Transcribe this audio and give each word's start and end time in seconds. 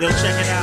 Yo, 0.00 0.08
check 0.10 0.40
it 0.40 0.48
out. 0.50 0.57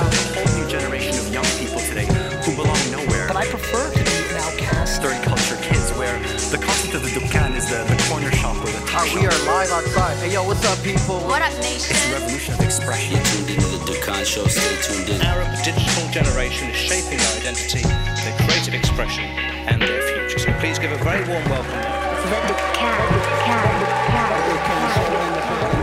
Hey, 10.19 10.31
yo, 10.33 10.43
what's 10.43 10.63
up, 10.65 10.81
people? 10.83 11.19
What 11.27 11.41
up, 11.41 11.51
nation? 11.61 11.95
It's 11.95 12.09
a 12.09 12.13
revolution 12.13 12.53
of 12.55 12.61
expression. 12.61 13.17
You 13.17 13.23
tuned 13.23 13.49
into 13.49 13.67
the 13.67 13.77
Dukkan 13.85 14.25
Show. 14.25 14.45
Stay 14.47 14.75
tuned 14.81 15.09
in. 15.09 15.21
Arab 15.21 15.47
digital 15.63 16.09
generation 16.09 16.69
is 16.69 16.77
shaping 16.77 17.17
their 17.17 17.37
identity, 17.39 17.81
their 17.83 18.35
creative 18.47 18.73
expression, 18.73 19.25
and 19.25 19.81
their 19.81 20.01
future. 20.01 20.39
So 20.39 20.53
please 20.59 20.79
give 20.79 20.91
a 20.91 20.97
very 21.03 21.27
warm 21.27 21.43
welcome. 21.49 21.79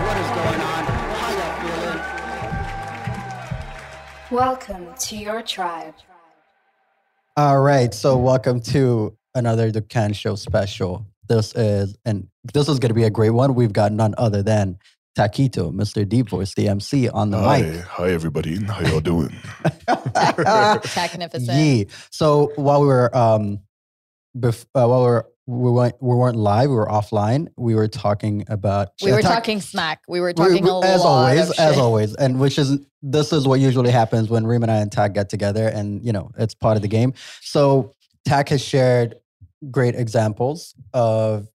What 0.02 0.16
is 0.16 0.30
going 0.33 0.60
on? 0.60 0.84
How 1.20 1.30
y'all 1.36 1.55
feeling? 1.60 2.00
Welcome 4.30 4.94
to 4.98 5.16
your 5.16 5.42
tribe. 5.42 5.94
All 7.36 7.60
right, 7.60 7.92
so 7.92 8.16
welcome 8.16 8.60
to 8.72 9.16
another 9.34 9.70
Dukkan 9.70 10.14
Show 10.14 10.36
special. 10.36 11.06
This 11.32 11.54
is 11.54 11.96
and 12.04 12.28
this 12.52 12.68
is 12.68 12.78
going 12.78 12.91
to 12.91 12.95
be 12.95 13.04
a 13.04 13.10
great 13.10 13.30
one. 13.30 13.54
We've 13.54 13.72
got 13.72 13.91
none 13.91 14.14
other 14.18 14.42
than 14.42 14.78
Taquito, 15.18 15.72
Mr. 15.72 16.06
Deep 16.06 16.28
Voice, 16.28 16.52
the 16.55 16.68
MC 16.68 17.08
on 17.08 17.30
the 17.30 17.38
Hi, 17.38 17.62
mic. 17.62 17.80
hi 17.84 18.10
everybody. 18.12 18.62
How 18.62 18.80
y'all 18.82 19.00
doing? 19.00 19.34
Magnificent. 19.88 21.48
Yeah. 21.48 21.84
So 22.10 22.52
while 22.56 22.82
we 22.82 22.86
were 22.88 23.16
um, 23.16 23.60
bef- 24.36 24.66
uh, 24.74 24.86
while 24.86 25.00
we 25.00 25.06
were 25.06 25.28
we 25.46 25.70
weren't 25.70 25.95
we 26.02 26.14
weren't 26.16 26.36
live, 26.36 26.69
we 26.69 26.77
were 26.77 26.86
offline. 26.86 27.48
We 27.56 27.75
were 27.77 27.88
talking 27.88 28.44
about 28.48 28.88
We 29.03 29.12
were 29.12 29.22
Ta- 29.22 29.34
talking 29.36 29.62
smack. 29.62 30.03
We 30.08 30.20
were 30.20 30.34
talking 30.34 30.62
we- 30.64 30.69
a 30.70 30.80
as 30.80 31.00
always, 31.00 31.41
of 31.48 31.58
as 31.58 31.75
shit. 31.75 31.78
always, 31.83 32.14
and 32.16 32.38
which 32.41 32.58
is 32.58 32.78
this 33.00 33.33
is 33.33 33.48
what 33.48 33.58
usually 33.58 33.91
happens 33.91 34.28
when 34.28 34.47
Reem 34.47 34.62
and 34.64 34.70
I 34.70 34.77
and 34.77 34.92
Tac 34.92 35.14
get 35.14 35.30
together, 35.30 35.66
and 35.66 36.05
you 36.05 36.12
know 36.12 36.30
it's 36.36 36.55
part 36.55 36.77
of 36.77 36.83
the 36.83 36.88
game. 36.88 37.14
So 37.41 37.94
Tac 38.27 38.50
has 38.50 38.62
shared 38.62 39.16
great 39.70 39.94
examples 39.94 40.74
of 40.92 41.48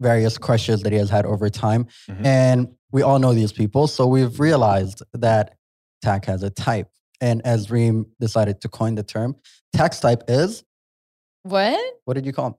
various 0.00 0.38
crushes 0.38 0.82
that 0.82 0.92
he 0.92 0.98
has 0.98 1.10
had 1.10 1.26
over 1.26 1.50
time, 1.50 1.86
Mhm. 2.08 2.24
and 2.24 2.68
we 2.92 3.02
all 3.02 3.18
know 3.18 3.34
these 3.34 3.52
people. 3.52 3.86
So 3.88 4.06
we've 4.06 4.38
realized 4.38 5.02
that 5.12 5.56
Tac 6.02 6.24
has 6.26 6.42
a 6.42 6.50
type, 6.50 6.88
and 7.20 7.44
as 7.44 7.70
Reem 7.70 8.06
decided 8.20 8.60
to 8.60 8.68
coin 8.68 8.94
the 8.94 9.02
term, 9.02 9.34
Tac's 9.72 9.98
type 10.00 10.22
is 10.28 10.62
What? 11.42 11.78
what 12.04 12.14
did 12.14 12.26
you 12.26 12.32
call 12.32 12.48
him? 12.48 12.54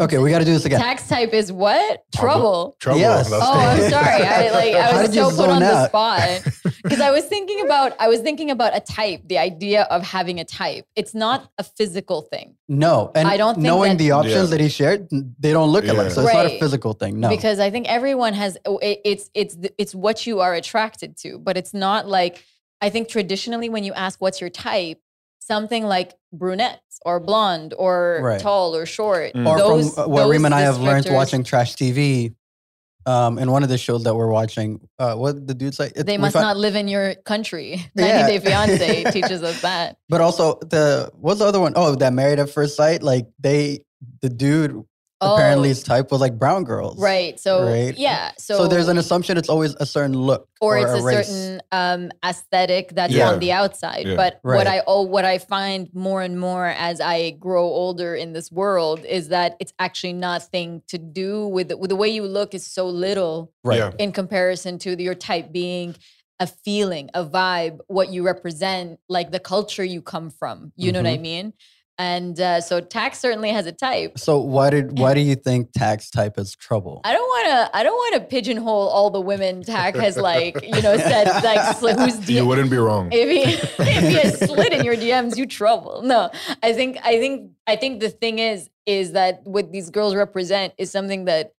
Okay, 0.00 0.16
we 0.16 0.30
got 0.30 0.38
to 0.38 0.46
do 0.46 0.52
this 0.54 0.64
again. 0.64 0.80
Tac's 0.80 1.06
type 1.06 1.34
is 1.34 1.52
what? 1.52 2.04
Trouble. 2.10 2.74
Trouble. 2.80 2.98
Trouble. 2.98 3.00
Yes. 3.00 3.30
Oh, 3.32 3.40
I'm 3.42 3.90
sorry. 3.90 4.22
I 4.22 4.50
like 4.50 4.74
I 4.74 4.92
was 5.02 5.10
did 5.10 5.16
you 5.16 5.22
so 5.24 5.28
put 5.28 5.36
zone 5.36 5.50
on 5.50 5.60
the 5.60 5.66
out? 5.74 5.88
spot 5.88 6.42
because 6.82 7.00
I 7.00 7.10
was 7.10 7.26
thinking 7.26 7.60
about 7.66 7.92
I 8.00 8.08
was 8.08 8.20
thinking 8.20 8.50
about 8.50 8.74
a 8.74 8.80
type, 8.80 9.20
the 9.26 9.36
idea 9.36 9.82
of 9.84 10.02
having 10.02 10.40
a 10.40 10.44
type. 10.44 10.86
It's 10.96 11.14
not 11.14 11.50
a 11.58 11.64
physical 11.64 12.22
thing 12.22 12.56
No, 12.68 13.12
and 13.14 13.28
I 13.28 13.36
don't 13.36 13.56
think 13.56 13.66
knowing 13.66 13.92
that- 13.92 13.98
the 13.98 14.12
options 14.12 14.34
Yeah. 14.34 14.56
that 14.56 14.60
he 14.60 14.68
shared, 14.70 15.08
they 15.38 15.52
don't 15.52 15.68
look 15.70 15.84
alike. 15.84 15.96
Yeah. 16.08 16.08
So 16.08 16.22
it's 16.22 16.32
not 16.34 16.46
a 16.46 16.58
physical 16.58 16.94
thing. 16.94 17.20
No. 17.20 17.28
because 17.28 17.58
I 17.60 17.70
think 17.70 17.86
everyone 17.88 18.32
has 18.32 18.56
oh, 18.64 18.78
it- 18.78 19.00
it's 19.04 19.28
it's 19.34 19.56
it's 19.76 19.94
what 19.94 20.26
you 20.26 20.40
are 20.40 20.54
attracted 20.54 21.18
to, 21.18 21.38
but 21.38 21.58
it's 21.58 21.74
not 21.74 22.08
like 22.08 22.42
I 22.80 22.88
think 22.88 23.08
traditionally 23.08 23.68
when 23.68 23.84
you 23.84 23.92
ask 23.92 24.18
what's 24.22 24.40
your 24.40 24.48
type, 24.48 24.98
something 25.40 25.84
like 25.84 26.14
brunettes 26.32 27.00
or 27.04 27.18
blonde 27.20 27.74
or 27.76 28.20
Right. 28.22 28.40
tall 28.40 28.76
or 28.76 28.86
short. 28.86 29.34
Mm. 29.34 29.46
or 29.48 29.58
those, 29.58 29.94
from 29.94 30.10
what 30.10 30.22
those 30.22 30.30
Reem 30.30 30.44
and 30.44 30.54
I 30.54 30.60
have 30.60 30.78
learned 30.78 31.06
watching 31.10 31.42
trash 31.44 31.74
TV. 31.74 32.34
Um, 33.06 33.38
in 33.38 33.50
one 33.50 33.62
of 33.62 33.70
the 33.70 33.78
shows 33.78 34.04
that 34.04 34.14
we're 34.14 34.28
watching, 34.30 34.78
uh, 34.98 35.14
what 35.14 35.46
the 35.46 35.54
dude 35.54 35.74
say? 35.74 35.90
It- 35.96 36.04
They 36.04 36.18
must 36.18 36.34
found- 36.34 36.44
not 36.44 36.58
live 36.58 36.76
in 36.76 36.86
your 36.86 37.14
country. 37.14 37.82
Yeah. 37.96 38.26
90 38.26 38.38
Day 38.38 38.38
Fiance 38.44 39.04
teaches 39.12 39.42
us 39.42 39.62
that. 39.62 39.96
But 40.10 40.20
also 40.20 40.58
the 40.60 41.10
what's 41.18 41.40
the 41.40 41.46
other 41.46 41.60
one? 41.60 41.72
Oh, 41.76 41.94
that 41.94 42.12
Married 42.12 42.38
at 42.38 42.50
First 42.50 42.76
Sight. 42.76 43.02
Like 43.02 43.26
they, 43.40 43.80
the 44.20 44.28
dude 44.28 44.84
apparently 45.20 45.68
Oh, 45.68 45.74
his 45.74 45.82
type 45.82 46.10
was 46.10 46.20
like 46.20 46.38
brown 46.38 46.64
girls. 46.64 46.98
right. 46.98 47.38
So 47.38 47.66
Right. 47.66 47.96
yeah. 47.96 48.32
So, 48.38 48.56
So, 48.56 48.68
there's 48.68 48.88
an 48.88 48.98
assumption 48.98 49.36
it's 49.36 49.48
always 49.48 49.74
a 49.80 49.86
certain 49.86 50.14
look 50.16 50.48
or, 50.60 50.78
it's 50.78 50.90
a, 50.92 51.02
race. 51.02 51.26
certain 51.28 51.60
um, 51.72 52.10
aesthetic 52.24 52.94
that's 52.94 53.12
Yeah. 53.12 53.30
on 53.30 53.38
the 53.38 53.52
outside. 53.52 54.06
Yeah. 54.06 54.16
But 54.16 54.40
Right. 54.42 54.56
what 54.56 54.66
I 54.66 54.82
oh, 54.86 55.02
what 55.02 55.24
I 55.24 55.38
find 55.38 55.88
more 55.94 56.22
and 56.22 56.38
more 56.40 56.66
as 56.66 57.00
I 57.00 57.30
grow 57.32 57.64
older 57.64 58.14
in 58.14 58.32
this 58.32 58.50
world 58.50 59.04
is 59.04 59.28
that 59.28 59.56
it's 59.60 59.72
actually 59.78 60.14
nothing 60.14 60.82
to 60.88 60.98
do 60.98 61.46
with 61.46 61.68
the, 61.68 61.76
with 61.76 61.90
the 61.90 61.96
way 61.96 62.08
you 62.08 62.24
look 62.24 62.54
is 62.54 62.66
so 62.66 62.86
little 62.86 63.52
right. 63.64 63.78
Yeah. 63.78 63.90
in 63.98 64.12
comparison 64.12 64.78
to 64.80 65.00
your 65.02 65.14
type 65.14 65.52
being 65.52 65.94
a 66.38 66.46
feeling, 66.46 67.10
a 67.12 67.22
vibe, 67.22 67.80
what 67.88 68.10
you 68.10 68.22
represent, 68.22 68.98
like 69.10 69.30
the 69.30 69.38
culture 69.40 69.84
you 69.84 70.00
come 70.00 70.30
from. 70.30 70.72
You 70.76 70.90
know 70.90 71.00
what 71.00 71.06
I 71.06 71.14
Mm-hmm. 71.16 71.22
mean? 71.22 71.52
And 72.00 72.40
uh, 72.40 72.62
so 72.62 72.80
Tac's 72.80 73.18
certainly 73.18 73.50
has 73.50 73.66
a 73.66 73.72
type. 73.72 74.18
So 74.18 74.38
why 74.38 74.70
did 74.70 74.98
why 74.98 75.12
do 75.12 75.20
you 75.20 75.34
think 75.34 75.70
Tac's 75.72 76.08
type 76.08 76.38
is 76.38 76.56
trouble? 76.56 77.02
I 77.04 77.12
don't 77.12 77.28
want 77.28 77.46
to. 77.48 77.76
I 77.76 77.82
don't 77.82 77.94
want 77.94 78.14
to 78.14 78.20
pigeonhole 78.20 78.88
all 78.88 79.10
the 79.10 79.20
women 79.20 79.62
Tac 79.62 79.96
has 79.96 80.16
like 80.16 80.56
you 80.62 80.80
know 80.80 80.96
said 80.96 81.26
like 81.44 81.60
sli- 81.76 81.98
who's 82.10 82.26
you 82.26 82.46
wouldn't 82.46 82.70
be 82.70 82.78
wrong. 82.78 83.10
if 83.12 83.28
he 83.28 83.52
if 83.84 84.02
he 84.08 84.14
has 84.14 84.38
slid 84.38 84.72
in 84.72 84.82
your 84.82 84.96
DMs, 84.96 85.36
you 85.36 85.44
trouble. 85.44 86.00
No, 86.02 86.30
I 86.62 86.72
think 86.72 86.96
I 87.04 87.18
think 87.18 87.50
I 87.66 87.76
think 87.76 88.00
the 88.00 88.08
thing 88.08 88.38
is 88.38 88.70
is 88.86 89.12
that 89.12 89.42
what 89.44 89.70
these 89.70 89.90
girls 89.90 90.14
represent 90.14 90.72
is 90.78 90.90
something 90.90 91.26
that 91.26 91.52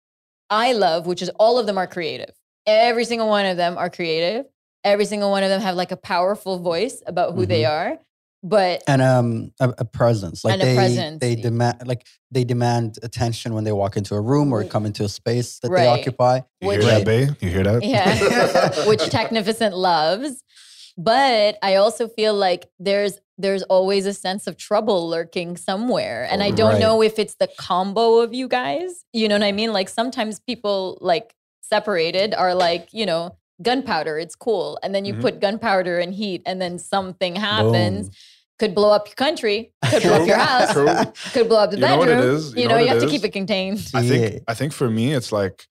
I 0.49 0.73
love, 0.73 1.06
which 1.06 1.21
is 1.21 1.29
all 1.39 1.59
of 1.59 1.67
them 1.67 1.77
are 1.77 1.87
creative. 1.87 2.33
Every 2.65 3.05
single 3.05 3.29
one 3.29 3.45
of 3.45 3.59
them 3.59 3.77
are 3.77 3.91
creative. 3.91 4.47
Every 4.84 5.05
single 5.05 5.31
one 5.31 5.43
of 5.43 5.50
them 5.50 5.61
have 5.61 5.75
like 5.75 5.93
a 5.93 5.99
powerful 5.99 6.61
voice 6.61 7.03
about 7.06 7.34
who 7.34 7.45
they 7.45 7.67
are. 7.67 7.99
But 8.43 8.83
and 8.89 9.03
um 9.03 9.53
a, 9.61 9.75
a 9.78 9.84
presence 9.84 10.45
like 10.45 10.55
And 10.55 10.62
a 10.62 10.65
they 10.65 10.75
presence. 10.75 11.21
they 11.21 11.34
demand 11.34 11.87
like 11.87 12.06
they 12.31 12.45
demand 12.45 12.99
attention 13.03 13.53
when 13.53 13.65
they 13.65 13.73
walk 13.73 13.97
into 13.99 14.15
a 14.15 14.21
room 14.21 14.53
or 14.53 14.65
come 14.65 14.87
into 14.87 15.05
a 15.05 15.09
space 15.11 15.59
that 15.59 15.71
they 15.71 15.87
occupy 15.87 16.41
You 16.61 16.71
hear 16.71 16.79
which- 16.79 16.87
that, 16.89 17.05
Bay? 17.05 17.29
You 17.41 17.50
hear 17.50 17.65
that? 17.65 17.83
yeah 17.84 18.84
which 18.89 19.05
technificent 19.11 19.77
loves 19.77 20.43
but 20.97 21.59
i 21.62 21.75
also 21.77 22.09
feel 22.09 22.34
like 22.34 22.71
there's 22.79 23.19
there's 23.39 23.62
always 23.65 24.06
a 24.06 24.12
sense 24.15 24.47
of 24.47 24.56
trouble 24.56 25.09
lurking 25.09 25.56
somewhere 25.56 26.27
and 26.31 26.43
i 26.43 26.50
don't 26.50 26.73
Right. 26.73 26.81
know 26.81 27.03
if 27.03 27.19
it's 27.19 27.37
the 27.37 27.49
combo 27.59 28.21
of 28.21 28.33
you 28.34 28.49
guys 28.49 29.05
you 29.12 29.29
know 29.29 29.34
what 29.37 29.45
i 29.45 29.53
mean 29.53 29.73
like 29.73 29.89
sometimes 29.89 30.41
people 30.41 30.99
like 31.00 31.34
separated 31.62 32.34
are 32.34 32.55
like 32.55 32.89
you 32.93 33.06
know 33.06 33.37
gunpowder 33.62 34.19
it's 34.19 34.34
cool 34.34 34.78
and 34.82 34.94
then 34.94 35.04
you 35.04 35.15
Mhm. 35.15 35.21
put 35.21 35.41
gunpowder 35.41 35.98
and 35.98 36.15
heat 36.15 36.43
and 36.47 36.60
then 36.62 36.78
something 36.78 37.34
happens 37.37 38.09
Boom. 38.09 38.16
could 38.59 38.75
blow 38.75 38.91
up 38.91 39.06
your 39.06 39.15
country 39.16 39.72
could 39.91 40.03
blow 40.03 40.15
up 40.22 40.26
your 40.26 40.38
house 40.38 40.72
True. 40.72 40.88
could 41.34 41.48
blow 41.48 41.59
up 41.65 41.70
the 41.70 41.76
You 41.76 41.82
know 41.87 41.97
what 41.99 42.09
bedroom 42.09 42.28
it 42.31 42.34
is? 42.34 42.53
You 42.54 42.62
you 42.62 42.69
know 42.69 42.75
know 42.76 42.81
you 42.81 42.87
it 42.87 42.93
have 42.94 43.03
to 43.03 43.09
keep 43.09 43.25
it 43.25 43.32
contained 43.32 43.78
I 43.94 44.03
think 44.09 44.22
Yeah. 44.34 44.38
I 44.49 44.54
think 44.54 44.72
for 44.72 44.88
me 44.91 45.12
it's 45.19 45.31
like 45.32 45.66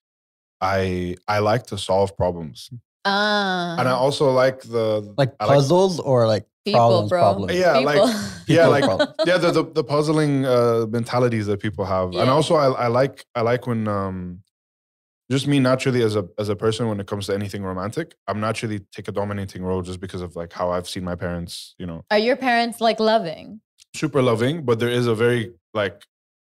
I 0.62 1.16
I 1.28 1.40
like 1.40 1.64
to 1.68 1.78
solve 1.78 2.16
problems. 2.18 2.70
ah 3.06 3.78
And 3.80 3.88
I 3.88 3.92
also 4.06 4.26
like 4.32 4.60
the 4.76 4.88
like 5.18 5.32
I 5.40 5.46
like- 5.46 5.56
puzzles 5.56 6.00
or 6.00 6.28
like 6.28 6.46
people 6.66 6.80
problems 6.80 7.10
bro 7.10 7.22
problems 7.22 7.54
Yeah, 7.64 7.78
like- 7.92 8.16
yeah, 8.48 8.68
like 8.68 8.84
yeah, 9.30 9.38
the, 9.44 9.52
the 9.58 9.64
the 9.80 9.84
puzzling 9.84 10.46
uh 10.46 10.86
mentalities 10.98 11.46
that 11.48 11.60
people 11.66 11.86
have. 11.86 12.08
And 12.22 12.30
also 12.30 12.54
I 12.56 12.68
I 12.86 12.88
like 12.88 13.26
I 13.40 13.42
like 13.52 13.66
when 13.70 13.88
um 13.88 14.44
just 15.32 15.48
me 15.48 15.60
naturally 15.60 16.02
as 16.02 16.16
a 16.16 16.28
as 16.38 16.50
a 16.50 16.56
person 16.56 16.88
when 16.88 17.00
it 17.00 17.08
comes 17.08 17.28
to 17.28 17.34
anything 17.34 17.64
romantic, 17.64 18.16
I'm 18.28 18.40
naturally 18.40 18.80
take 18.92 19.08
a 19.08 19.12
dominating 19.12 19.64
role 19.64 19.82
just 19.82 20.00
because 20.00 20.22
of 20.22 20.36
like 20.36 20.52
how 20.54 20.72
I've 20.72 20.90
seen 20.90 21.04
my 21.04 21.16
parents, 21.16 21.76
you 21.78 21.86
know, 21.86 22.04
Are 22.12 22.18
your 22.18 22.36
parents 22.36 22.82
like 22.82 23.00
loving? 23.00 23.62
super 23.96 24.22
loving, 24.22 24.64
but 24.66 24.80
there 24.80 24.90
is 24.90 25.08
a 25.08 25.16
very 25.16 25.52
like 25.74 26.04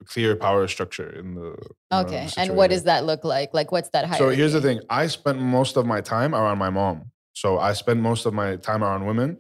clear 0.06 0.36
power 0.36 0.68
structure 0.68 1.10
in 1.10 1.36
the 1.36 1.48
in 1.50 1.56
the 1.90 1.98
Okay. 1.98 2.30
And 2.38 2.56
what 2.56 2.70
does 2.70 2.84
that 2.84 3.06
look 3.06 3.24
like? 3.24 3.54
Like, 3.54 3.72
what's 3.72 3.90
that 3.90 4.06
hierarchy? 4.06 4.36
So 4.36 4.38
here's 4.38 4.54
the 4.54 4.62
thing. 4.62 4.80
I 4.90 5.08
spent 5.08 5.40
most 5.40 5.78
of 5.78 5.86
my 5.86 6.02
time 6.02 6.34
around 6.34 6.58
my 6.58 6.70
mom. 6.70 7.12
So 7.34 7.60
I 7.60 7.74
spend 7.74 8.02
most 8.02 8.26
of 8.26 8.34
my 8.34 8.58
time 8.58 8.84
around 8.84 9.06
women. 9.06 9.38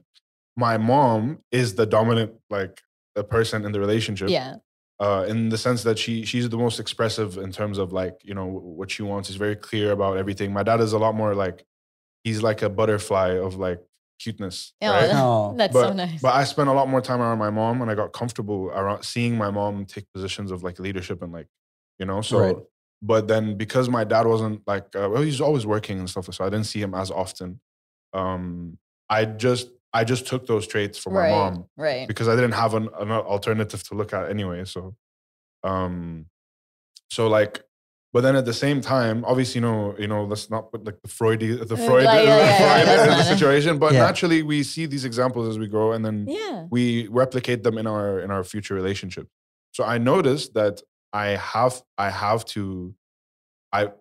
My 0.55 0.77
mom 0.77 1.39
is 1.51 1.75
the 1.75 1.85
dominant, 1.85 2.33
like 2.49 2.81
the 3.15 3.23
person 3.23 3.65
in 3.65 3.71
the 3.71 3.79
relationship. 3.79 4.29
Yeah. 4.29 4.55
Uh, 5.01 5.25
in 5.27 5.49
the 5.49 5.57
sense 5.57 5.81
that 5.81 5.97
she 5.97 6.25
she's 6.25 6.47
the 6.47 6.57
most 6.57 6.79
expressive 6.79 7.39
in 7.39 7.51
terms 7.51 7.79
of 7.79 7.91
like 7.91 8.21
you 8.23 8.35
know 8.35 8.45
what 8.45 8.91
she 8.91 9.01
wants. 9.01 9.31
Is 9.31 9.35
very 9.35 9.55
clear 9.55 9.91
about 9.93 10.17
everything. 10.17 10.53
My 10.53 10.61
dad 10.61 10.79
is 10.79 10.93
a 10.93 10.99
lot 10.99 11.15
more 11.15 11.33
like 11.33 11.65
he's 12.23 12.43
like 12.43 12.61
a 12.61 12.69
butterfly 12.69 13.29
of 13.29 13.55
like 13.55 13.81
cuteness. 14.19 14.73
Yeah. 14.79 14.91
right? 14.91 15.09
Oh. 15.13 15.55
That's 15.57 15.73
but, 15.73 15.87
so 15.87 15.93
nice. 15.93 16.21
But 16.21 16.35
I 16.35 16.43
spent 16.43 16.69
a 16.69 16.73
lot 16.73 16.87
more 16.87 17.01
time 17.01 17.19
around 17.19 17.39
my 17.39 17.49
mom, 17.49 17.81
and 17.81 17.89
I 17.89 17.95
got 17.95 18.13
comfortable 18.13 18.67
around 18.67 19.03
seeing 19.03 19.35
my 19.35 19.49
mom 19.49 19.85
take 19.85 20.05
positions 20.13 20.51
of 20.51 20.61
like 20.61 20.79
leadership 20.79 21.23
and 21.23 21.31
like, 21.33 21.47
you 21.97 22.05
know. 22.05 22.21
So, 22.21 22.39
Right. 22.39 22.55
but 23.01 23.27
then 23.27 23.57
because 23.57 23.89
my 23.89 24.03
dad 24.03 24.27
wasn't 24.27 24.61
like, 24.67 24.95
uh, 24.95 25.09
well, 25.11 25.23
he's 25.23 25.41
always 25.41 25.65
working 25.65 25.97
and 25.97 26.09
stuff, 26.09 26.31
so 26.31 26.45
I 26.45 26.49
didn't 26.49 26.67
see 26.67 26.81
him 26.81 26.93
as 26.93 27.09
often. 27.09 27.59
Um, 28.13 28.77
I 29.09 29.25
just 29.25 29.69
I 29.93 30.03
just 30.03 30.25
took 30.27 30.47
those 30.47 30.67
traits 30.67 30.97
from 30.97 31.13
my 31.13 31.29
mom 31.29 31.65
Right. 31.77 32.07
because 32.07 32.27
I 32.27 32.35
didn't 32.35 32.53
have 32.53 32.73
an, 32.73 32.87
an 32.99 33.11
alternative 33.11 33.83
to 33.89 33.95
look 33.95 34.13
at 34.13 34.29
anyway. 34.29 34.63
So, 34.65 34.95
um, 35.63 36.27
so 37.09 37.27
like, 37.27 37.63
but 38.13 38.21
then 38.21 38.35
at 38.35 38.45
the 38.45 38.53
same 38.53 38.81
time, 38.81 39.23
obviously, 39.25 39.59
you 39.59 39.61
know, 39.67 39.95
you 39.97 40.07
know, 40.07 40.25
let's 40.25 40.49
not 40.49 40.71
put 40.71 40.83
like 40.85 41.01
the 41.01 41.07
Freud, 41.07 41.39
the 41.41 41.73
Uh, 41.73 41.77
Freud, 41.77 42.05
like, 42.05 42.25
yeah, 42.25 42.37
yeah, 42.37 42.57
Freud 42.57 42.87
yeah, 42.87 43.11
in 43.11 43.17
the 43.17 43.23
situation. 43.23 43.79
But 43.79 43.93
Yeah. 43.93 43.99
naturally, 44.03 44.43
we 44.43 44.63
see 44.63 44.85
these 44.85 45.05
examples 45.05 45.47
as 45.47 45.57
we 45.57 45.67
grow, 45.67 45.93
and 45.93 46.03
then 46.05 46.25
Yeah. 46.27 46.67
we 46.69 47.07
replicate 47.07 47.63
them 47.63 47.77
in 47.77 47.87
our 47.87 48.19
in 48.19 48.29
our 48.31 48.43
future 48.43 48.75
relationship. 48.75 49.27
So 49.73 49.83
I 49.85 49.97
noticed 49.97 50.53
that 50.55 50.81
I 51.13 51.27
have 51.53 51.81
I 51.97 52.09
have 52.09 52.43
to, 52.55 52.93
I 53.71 53.91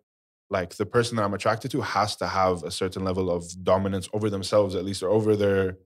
like 0.51 0.75
the 0.77 0.87
person 0.87 1.17
that 1.17 1.23
I'm 1.23 1.35
attracted 1.35 1.71
to 1.73 1.81
has 1.81 2.17
to 2.17 2.27
have 2.27 2.63
a 2.65 2.71
certain 2.71 3.05
level 3.05 3.31
of 3.31 3.45
dominance 3.63 4.09
over 4.13 4.29
themselves, 4.29 4.75
at 4.75 4.85
least, 4.85 5.03
or 5.03 5.09
over 5.11 5.37
their 5.37 5.79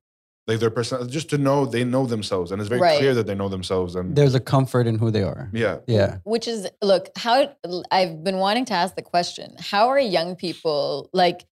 like 0.47 0.61
their 0.61 0.71
person, 0.71 1.09
just 1.09 1.31
to 1.31 1.39
know 1.39 1.65
they 1.65 1.85
know 1.85 2.05
themselves, 2.05 2.51
and 2.53 2.61
it's 2.61 2.69
very 2.69 2.81
Right. 2.81 2.99
clear 2.99 3.15
that 3.15 3.27
they 3.27 3.35
know 3.35 3.49
themselves. 3.49 3.95
And 3.95 4.15
There's 4.15 4.35
a 4.35 4.41
comfort 4.41 4.87
in 4.87 4.99
who 4.99 5.11
they 5.11 5.23
are. 5.23 5.51
yeah, 5.55 5.79
Yeah. 5.87 6.19
Which 6.25 6.47
is 6.47 6.69
look, 6.83 7.09
how 7.17 7.55
I've 7.91 8.23
been 8.23 8.37
wanting 8.37 8.67
to 8.67 8.75
ask 8.75 8.95
the 8.95 9.03
question. 9.03 9.55
How 9.59 9.89
are 9.89 9.99
young 9.99 10.37
people 10.37 11.09
like 11.13 11.47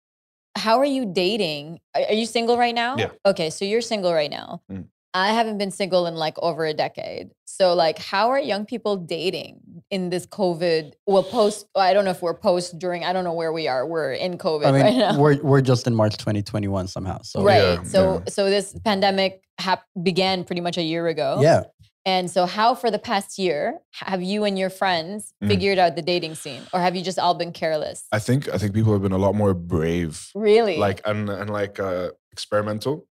how 0.57 0.79
are 0.81 0.85
you 0.87 1.05
dating? 1.07 1.79
Are, 1.95 2.03
are 2.09 2.15
you 2.15 2.27
single 2.27 2.57
right 2.59 2.75
now? 2.75 2.97
Yeah. 2.97 3.11
Okay, 3.25 3.51
so 3.51 3.65
you're 3.65 3.83
single 3.83 4.13
right 4.13 4.31
now. 4.31 4.63
Mm. 4.73 4.87
I 5.15 5.33
haven't 5.33 5.59
been 5.59 5.71
single 5.71 6.07
in 6.07 6.15
like 6.15 6.35
over 6.39 6.65
a 6.67 6.75
decade. 6.75 7.31
So 7.47 7.75
like 7.75 7.99
how 7.99 8.29
are 8.31 8.39
young 8.39 8.67
people 8.67 8.97
dating 8.97 9.61
in 9.91 10.11
this 10.11 10.27
COVID? 10.27 10.93
Well, 11.07 11.23
post 11.23 11.67
I 11.75 11.93
don't 11.95 12.05
know 12.05 12.11
if 12.11 12.23
we're 12.23 12.35
post 12.35 12.79
during 12.79 13.05
I 13.05 13.13
don't 13.13 13.25
know 13.25 13.33
where 13.33 13.53
we 13.53 13.69
are. 13.69 13.87
We're 13.87 14.13
in 14.13 14.39
COVID 14.39 14.67
I 14.67 14.73
mean, 14.73 14.83
right 14.83 14.97
now. 15.05 15.19
we're 15.19 15.43
we're 15.43 15.61
just 15.63 15.87
in 15.87 15.95
March 15.95 16.17
2021 16.19 16.89
somehow. 16.89 17.21
So 17.23 17.43
right. 17.43 17.63
Yeah, 17.79 17.83
so 17.85 18.19
yeah. 18.25 18.31
so 18.31 18.51
this 18.51 18.77
pandemic 18.85 19.43
hap- 19.59 19.87
began 20.03 20.45
pretty 20.45 20.61
much 20.61 20.77
a 20.79 20.83
year 20.83 21.07
ago. 21.09 21.39
yeah. 21.41 21.65
And 22.07 22.31
so, 22.31 22.47
how 22.47 22.75
for 22.75 22.91
the 22.91 22.99
past 22.99 23.39
year 23.39 23.81
have 23.93 24.23
you 24.23 24.45
and 24.45 24.59
your 24.59 24.71
friends 24.71 25.35
Mm. 25.45 25.49
figured 25.49 25.79
out 25.79 25.95
the 25.95 26.01
dating 26.01 26.37
scene, 26.37 26.63
or 26.73 26.81
have 26.81 26.97
you 26.97 27.03
just 27.03 27.19
all 27.19 27.35
been 27.35 27.53
careless? 27.53 28.07
I 28.13 28.19
think 28.19 28.49
I 28.49 28.57
think 28.57 28.73
people 28.73 28.93
have 28.95 29.03
been 29.03 29.13
a 29.13 29.19
lot 29.19 29.35
more 29.35 29.53
brave, 29.53 30.31
really? 30.35 30.79
like 30.79 31.03
and 31.05 31.29
and 31.29 31.51
like 31.51 31.79
uh, 31.79 32.11
experimental. 32.33 33.07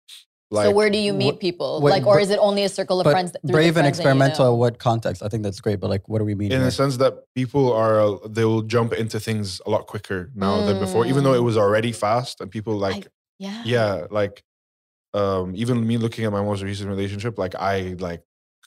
Like 0.51 0.67
so, 0.67 0.71
where 0.71 0.91
do 0.91 0.99
you 0.99 1.13
meet 1.13 1.27
what- 1.35 1.41
people? 1.41 1.81
what- 1.81 1.91
like, 1.91 2.07
or 2.07 2.21
is 2.21 2.31
it 2.31 2.39
only 2.39 2.63
a 2.63 2.69
circle 2.69 3.01
of 3.01 3.07
friends? 3.11 3.33
that- 3.33 3.43
brave 3.43 3.77
and 3.77 3.83
friends 3.85 3.99
that 3.99 4.05
you 4.05 4.09
experimental, 4.11 4.45
know? 4.47 4.55
what 4.55 4.79
context? 4.79 5.23
I 5.23 5.29
think 5.29 5.43
that's 5.43 5.61
great. 5.61 5.81
But 5.81 5.91
like, 5.91 6.09
what 6.09 6.19
do 6.21 6.25
we 6.25 6.35
mean? 6.37 6.53
in 6.53 6.59
here? 6.59 6.65
the 6.67 6.71
sense 6.71 6.97
that 6.99 7.15
people 7.35 7.73
are 7.73 8.19
they 8.29 8.45
will 8.45 8.63
jump 8.63 8.93
into 8.93 9.19
things 9.19 9.61
a 9.67 9.71
lot 9.71 9.87
quicker 9.89 10.31
now 10.35 10.65
than 10.67 10.79
before, 10.79 11.05
even 11.07 11.25
though 11.25 11.35
it 11.35 11.41
Mm. 11.41 11.51
was 11.51 11.57
already 11.57 11.91
fast 11.93 12.41
and 12.41 12.51
people 12.51 12.75
like 12.77 13.09
Yeah. 13.39 13.63
yeah 13.65 14.07
like 14.11 14.43
um 15.15 15.53
even 15.57 15.85
me 15.87 15.97
looking 15.99 16.25
at 16.25 16.33
my 16.33 16.43
most 16.43 16.63
recent 16.63 16.89
relationship 16.89 17.39
like 17.39 17.55
i 17.57 17.95
like 18.09 18.23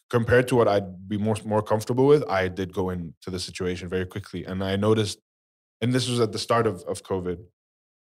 compared 0.09 0.47
to 0.49 0.55
what 0.55 0.67
i'd 0.67 1.07
be 1.07 1.17
more 1.17 1.35
more 1.45 1.61
comfortable 1.61 2.05
with 2.07 2.23
i 2.29 2.47
did 2.47 2.71
go 2.73 2.89
into 2.89 3.29
the 3.35 3.39
situation 3.39 3.87
very 3.89 4.05
quickly 4.05 4.41
and 4.45 4.63
i 4.63 4.75
noticed 4.75 5.17
and 5.81 5.91
this 5.93 6.07
was 6.09 6.19
at 6.19 6.31
the 6.31 6.39
start 6.39 6.65
of, 6.67 6.75
of 6.91 7.03
covid 7.03 7.37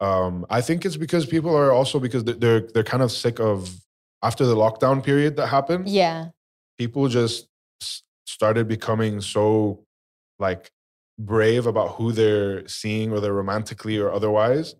um 0.00 0.44
i 0.50 0.60
think 0.60 0.84
it's 0.84 0.96
because 0.96 1.24
people 1.26 1.54
are 1.56 1.72
also 1.72 1.98
because 1.98 2.22
they're 2.24 2.60
they're, 2.60 2.84
kind 2.84 3.02
of 3.02 3.10
sick 3.10 3.38
of 3.40 3.74
after 4.22 4.44
the 4.44 4.54
lockdown 4.54 5.02
period 5.02 5.36
that 5.36 5.46
happened 5.46 5.88
Yeah. 5.88 6.28
people 6.78 7.08
just 7.08 7.48
started 8.26 8.68
becoming 8.68 9.20
so 9.20 9.84
like 10.38 10.70
brave 11.18 11.66
about 11.66 11.92
who 11.96 12.12
they're 12.12 12.66
seeing 12.68 13.10
whether 13.10 13.32
romantically 13.32 13.96
or 13.96 14.12
otherwise 14.12 14.74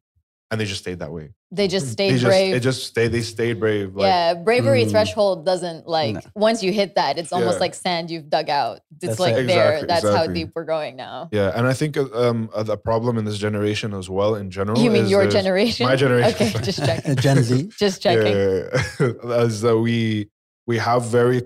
and 0.51 0.61
they 0.61 0.67
just 0.67 0.83
stayed 0.83 0.99
that 0.99 1.13
way 1.13 1.31
They 1.53 1.69
just 1.69 1.93
stayed 1.93 2.11
they 2.11 2.15
just, 2.19 2.25
brave. 2.27 2.55
It 2.55 2.61
just 2.61 2.85
stayed. 2.87 3.09
They 3.13 3.23
stayed 3.23 3.61
brave. 3.61 3.95
Like, 3.95 4.05
yeah, 4.07 4.35
bravery 4.35 4.85
Mm. 4.85 4.91
threshold 4.91 5.47
doesn't 5.47 5.87
like 5.87 6.15
No. 6.15 6.21
once 6.35 6.61
you 6.63 6.73
hit 6.73 6.97
that, 6.97 7.19
it's 7.19 7.33
almost 7.33 7.55
Yeah. 7.57 7.61
like 7.61 7.75
sand 7.75 8.11
you've 8.11 8.29
dug 8.29 8.51
out. 8.51 8.81
It's 8.91 9.07
That's 9.07 9.21
like 9.21 9.35
it. 9.37 9.47
there. 9.47 9.75
Exactly, 9.79 9.87
That's 9.87 10.17
how 10.17 10.27
deep 10.27 10.51
we're 10.57 10.65
going 10.65 10.97
now. 10.97 11.29
yeah. 11.31 11.53
And 11.57 11.67
I 11.69 11.73
think 11.73 11.97
um, 11.97 12.51
the 12.57 12.77
problem 12.77 13.17
in 13.17 13.25
this 13.25 13.39
generation 13.39 13.95
as 13.95 14.11
well, 14.11 14.35
in 14.35 14.51
general, 14.51 14.79
you 14.81 14.91
mean 14.91 15.05
is 15.05 15.11
your 15.11 15.29
generation? 15.29 15.87
My 15.87 15.95
generation. 15.95 16.35
Okay, 16.35 16.51
just 16.65 16.79
checking. 16.85 17.15
Gen 17.17 17.43
Z. 17.45 17.71
just 17.79 18.03
checking. 18.03 18.37
Yeah, 18.37 19.33
as 19.45 19.65
uh, 19.65 19.79
we 19.79 20.29
we 20.67 20.79
have 20.79 21.05
very 21.05 21.43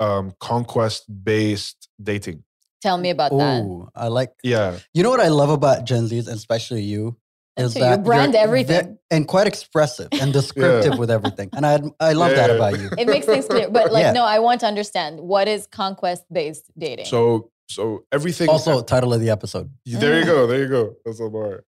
um, 0.00 0.34
conquest 0.40 1.04
based 1.24 1.88
dating. 2.02 2.42
Tell 2.82 2.98
me 2.98 3.10
about 3.10 3.30
that. 3.30 3.62
Oh, 3.62 3.88
I 3.94 4.08
like. 4.08 4.32
Yeah, 4.42 4.78
You 4.92 5.02
know 5.04 5.10
what 5.10 5.20
I 5.20 5.28
love 5.28 5.48
about 5.50 5.84
Gen 5.86 6.08
Zs, 6.08 6.26
and 6.26 6.36
especially 6.36 6.82
you, 6.82 7.06
And 7.06 7.16
is 7.56 7.72
so 7.72 7.78
you 7.78 7.84
that 7.84 8.04
brand 8.04 8.32
you're 8.34 8.40
ve- 8.42 8.44
everything. 8.44 8.98
and 9.10 9.26
quite 9.28 9.46
expressive 9.46 10.08
and 10.12 10.32
descriptive 10.40 10.98
with 10.98 11.10
everything, 11.10 11.50
and 11.52 11.64
I 11.64 11.80
I 12.00 12.12
love 12.14 12.32
that 12.32 12.50
about 12.50 12.78
you. 12.80 12.90
It 12.98 13.06
makes 13.06 13.26
things 13.26 13.46
clear. 13.46 13.68
But 13.70 13.92
like, 13.92 14.02
Yeah. 14.02 14.12
no, 14.12 14.24
I 14.24 14.38
want 14.40 14.60
to 14.60 14.66
understand 14.66 15.20
what 15.20 15.46
is 15.48 15.66
conquest 15.66 16.24
based 16.32 16.64
dating. 16.78 17.06
So 17.06 17.50
so 17.68 18.04
everything. 18.12 18.48
Also, 18.48 18.82
title 18.82 19.12
of 19.14 19.20
the 19.20 19.30
episode. 19.30 19.70
there 19.86 20.18
you 20.18 20.24
go. 20.26 20.46
There 20.46 20.60
you 20.60 20.68
go. 20.68 20.94
That's 21.04 21.20
a 21.20 21.28
bar. 21.30 21.64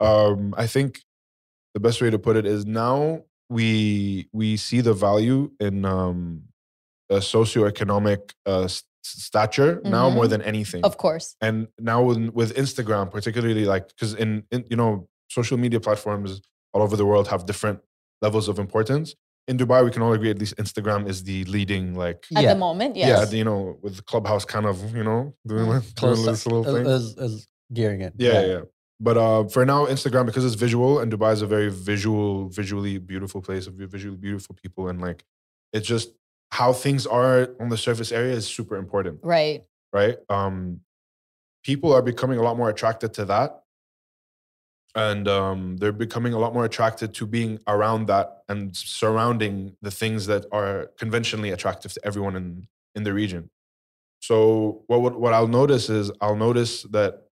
Um, 0.00 0.54
I 0.56 0.66
think 0.66 1.00
the 1.74 1.80
best 1.80 2.00
way 2.02 2.10
to 2.10 2.18
put 2.18 2.36
it 2.36 2.46
is 2.46 2.64
now 2.66 3.22
we 3.50 4.28
we 4.32 4.56
see 4.56 4.80
the 4.80 4.92
value 4.94 5.50
in 5.60 5.84
um, 5.84 6.42
a 7.10 7.16
socioeconomic 7.16 8.32
uh, 8.46 8.64
s- 8.64 8.82
stature 9.04 9.80
now 9.84 10.10
more 10.10 10.26
than 10.26 10.42
anything. 10.42 10.82
of 10.84 10.96
course. 10.96 11.36
and 11.40 11.68
now 11.78 12.02
with, 12.02 12.30
with 12.30 12.56
Instagram, 12.56 13.10
particularly 13.10 13.64
like 13.64 13.86
because 13.88 14.14
in, 14.14 14.42
in 14.50 14.64
you 14.68 14.76
know 14.76 15.06
social 15.38 15.58
media 15.64 15.80
platforms 15.86 16.30
all 16.72 16.82
over 16.86 16.96
the 17.02 17.06
world 17.10 17.26
have 17.34 17.42
different 17.52 17.78
levels 18.24 18.46
of 18.50 18.56
importance. 18.66 19.08
In 19.50 19.54
Dubai, 19.62 19.78
we 19.86 19.90
can 19.94 20.02
all 20.04 20.12
agree 20.18 20.30
at 20.36 20.40
least 20.44 20.54
Instagram 20.64 21.00
is 21.12 21.18
the 21.30 21.38
leading 21.56 21.84
like 22.04 22.20
At 22.34 22.42
Yeah. 22.42 22.52
the 22.54 22.58
moment, 22.68 22.92
yeah, 22.96 23.24
you 23.40 23.46
know 23.50 23.60
with 23.84 23.96
Clubhouse 24.10 24.44
kind 24.54 24.66
of 24.72 24.76
you 24.98 25.04
know 25.08 25.20
doing, 25.50 25.66
Mm. 25.66 25.74
this- 25.76 25.92
doing 26.02 26.22
this 26.30 26.42
little 26.50 26.64
thing. 26.74 26.86
is, 26.98 27.04
is 27.26 27.34
gearing 27.78 28.00
it. 28.06 28.12
yeah, 28.28 28.40
yeah. 28.52 28.62
But 29.08 29.16
uh, 29.26 29.42
for 29.54 29.62
now, 29.72 29.80
Instagram 29.96 30.24
because 30.30 30.44
it's 30.48 30.58
visual 30.66 30.92
and 31.00 31.06
Dubai 31.14 31.30
is 31.36 31.42
a 31.48 31.50
very 31.56 31.70
visual, 31.92 32.28
visually 32.60 32.94
beautiful 33.12 33.40
place 33.48 33.64
of 33.68 33.72
visually 33.96 34.16
beautiful 34.26 34.54
people 34.62 34.82
and 34.90 34.98
like 35.06 35.20
it's 35.76 35.86
just 35.94 36.08
how 36.58 36.70
things 36.84 37.02
are 37.18 37.38
on 37.62 37.68
the 37.74 37.80
surface 37.86 38.10
area 38.20 38.34
is 38.40 38.44
super 38.58 38.76
important 38.84 39.16
right. 39.36 39.60
right? 39.98 40.16
Um, 40.36 40.56
people 41.68 41.90
are 41.96 42.04
becoming 42.12 42.38
a 42.42 42.44
lot 42.48 42.56
more 42.60 42.70
attracted 42.74 43.10
to 43.18 43.22
that, 43.32 43.48
and 44.96 45.28
um, 45.28 45.76
they're 45.76 45.92
becoming 45.92 46.32
a 46.32 46.38
lot 46.38 46.54
more 46.54 46.64
attracted 46.64 47.12
to 47.14 47.26
being 47.26 47.60
around 47.68 48.06
that 48.06 48.38
and 48.48 48.74
surrounding 48.74 49.76
the 49.82 49.90
things 49.90 50.26
that 50.26 50.46
are 50.50 50.90
conventionally 50.98 51.50
attractive 51.50 51.92
to 51.92 52.00
everyone 52.04 52.34
in 52.34 52.66
in 52.94 53.04
the 53.04 53.12
region. 53.12 53.50
So 54.20 54.82
what 54.86 55.02
what, 55.02 55.20
what 55.20 55.34
I'll 55.34 55.46
notice 55.46 55.90
is 55.90 56.10
I'll 56.22 56.34
notice 56.34 56.82
that 56.84 57.28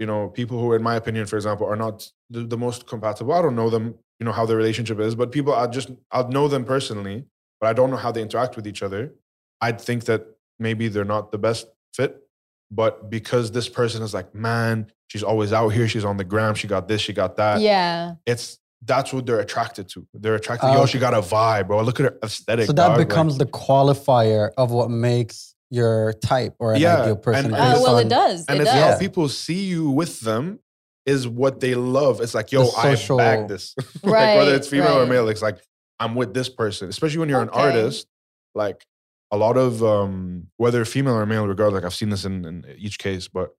you 0.00 0.06
know 0.06 0.28
people 0.28 0.60
who, 0.60 0.74
in 0.74 0.82
my 0.82 0.96
opinion, 0.96 1.26
for 1.26 1.36
example, 1.36 1.66
are 1.66 1.76
not 1.76 2.10
the, 2.28 2.40
the 2.40 2.58
most 2.58 2.88
compatible. 2.88 3.32
I 3.32 3.40
don't 3.40 3.56
know 3.56 3.70
them, 3.70 3.94
you 4.18 4.26
know 4.26 4.32
how 4.32 4.44
their 4.44 4.56
relationship 4.56 4.98
is, 4.98 5.14
but 5.14 5.30
people 5.30 5.54
I 5.54 5.68
just 5.68 5.90
I'll 6.10 6.28
know 6.28 6.48
them 6.48 6.64
personally, 6.64 7.24
but 7.60 7.68
I 7.68 7.72
don't 7.72 7.90
know 7.90 7.96
how 7.96 8.10
they 8.10 8.22
interact 8.22 8.56
with 8.56 8.66
each 8.66 8.82
other. 8.82 9.14
I'd 9.60 9.80
think 9.80 10.04
that 10.06 10.26
maybe 10.58 10.88
they're 10.88 11.04
not 11.04 11.30
the 11.30 11.38
best 11.38 11.68
fit, 11.94 12.26
but 12.72 13.08
because 13.08 13.52
this 13.52 13.68
person 13.68 14.02
is 14.02 14.12
like, 14.12 14.34
man, 14.34 14.90
she's 15.14 15.22
always 15.22 15.52
out 15.52 15.68
here, 15.68 15.86
she's 15.86 16.04
on 16.04 16.16
the 16.16 16.24
gram, 16.24 16.56
she 16.56 16.66
got 16.66 16.88
this, 16.88 17.00
she 17.00 17.12
got 17.12 17.36
that. 17.36 17.60
yeah. 17.60 18.14
It's 18.26 18.58
that's 18.82 19.12
what 19.12 19.24
they're 19.26 19.38
attracted 19.38 19.88
to. 19.90 20.06
They're 20.12 20.34
attracted. 20.34 20.66
Ah, 20.66 20.74
Yo, 20.80 20.86
she 20.86 20.98
got 20.98 21.14
a 21.14 21.20
vibe, 21.22 21.68
bro. 21.68 21.80
Look 21.82 22.00
at 22.00 22.06
her 22.06 22.18
aesthetic. 22.22 22.66
So 22.66 22.72
that 22.74 22.88
dog. 22.88 22.98
Like, 22.98 23.08
becomes 23.08 23.38
the 23.38 23.46
qualifier 23.46 24.50
of 24.58 24.72
what 24.72 24.90
makes 24.90 25.54
your 25.70 26.12
type 26.14 26.54
or 26.58 26.74
an 26.74 26.80
Yeah, 26.82 27.02
ideal 27.02 27.16
person. 27.16 27.46
and- 27.46 27.54
Uh, 27.54 27.58
and 27.58 27.72
based 27.74 27.82
well, 27.84 27.96
on- 27.96 28.06
it 28.06 28.08
does. 28.10 28.44
and 28.46 28.58
it 28.58 28.62
it's 28.62 28.70
does. 28.72 28.92
how 28.94 28.98
people 28.98 29.28
see 29.28 29.64
you 29.64 29.88
with 29.88 30.20
them 30.20 30.58
is 31.06 31.26
what 31.28 31.60
they 31.60 31.74
love. 31.76 32.20
It's 32.20 32.34
like, 32.34 32.50
yo, 32.52 32.64
social- 32.66 33.20
I 33.20 33.36
bagged 33.36 33.48
this. 33.50 33.74
like, 34.02 34.12
Right, 34.12 34.36
whether 34.36 34.54
it's 34.54 34.68
female 34.68 34.98
or 34.98 35.06
male, 35.06 35.28
it's 35.28 35.40
like 35.42 35.58
I'm 36.00 36.14
with 36.16 36.34
this 36.34 36.48
person. 36.50 36.88
Especially 36.90 37.18
when 37.20 37.28
you're 37.30 37.40
an 37.42 37.48
artist, 37.50 38.06
like 38.54 38.84
a 39.30 39.38
lot 39.38 39.56
of 39.56 39.82
um, 39.82 40.48
whether 40.58 40.84
female 40.84 41.14
or 41.14 41.24
male, 41.24 41.46
regardless. 41.46 41.80
Like 41.82 41.86
I've 41.86 41.94
seen 41.94 42.10
this 42.10 42.24
in, 42.26 42.44
in 42.44 42.66
each 42.76 42.98
case, 42.98 43.28
but 43.28 43.54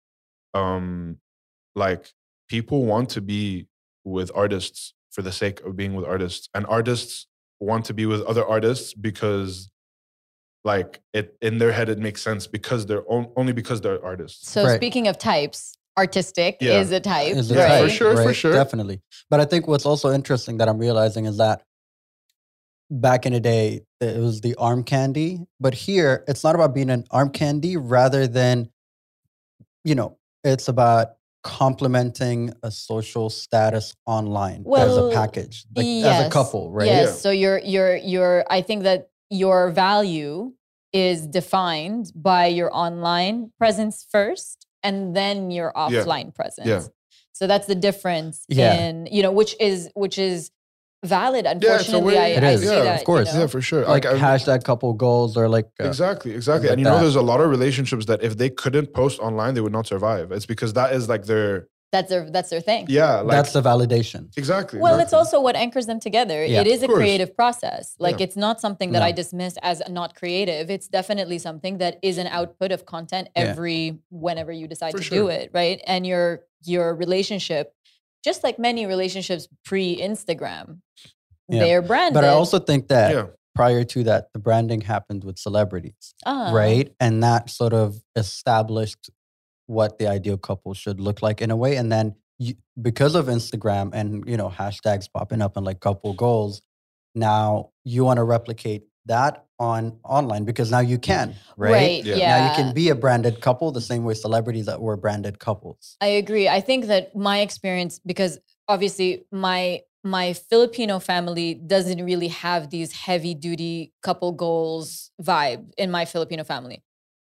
um, 0.53 1.17
like 1.75 2.11
people 2.47 2.85
want 2.85 3.09
to 3.09 3.21
be 3.21 3.67
with 4.03 4.31
artists 4.35 4.93
for 5.11 5.21
the 5.21 5.31
sake 5.31 5.61
of 5.61 5.75
being 5.75 5.93
with 5.93 6.05
artists, 6.05 6.49
and 6.53 6.65
artists 6.67 7.27
want 7.59 7.85
to 7.85 7.93
be 7.93 8.05
with 8.05 8.21
other 8.23 8.45
artists 8.45 8.93
because 8.93 9.69
like 10.63 10.99
it 11.13 11.37
in 11.41 11.57
their 11.59 11.71
head 11.71 11.89
it 11.89 11.99
makes 11.99 12.21
sense 12.21 12.47
because 12.47 12.85
they're 12.85 13.03
on, 13.11 13.29
only 13.35 13.53
because 13.53 13.81
they're 13.81 14.03
artists. 14.03 14.49
So 14.49 14.63
Right. 14.65 14.75
speaking 14.75 15.07
of 15.07 15.17
types, 15.17 15.77
artistic 15.97 16.57
Yeah. 16.59 16.79
is 16.81 16.91
a 16.91 16.99
type. 16.99 17.35
is 17.35 17.49
the 17.49 17.55
Yeah, 17.55 17.65
right? 17.65 17.81
for 17.83 17.87
type, 17.87 17.97
sure, 17.97 18.17
for 18.23 18.33
sure. 18.33 18.53
Definitely. 18.53 19.01
But 19.29 19.39
I 19.39 19.45
think 19.45 19.67
what's 19.67 19.85
also 19.85 20.11
interesting 20.11 20.57
that 20.57 20.67
I'm 20.67 20.77
realizing 20.79 21.25
is 21.25 21.37
that 21.37 21.61
back 22.89 23.25
in 23.25 23.33
the 23.33 23.39
day, 23.39 23.81
it 24.01 24.17
was 24.19 24.41
the 24.41 24.55
arm 24.55 24.83
candy. 24.83 25.45
But 25.59 25.73
here, 25.73 26.23
it's 26.27 26.43
not 26.43 26.55
about 26.55 26.73
being 26.73 26.89
an 26.89 27.05
arm 27.11 27.29
candy 27.29 27.77
rather 27.77 28.27
than, 28.27 28.69
you 29.83 29.95
know, 29.95 30.17
it's 30.43 30.67
about 30.67 31.13
complementing 31.45 32.51
a 32.63 32.71
social 32.71 33.29
status 33.29 33.95
online 34.07 34.65
as 34.75 34.97
a 34.97 35.09
package, 35.13 35.63
like 35.75 35.85
as 35.85 36.19
a 36.25 36.29
couple, 36.29 36.71
right? 36.71 36.87
Yes. 36.87 37.07
Yeah. 37.09 37.13
So 37.13 37.29
your 37.29 37.59
your 37.59 37.95
your 37.97 38.43
I 38.49 38.61
think 38.61 38.81
that 38.83 39.09
your 39.29 39.69
value 39.69 40.53
is 40.91 41.27
defined 41.27 42.11
by 42.15 42.47
your 42.47 42.69
online 42.75 43.51
presence 43.59 44.05
first 44.11 44.65
and 44.81 45.15
then 45.15 45.51
your 45.51 45.71
Yeah. 45.75 45.83
offline 46.01 46.33
presence. 46.33 46.89
So 47.31 47.47
that's 47.47 47.67
the 47.67 47.75
difference 47.75 48.45
Yeah. 48.49 48.73
in, 48.73 49.07
you 49.11 49.21
know, 49.21 49.31
which 49.31 49.55
is 49.59 49.89
which 49.93 50.17
is 50.17 50.49
valid. 51.05 51.45
Yeah, 51.45 51.51
it's 51.53 51.63
a 51.63 51.69
Unfortunately, 51.71 52.13
way. 52.15 52.19
I, 52.19 52.27
It 52.37 52.43
I 52.43 52.51
yeah, 52.51 52.83
that, 52.83 52.99
of 52.99 53.05
course. 53.05 53.29
You 53.29 53.35
know? 53.35 53.39
Yeah, 53.41 53.47
for 53.47 53.61
sure. 53.61 53.85
Like 53.85 54.05
I- 54.05 54.11
I- 54.15 54.19
hashtag 54.19 54.63
couple 54.63 54.93
goals 54.93 55.37
or 55.37 55.47
like 55.47 55.67
uh, 55.79 55.85
Exactly, 55.87 56.31
exactly. 56.33 56.67
like 56.69 56.73
And 56.73 56.79
you 56.81 56.85
know, 56.85 56.99
there's 56.99 57.15
a 57.15 57.21
lot 57.21 57.39
of 57.41 57.49
relationships 57.49 58.05
that 58.07 58.23
if 58.23 58.37
they 58.37 58.49
couldn't 58.49 58.93
post 58.93 59.19
online, 59.19 59.53
they 59.55 59.61
would 59.61 59.73
not 59.79 59.87
survive. 59.87 60.31
It's 60.31 60.45
because 60.45 60.73
that 60.73 60.93
is 60.93 61.07
like 61.13 61.25
their 61.25 61.67
That's 61.95 62.09
their 62.09 62.23
that's 62.35 62.49
their 62.53 62.59
thing. 62.71 62.83
yeah, 62.89 63.13
like 63.21 63.35
that's 63.37 63.53
the 63.57 63.61
validation. 63.71 64.21
exactly. 64.41 64.79
Well, 64.85 64.97
it's 65.03 65.13
also 65.19 65.37
what 65.47 65.55
anchors 65.65 65.85
them 65.91 65.99
together. 66.07 66.37
Yeah. 66.43 66.61
it 66.63 66.67
is 66.75 66.79
a 66.83 66.89
creative 66.99 67.31
process. 67.41 67.83
Like 68.05 68.17
Yeah. 68.19 68.25
it's 68.25 68.35
not 68.45 68.55
something 68.65 68.89
that 68.95 69.03
I 69.09 69.11
No. 69.11 69.15
dismiss 69.21 69.53
as 69.71 69.77
not 69.99 70.09
creative. 70.21 70.63
It's 70.75 70.87
definitely 70.99 71.39
something 71.47 71.73
that 71.83 71.93
is 72.09 72.15
an 72.23 72.27
output 72.39 72.71
of 72.75 72.79
content 72.95 73.25
Yeah. 73.27 73.43
every 73.49 73.79
whenever 74.25 74.51
you 74.59 74.65
decide 74.73 74.91
For 74.91 74.97
to 74.97 75.03
sure. 75.09 75.17
do 75.19 75.23
it, 75.39 75.45
right? 75.61 75.79
And 75.93 76.01
your 76.11 76.27
your 76.73 76.87
relationship, 77.05 77.65
just 78.25 78.43
like 78.43 78.57
many 78.59 78.85
relationships 78.85 79.47
pre-Instagram, 79.63 80.79
Yeah. 81.47 81.59
they're 81.59 81.81
branded. 81.81 82.15
But 82.15 82.25
I 82.25 82.29
also 82.29 82.59
think 82.59 82.87
that 82.89 83.11
yeah, 83.13 83.27
prior 83.53 83.83
to 83.93 84.03
that, 84.05 84.33
the 84.33 84.39
branding 84.39 84.81
happened 84.81 85.23
with 85.23 85.37
celebrities, 85.37 86.13
Ah, 86.25 86.51
right? 86.51 86.91
And 86.99 87.23
that 87.23 87.49
sort 87.49 87.73
of 87.73 87.95
established 88.15 89.09
what 89.67 89.97
the 89.99 90.07
ideal 90.07 90.37
couple 90.37 90.73
should 90.73 90.99
look 90.99 91.21
like 91.21 91.41
in 91.41 91.51
a 91.51 91.55
way. 91.55 91.75
And 91.77 91.91
then 91.91 92.15
you, 92.39 92.55
because 92.81 93.15
of 93.15 93.27
Instagram 93.27 93.91
and 93.93 94.27
you 94.27 94.37
know 94.37 94.49
hashtags 94.49 95.07
popping 95.11 95.41
up 95.41 95.55
and 95.57 95.65
like 95.65 95.79
couple 95.79 96.13
goals, 96.13 96.61
now 97.13 97.69
you 97.83 98.03
want 98.03 98.17
to 98.17 98.23
replicate 98.23 98.83
that 99.05 99.45
on 99.59 99.97
online 100.03 100.43
because 100.43 100.69
now 100.71 100.79
you 100.79 100.97
can, 100.97 101.35
right? 101.57 101.71
Right. 101.71 102.05
Yeah. 102.05 102.15
Yeah. 102.15 102.39
Now 102.39 102.45
you 102.45 102.63
can 102.63 102.73
be 102.73 102.89
a 102.89 102.95
branded 102.95 103.41
couple 103.41 103.71
the 103.71 103.81
same 103.81 104.03
way 104.03 104.13
celebrities 104.13 104.65
that 104.65 104.81
were 104.81 104.97
branded 104.97 105.39
couples. 105.39 105.97
I 106.01 106.07
agree. 106.07 106.49
I 106.49 106.61
think 106.61 106.87
that 106.87 107.15
my 107.15 107.39
experience, 107.39 107.99
because 108.05 108.39
obviously 108.67 109.25
my 109.31 109.81
my 110.03 110.33
Filipino 110.33 110.99
family 110.99 111.55
doesn't 111.55 112.03
really 112.05 112.27
have 112.27 112.69
these 112.69 112.91
heavy 112.91 113.33
duty 113.33 113.91
couple 114.03 114.31
goals 114.31 115.09
vibe 115.21 115.71
in 115.77 115.89
my 115.89 116.05
Filipino 116.05 116.43
family. 116.43 116.83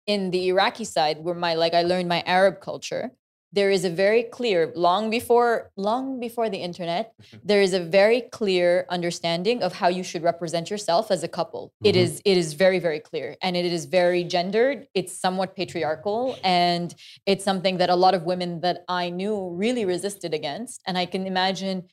In 0.06 0.32
the 0.32 0.50
Iraqi 0.50 0.86
side, 0.86 1.18
where 1.24 1.36
my 1.36 1.56
like 1.56 1.74
I 1.74 1.82
learned 1.82 2.08
my 2.08 2.22
Arab 2.26 2.62
culture, 2.62 3.12
there 3.54 3.70
is 3.72 3.86
a 3.86 3.90
very 3.90 4.24
clear 4.24 4.72
long 4.76 5.10
before 5.10 5.72
long 5.78 6.20
before 6.20 6.50
the 6.50 6.58
internet, 6.58 7.14
there 7.44 7.62
is 7.62 7.74
a 7.74 7.80
very 7.80 8.22
clear 8.22 8.86
understanding 8.90 9.64
of 9.64 9.74
how 9.74 9.88
you 9.88 10.04
should 10.04 10.24
represent 10.24 10.70
yourself 10.70 11.12
as 11.12 11.24
a 11.24 11.28
couple. 11.28 11.72
It 11.84 11.96
Mhm. 11.96 12.00
is 12.04 12.22
it 12.26 12.38
is 12.38 12.54
very 12.54 12.80
very 12.80 13.00
clear 13.00 13.38
and 13.42 13.56
it 13.56 13.66
is 13.66 13.86
very 13.86 14.24
gendered. 14.24 14.88
It's 14.94 15.14
somewhat 15.18 15.56
patriarchal 15.56 16.38
and 16.44 16.94
it's 17.26 17.44
something 17.44 17.78
that 17.78 17.90
a 17.90 17.96
lot 17.96 18.14
of 18.14 18.24
women 18.24 18.62
that 18.62 18.84
I 18.88 19.10
knew 19.10 19.50
really 19.64 19.86
resisted 19.86 20.34
against. 20.34 20.82
And 20.86 20.98
I 20.98 21.06
can 21.06 21.26
imagine 21.26 21.84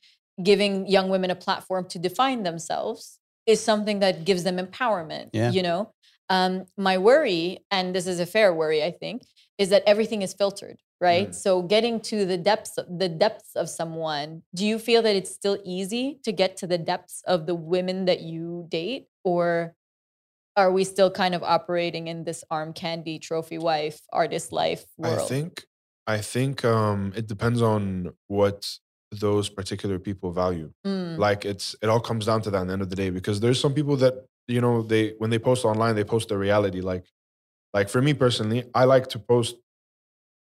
giving 0.43 0.85
young 0.87 1.07
women 1.09 1.29
a 1.31 1.35
platform 1.35 1.87
to 1.89 1.97
define 1.99 2.43
themselves 2.43 3.19
is 3.45 3.61
something 3.63 3.99
that 3.99 4.25
gives 4.25 4.43
them 4.43 4.57
empowerment. 4.57 5.29
Yeah. 5.31 5.51
You 5.51 5.63
know, 5.63 5.93
um, 6.29 6.65
my 6.75 6.97
worry, 6.97 7.59
and 7.71 7.95
this 7.95 8.07
is 8.07 8.19
a 8.19 8.25
fair 8.25 8.53
worry, 8.53 8.83
I 8.83 8.91
think, 8.91 9.21
is 9.57 9.69
that 9.69 9.83
everything 9.87 10.21
is 10.21 10.33
filtered, 10.33 10.77
right? 10.99 11.29
Mm. 11.29 11.35
So 11.35 11.61
getting 11.61 11.99
to 12.01 12.25
the 12.25 12.37
depths, 12.37 12.77
of, 12.77 12.99
the 12.99 13.09
depths 13.09 13.55
of 13.55 13.69
someone. 13.69 14.43
Do 14.53 14.65
you 14.65 14.79
feel 14.79 15.01
that 15.03 15.15
it's 15.15 15.31
still 15.31 15.57
easy 15.63 16.19
to 16.23 16.31
get 16.31 16.57
to 16.57 16.67
the 16.67 16.77
depths 16.77 17.23
of 17.25 17.45
the 17.45 17.55
women 17.55 18.05
that 18.05 18.21
you 18.21 18.65
date, 18.69 19.07
or 19.23 19.75
are 20.55 20.71
we 20.71 20.83
still 20.83 21.11
kind 21.11 21.35
of 21.35 21.43
operating 21.43 22.07
in 22.07 22.23
this 22.23 22.43
arm 22.49 22.73
candy 22.73 23.19
trophy 23.19 23.57
wife 23.57 24.01
artist 24.11 24.51
life 24.51 24.85
world? 24.97 25.19
I 25.19 25.23
think 25.23 25.65
I 26.07 26.17
think 26.19 26.63
um 26.63 27.13
it 27.15 27.27
depends 27.27 27.61
on 27.61 28.13
what 28.27 28.67
those 29.11 29.49
particular 29.49 29.99
people 29.99 30.31
value. 30.31 30.71
Mm. 30.85 31.17
Like 31.17 31.45
it's 31.45 31.75
it 31.81 31.89
all 31.89 31.99
comes 31.99 32.25
down 32.25 32.41
to 32.43 32.51
that 32.51 32.61
at 32.61 32.67
the 32.67 32.73
end 32.73 32.81
of 32.81 32.89
the 32.89 32.95
day 32.95 33.09
because 33.09 33.39
there's 33.39 33.59
some 33.59 33.73
people 33.73 33.95
that 33.97 34.13
you 34.47 34.61
know 34.61 34.81
they 34.81 35.13
when 35.17 35.29
they 35.29 35.39
post 35.39 35.65
online 35.65 35.95
they 35.95 36.03
post 36.03 36.29
their 36.29 36.37
reality 36.37 36.81
like 36.81 37.05
like 37.77 37.87
for 37.93 38.01
me 38.07 38.11
personally 38.25 38.59
I 38.73 38.83
like 38.93 39.05
to 39.13 39.19
post 39.19 39.55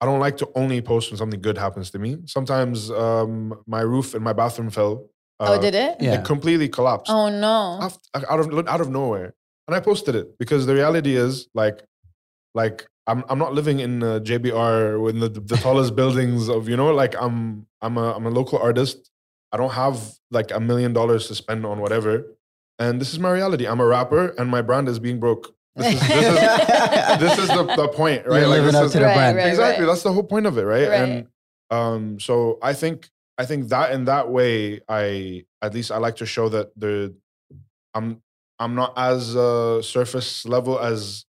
I 0.02 0.06
don't 0.06 0.20
like 0.28 0.38
to 0.44 0.48
only 0.62 0.80
post 0.82 1.06
when 1.12 1.18
something 1.18 1.42
good 1.48 1.58
happens 1.66 1.88
to 1.92 2.00
me. 2.06 2.12
Sometimes 2.36 2.92
um 3.06 3.34
my 3.76 3.82
roof 3.94 4.08
in 4.18 4.22
my 4.30 4.34
bathroom 4.42 4.70
fell. 4.78 4.94
oh, 5.40 5.46
uh, 5.54 5.58
did 5.66 5.76
it? 5.86 5.94
Yeah. 6.02 6.16
It 6.16 6.26
completely 6.34 6.68
collapsed 6.78 7.10
Oh 7.20 7.28
no. 7.46 7.60
af- 7.88 8.00
out 8.32 8.40
of 8.42 8.46
out 8.74 8.82
of 8.86 8.90
nowhere, 9.00 9.30
and 9.68 9.74
I 9.78 9.80
posted 9.90 10.14
it 10.22 10.28
because 10.42 10.62
the 10.70 10.76
reality 10.82 11.14
is 11.26 11.32
like, 11.62 11.78
like 12.62 12.78
I'm 13.10 13.20
I'm 13.30 13.40
not 13.46 13.54
living 13.60 13.78
in 13.86 13.94
uh, 14.04 14.20
JBR 14.28 15.02
with 15.04 15.16
the, 15.24 15.30
the 15.52 15.58
tallest 15.66 15.92
buildings 16.02 16.42
of 16.56 16.62
you 16.72 16.78
know 16.82 16.90
like 17.04 17.14
I'm 17.26 17.66
I'm 17.86 17.96
a 17.98 18.08
I'm 18.16 18.26
a 18.32 18.34
local 18.40 18.60
artist. 18.70 18.98
I 19.54 19.58
don't 19.62 19.76
have 19.84 19.98
like 20.38 20.50
a 20.52 20.60
million 20.70 20.92
dollars 21.00 21.28
to 21.30 21.34
spend 21.44 21.66
on 21.72 21.78
whatever, 21.80 22.12
and 22.84 23.00
this 23.02 23.12
is 23.14 23.20
my 23.20 23.32
reality. 23.40 23.66
I'm 23.72 23.80
a 23.80 23.86
rapper, 23.98 24.24
and 24.38 24.46
my 24.58 24.62
brand 24.62 24.86
is 24.94 25.00
being 25.00 25.20
broke. 25.26 25.46
This 25.76 25.94
is 25.94 26.08
this 26.08 26.28
is, 26.28 27.20
this 27.20 27.38
is 27.40 27.48
the, 27.48 27.64
the 27.76 27.88
point, 27.90 28.28
right? 28.28 28.40
You're 28.40 28.48
living 28.48 28.66
this 28.68 28.76
up 28.76 28.86
is- 28.86 28.92
to 28.94 29.00
the 29.00 29.06
Right, 29.06 29.16
brand. 29.16 29.38
right. 29.38 29.48
exactly 29.48 29.86
that's 29.86 30.04
the 30.04 30.14
whole 30.14 30.24
point 30.24 30.46
of 30.46 30.58
it 30.58 30.64
right, 30.64 30.88
Right. 30.88 31.00
and 31.02 31.28
um 31.72 32.20
so 32.20 32.60
i 32.62 32.74
think 32.74 33.10
i 33.40 33.46
think 33.46 33.70
that 33.70 33.92
in 33.92 34.06
that 34.06 34.30
way 34.30 34.82
i 34.88 35.44
at 35.62 35.74
least 35.74 35.92
i 35.92 35.98
like 35.98 36.18
to 36.18 36.26
show 36.28 36.48
that 36.50 36.78
the 36.78 37.16
i'm 37.96 38.22
i'm 38.60 38.76
not 38.76 38.94
as 38.98 39.36
uh 39.36 39.82
surface 39.82 40.46
level 40.46 40.78
as 40.80 41.26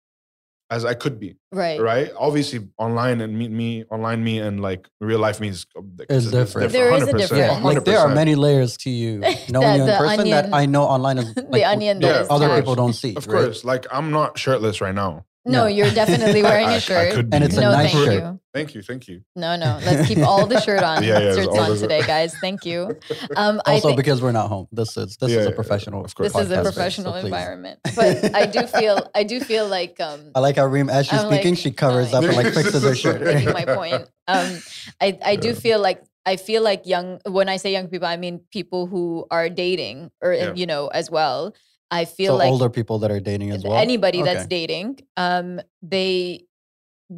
as 0.71 0.85
i 0.85 0.94
could 0.94 1.21
be 1.21 1.37
right. 1.52 1.80
right 1.80 2.11
obviously 2.18 2.61
online 2.78 3.21
and 3.21 3.37
meet 3.38 3.50
me 3.50 3.85
online 3.90 4.25
me 4.25 4.38
and 4.38 4.61
like 4.61 4.88
real 5.00 5.18
life 5.18 5.40
me 5.40 5.49
is 5.49 5.66
uh, 5.76 5.83
It's 6.09 6.30
different. 6.30 6.73
There 6.73 6.92
is 6.94 7.02
a 7.02 7.06
100%, 7.12 7.18
difference. 7.18 7.33
Yeah, 7.33 7.59
like 7.62 7.85
there 7.85 7.99
are 7.99 8.14
many 8.14 8.35
layers 8.35 8.76
to 8.78 8.90
you 8.90 9.18
knowing 9.50 9.68
The- 9.68 9.76
you 9.76 9.80
in 9.83 9.87
the 9.87 9.97
person 9.99 10.30
that 10.30 10.54
I 10.54 10.66
know 10.66 10.85
online 10.85 11.18
is 11.18 11.35
the 11.56 11.64
onion 11.64 12.00
that 12.00 12.09
that 12.09 12.21
is 12.23 12.26
other 12.30 12.47
attached. 12.47 12.61
people 12.62 12.75
don't 12.76 12.92
see. 12.94 13.14
of 13.14 13.26
right? 13.26 13.44
course 13.44 13.64
like 13.64 13.87
i'm 13.92 14.11
not 14.11 14.38
shirtless 14.38 14.80
right 14.80 14.94
now 14.94 15.25
No, 15.46 15.64
No. 15.64 15.66
you're 15.66 15.90
definitely 15.90 16.42
wearing 16.42 16.66
I- 16.68 16.72
I 16.72 16.76
a 16.76 16.80
shirt. 16.80 17.12
could 17.14 17.28
And 17.34 17.40
be. 17.42 17.46
it's 17.46 17.56
a 17.56 17.60
no, 17.60 17.70
nice 17.72 17.92
thank 17.92 18.04
shirt. 18.06 18.22
you. 18.22 18.40
thank 18.54 18.74
you 18.74 18.82
thank 18.82 19.08
you 19.08 19.20
No, 19.36 19.56
no. 19.56 19.78
Let's 19.84 20.08
keep 20.08 20.18
all 20.18 20.46
the 20.46 20.60
shirt 20.60 20.82
on. 20.82 21.02
Yeah, 21.04 21.18
yeah, 21.20 21.34
shirts 21.34 21.48
on 21.58 21.70
the- 21.70 21.76
today, 21.78 22.02
guys. 22.02 22.34
Thank 22.40 22.64
you. 22.64 22.96
Um, 23.36 23.60
I 23.66 23.72
Also, 23.74 23.88
think 23.88 23.96
because 23.98 24.22
we're 24.22 24.32
not 24.32 24.48
home. 24.48 24.68
This 24.72 24.96
is 24.96 25.16
this 25.18 25.30
Yeah, 25.30 25.38
is 25.40 25.46
a 25.46 25.50
yeah, 25.50 25.54
professional. 25.54 26.04
of 26.04 26.14
course. 26.14 26.32
this 26.32 26.42
is 26.42 26.50
a 26.50 26.54
podcast 26.56 26.60
space, 26.60 26.64
so 26.66 26.72
professional 26.72 27.14
environment, 27.16 27.78
but 27.96 28.34
I 28.34 28.46
do 28.46 28.66
feel 28.66 29.10
I 29.14 29.22
do 29.24 29.40
feel 29.40 29.66
like 29.68 30.00
um, 30.00 30.30
I 30.34 30.40
like 30.40 30.56
how 30.56 30.66
Reem, 30.66 30.88
as 30.88 31.06
she's 31.06 31.18
I'm 31.20 31.26
speaking, 31.32 31.54
like, 31.54 31.62
she 31.62 31.70
covers 31.72 32.14
oh, 32.14 32.18
up 32.18 32.24
and 32.24 32.36
like 32.36 32.54
fixes 32.54 32.82
her 32.82 32.94
shirt. 32.94 33.20
making 33.22 33.52
my 33.52 33.64
point. 33.66 34.08
Um, 34.28 34.58
I 35.00 35.18
I 35.24 35.36
do 35.36 35.48
Yeah. 35.48 35.54
feel 35.54 35.78
like 35.80 36.02
I 36.24 36.36
feel 36.36 36.62
like 36.62 36.86
young. 36.86 37.20
When 37.28 37.48
I 37.50 37.56
say 37.58 37.72
young 37.72 37.88
people, 37.88 38.06
I 38.08 38.16
mean 38.16 38.40
people 38.50 38.86
who 38.86 39.26
are 39.30 39.48
dating 39.50 40.10
or 40.22 40.32
Yeah. 40.32 40.52
you 40.54 40.64
know 40.66 40.86
as 40.88 41.10
well. 41.10 41.54
I 42.00 42.04
feel 42.16 42.32
so 42.34 42.36
like 42.42 42.50
older 42.54 42.70
people 42.78 42.96
that 43.00 43.10
are 43.14 43.20
dating 43.30 43.50
as 43.56 43.62
well. 43.64 43.78
anybody 43.88 44.20
that's 44.28 44.46
dating 44.58 44.88
um 45.16 45.60
they 45.94 46.44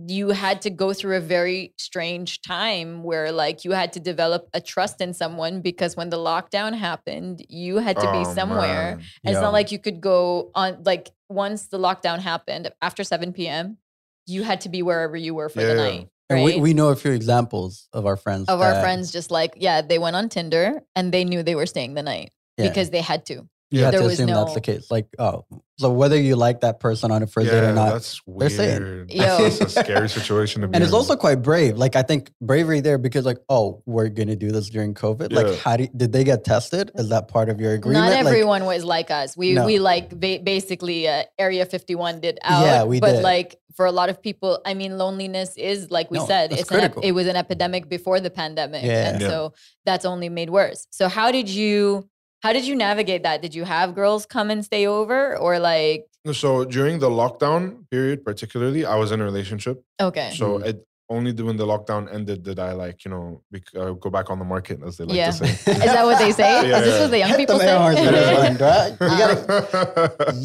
you 0.08 0.30
had 0.30 0.62
to 0.62 0.70
go 0.70 0.92
through 0.92 1.16
a 1.16 1.20
very 1.36 1.72
strange 1.78 2.42
time 2.42 3.02
where 3.04 3.30
like 3.30 3.64
you 3.64 3.70
had 3.70 3.92
to 3.92 4.00
develop 4.00 4.48
a 4.52 4.60
trust 4.60 5.00
in 5.00 5.14
someone 5.14 5.60
because 5.60 5.96
when 5.96 6.10
the 6.10 6.16
lockdown 6.18 6.74
happened 6.76 7.36
you 7.48 7.76
had 7.78 7.96
to 7.96 8.08
be 8.12 8.22
Oh, 8.26 8.34
somewhere 8.34 8.84
man. 8.96 9.02
and 9.24 9.32
it's 9.32 9.40
not 9.40 9.52
like 9.52 9.70
you 9.70 9.78
could 9.78 10.00
go 10.00 10.50
on 10.54 10.82
like 10.84 11.10
once 11.28 11.68
the 11.68 11.78
lockdown 11.78 12.18
happened 12.18 12.64
after 12.82 13.02
7 13.04 13.32
p.m 13.32 13.78
you 14.26 14.42
had 14.42 14.60
to 14.62 14.68
be 14.68 14.82
wherever 14.82 15.16
you 15.16 15.34
were 15.38 15.48
for 15.48 15.60
the 15.60 15.68
Yeah, 15.68 15.74
yeah. 15.74 15.88
night 15.98 16.08
And 16.30 16.36
right? 16.44 16.56
we, 16.56 16.60
we 16.60 16.74
know 16.74 16.88
a 16.88 16.96
few 16.96 17.12
examples 17.12 17.88
of 17.92 18.02
our 18.06 18.16
friends. 18.16 18.48
of 18.48 18.60
our 18.60 18.74
friends 18.84 19.12
just 19.12 19.30
like 19.30 19.52
yeah 19.56 19.82
they 19.90 19.98
went 20.04 20.16
on 20.16 20.28
tinder 20.28 20.82
and 20.96 21.14
they 21.14 21.24
knew 21.24 21.40
they 21.44 21.54
were 21.54 21.66
staying 21.74 21.94
the 21.94 22.02
night 22.02 22.32
Yeah. 22.58 22.66
because 22.68 22.90
they 22.90 23.02
had 23.12 23.24
to 23.30 23.36
you 23.70 23.82
have 23.84 23.94
to 23.94 24.02
was 24.02 24.12
assume 24.14 24.28
that's 24.28 24.54
the 24.54 24.60
case. 24.60 24.90
Like, 24.90 25.06
oh, 25.18 25.44
so 25.78 25.90
whether 25.90 26.18
you 26.18 26.36
like 26.36 26.60
that 26.60 26.78
person 26.80 27.10
on 27.10 27.22
a 27.22 27.26
first 27.26 27.50
date 27.50 27.64
or 27.64 27.72
not, 27.74 27.92
that's 27.92 28.20
they're 28.26 28.48
saying. 28.48 28.82
weird. 28.82 29.10
Yo. 29.12 29.22
That's 29.48 29.60
a 29.60 29.68
scary 29.68 30.08
situation 30.18 30.62
to 30.62 30.68
be 30.68 30.74
and 30.74 30.84
it's 30.84 30.92
also 30.92 31.16
quite 31.16 31.42
brave. 31.42 31.76
Like, 31.76 31.96
I 31.96 32.02
think 32.02 32.30
bravery 32.40 32.80
there 32.80 32.96
because, 32.96 33.26
like, 33.26 33.38
oh, 33.48 33.82
we're 33.84 34.08
gonna 34.08 34.36
do 34.36 34.52
this 34.52 34.68
during 34.70 34.94
COVID. 34.94 35.32
Yeah. 35.32 35.40
Like, 35.40 35.58
how 35.58 35.76
do, 35.76 35.88
did 35.96 36.12
they 36.12 36.24
get 36.24 36.44
tested? 36.44 36.92
Is 36.94 37.08
that 37.10 37.28
part 37.28 37.48
of 37.48 37.60
your 37.60 37.72
agreement? 37.72 38.04
Not 38.04 38.10
Like, 38.12 38.24
everyone 38.26 38.64
was 38.64 38.84
like 38.84 39.10
us. 39.10 39.36
We 39.36 39.52
No. 39.54 39.66
we 39.66 39.78
like 39.78 40.10
ba- 40.10 40.40
basically 40.42 41.08
uh, 41.08 41.24
Area 41.38 41.66
51 41.66 42.20
did 42.20 42.38
out. 42.42 42.62
Yeah, 42.64 42.84
we 42.84 43.00
but 43.00 43.12
did. 43.14 43.22
like 43.22 43.56
for 43.74 43.84
a 43.84 43.92
lot 43.92 44.08
of 44.08 44.22
people, 44.22 44.58
I 44.64 44.72
mean, 44.72 44.96
loneliness 44.96 45.54
is 45.58 45.90
like 45.90 46.10
we 46.10 46.16
No, 46.18 46.26
said, 46.26 46.52
it's 46.52 46.62
an 46.70 46.76
ep- 46.76 46.92
critical. 46.94 47.02
it 47.02 47.12
was 47.12 47.26
an 47.26 47.36
epidemic 47.36 47.90
before 47.90 48.20
the 48.20 48.30
pandemic, 48.30 48.82
Yeah. 48.84 49.08
and 49.10 49.20
Yeah. 49.20 49.28
so 49.28 49.52
that's 49.84 50.06
only 50.06 50.30
made 50.30 50.48
worse. 50.48 50.86
So 50.90 51.08
how 51.08 51.30
did 51.30 51.50
you 51.50 52.08
how 52.46 52.52
did 52.56 52.64
you 52.70 52.76
navigate 52.88 53.22
that? 53.28 53.36
Did 53.42 53.54
you 53.58 53.64
have 53.64 53.88
girls 54.00 54.22
come 54.34 54.48
and 54.54 54.60
stay 54.70 54.84
over, 54.98 55.36
or 55.44 55.52
like 55.72 56.00
So 56.44 56.50
during 56.76 56.96
the 57.04 57.10
lockdown 57.22 57.62
period, 57.92 58.18
particularly, 58.30 58.82
I 58.94 58.96
was 59.02 59.08
in 59.14 59.18
a 59.20 59.24
relationship. 59.32 59.76
okay, 60.08 60.28
So 60.40 60.46
Mm. 60.58 60.66
it 60.70 60.76
only 61.16 61.32
when 61.48 61.56
the 61.62 61.66
lockdown 61.72 62.02
ended 62.16 62.38
did 62.48 62.58
I 62.68 62.70
like 62.84 62.98
you 63.04 63.10
know 63.14 63.24
bec- 63.52 63.74
uh, 63.80 63.92
go 64.04 64.08
back 64.16 64.26
on 64.32 64.38
the 64.42 64.48
market 64.54 64.76
as 64.86 64.92
they 64.96 65.04
like 65.08 65.16
Yeah. 65.22 65.30
to 65.30 65.38
say. 65.42 65.72
Is 65.86 65.92
that 65.96 66.04
what 66.08 66.18
they 66.24 66.32
say? 66.42 66.52
Yeah, 66.70 66.78
Is 66.78 66.84
this 66.88 66.94
yeah. 66.94 67.02
what 67.02 67.10
the 67.14 67.20
young 67.22 67.30
Hit 67.32 67.40
people 67.42 67.58
them 67.58 67.68
air 67.72 67.78
horns 67.84 68.00
with 68.00 68.14
say? 68.28 68.34
one, 68.42 68.56
right? 68.68 68.92
You 69.10 69.16
gotta 69.22 69.36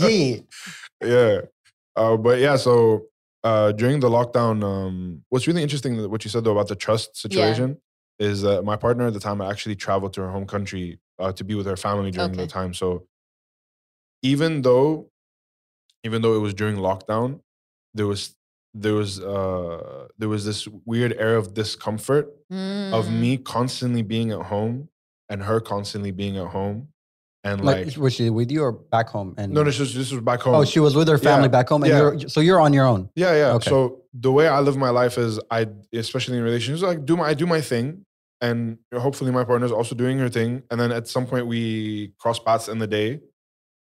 yeet. 0.03 0.39
yeah. 1.15 1.36
Uh, 2.01 2.15
but 2.25 2.36
yeah, 2.46 2.55
so 2.67 2.74
uh, 3.50 3.70
during 3.81 3.98
the 4.05 4.12
lockdown, 4.17 4.55
um, 4.74 4.96
what's 5.31 5.46
really 5.50 5.63
interesting 5.67 5.91
that 5.98 6.10
what 6.13 6.22
you 6.25 6.29
said 6.34 6.43
though 6.43 6.55
about 6.58 6.70
the 6.74 6.79
trust 6.86 7.10
situation 7.25 7.67
is 8.29 8.36
that 8.48 8.60
my 8.72 8.75
partner 8.86 9.05
at 9.08 9.13
the 9.17 9.24
time 9.27 9.39
actually 9.41 9.75
traveled 9.86 10.13
to 10.13 10.20
her 10.22 10.31
home 10.36 10.46
country 10.55 10.86
uh, 11.21 11.31
to 11.33 11.43
be 11.43 11.55
with 11.55 11.65
her 11.67 11.77
family 11.77 12.11
during 12.11 12.33
the 12.33 12.47
time. 12.47 12.73
So 12.73 13.05
even 14.23 14.61
though, 14.61 15.09
even 16.03 16.21
though 16.21 16.35
it 16.35 16.39
was 16.39 16.53
during 16.53 16.77
lockdown, 16.77 17.39
there 17.93 18.07
was 18.07 18.35
there 18.73 18.93
was 18.93 19.19
uh, 19.19 20.07
there 20.17 20.29
was 20.29 20.45
this 20.45 20.67
weird 20.85 21.13
air 21.17 21.35
of 21.35 21.53
discomfort 21.53 22.25
of 22.97 23.05
Mm. 23.07 23.19
me 23.23 23.37
constantly 23.37 24.01
being 24.01 24.31
at 24.31 24.41
home 24.53 24.89
and 25.29 25.43
her 25.43 25.59
constantly 25.59 26.11
being 26.11 26.37
at 26.37 26.47
home, 26.47 26.89
and 27.43 27.63
Like, 27.65 27.85
like, 27.87 27.97
was 27.97 28.13
she 28.13 28.29
with 28.29 28.51
you 28.51 28.63
or 28.63 28.71
back 28.73 29.07
home? 29.09 29.33
And 29.37 29.53
no, 29.53 29.63
this 29.63 29.79
was 29.79 29.93
this 29.93 30.11
was 30.11 30.21
back 30.21 30.41
home. 30.41 30.55
oh, 30.55 30.65
she 30.65 30.79
was 30.79 30.95
with 30.95 31.07
her 31.07 31.17
family 31.17 31.45
Yeah, 31.45 31.57
back 31.59 31.69
home, 31.69 31.83
and 31.83 31.91
yeah. 31.91 31.99
you're 31.99 32.29
so 32.29 32.39
you're 32.41 32.59
on 32.59 32.73
your 32.73 32.85
own. 32.85 33.09
Yeah, 33.15 33.33
yeah. 33.35 33.53
Okay. 33.55 33.69
So 33.69 34.01
the 34.13 34.31
way 34.31 34.47
I 34.47 34.59
live 34.59 34.77
my 34.77 34.89
life 34.89 35.17
is 35.17 35.39
I, 35.49 35.67
especially 35.93 36.37
in 36.37 36.43
relationships, 36.43 36.83
like 36.83 37.05
do 37.05 37.15
my 37.17 37.25
I 37.29 37.33
do 37.33 37.45
my 37.45 37.61
thing, 37.61 38.05
and 38.41 38.77
hopefully 38.93 39.31
my 39.31 39.43
partner's 39.43 39.71
also 39.71 39.95
doing 39.95 40.17
her 40.19 40.29
thing, 40.29 40.63
and 40.71 40.79
then 40.79 40.91
at 40.91 41.07
some 41.07 41.25
point 41.27 41.48
we 41.48 42.13
cross 42.19 42.39
paths 42.39 42.67
in 42.67 42.79
the 42.79 42.88
day, 42.88 43.19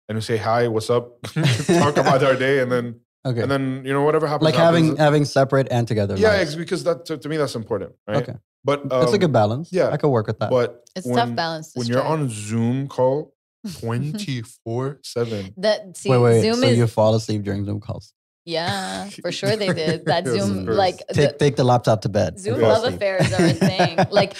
and 0.07 0.15
we 0.17 0.21
say 0.21 0.37
hi, 0.37 0.67
what's 0.67 0.89
up, 0.89 1.21
talk 1.23 1.97
about 2.03 2.23
our 2.23 2.35
day, 2.35 2.59
and 2.59 2.71
then 2.71 2.99
Okay, 3.25 3.41
and 3.41 3.51
then 3.51 3.83
you 3.85 3.91
know 3.91 4.03
whatever 4.03 4.27
happens. 4.27 4.45
like 4.45 4.55
happens. 4.55 4.87
having 4.87 4.97
having 4.97 5.25
separate 5.25 5.67
and 5.71 5.85
together. 5.87 6.15
yeah, 6.17 6.29
lives. 6.29 6.55
because 6.55 6.85
that 6.85 7.05
to, 7.05 7.17
to 7.17 7.27
me 7.27 7.35
that's 7.35 7.53
important, 7.55 7.91
right? 8.07 8.17
Okay, 8.23 8.35
But 8.63 8.87
that's 8.87 9.11
a 9.11 9.15
um, 9.15 9.19
good 9.19 9.33
balance. 9.33 9.69
yeah, 9.73 9.89
I 9.89 9.97
could 9.97 10.07
work 10.09 10.27
with 10.27 10.39
that. 10.39 10.49
But 10.49 10.87
It's 10.95 11.05
when, 11.05 11.17
tough 11.17 11.35
balance. 11.35 11.73
To 11.73 11.79
when 11.79 11.87
you're 11.87 11.99
strike. 11.99 12.11
on 12.11 12.29
Zoom 12.29 12.87
call, 12.87 13.33
twenty 13.79 14.41
four 14.63 14.99
seven. 15.03 15.53
that 15.57 15.97
see 15.97 16.09
wait, 16.09 16.17
wait. 16.19 16.41
Zoom 16.43 16.55
so 16.55 16.67
is 16.67 16.77
you 16.77 16.87
fall 16.87 17.13
asleep 17.13 17.43
during 17.43 17.65
Zoom 17.65 17.81
calls? 17.81 18.13
Yeah 18.45 19.09
for 19.21 19.31
sure 19.31 19.55
they 19.55 19.71
did 19.73 20.05
that 20.05 20.25
Zoom 20.25 20.65
like 20.65 20.97
Take 21.13 21.31
the, 21.33 21.37
take 21.37 21.55
the 21.55 21.63
laptop 21.63 22.01
to 22.01 22.09
bed. 22.09 22.39
Zoom 22.39 22.59
love 22.61 22.83
asleep. 22.83 22.95
affairs 22.95 23.33
are 23.33 23.45
a 23.45 23.53
thing. 23.69 23.97
like 24.11 24.35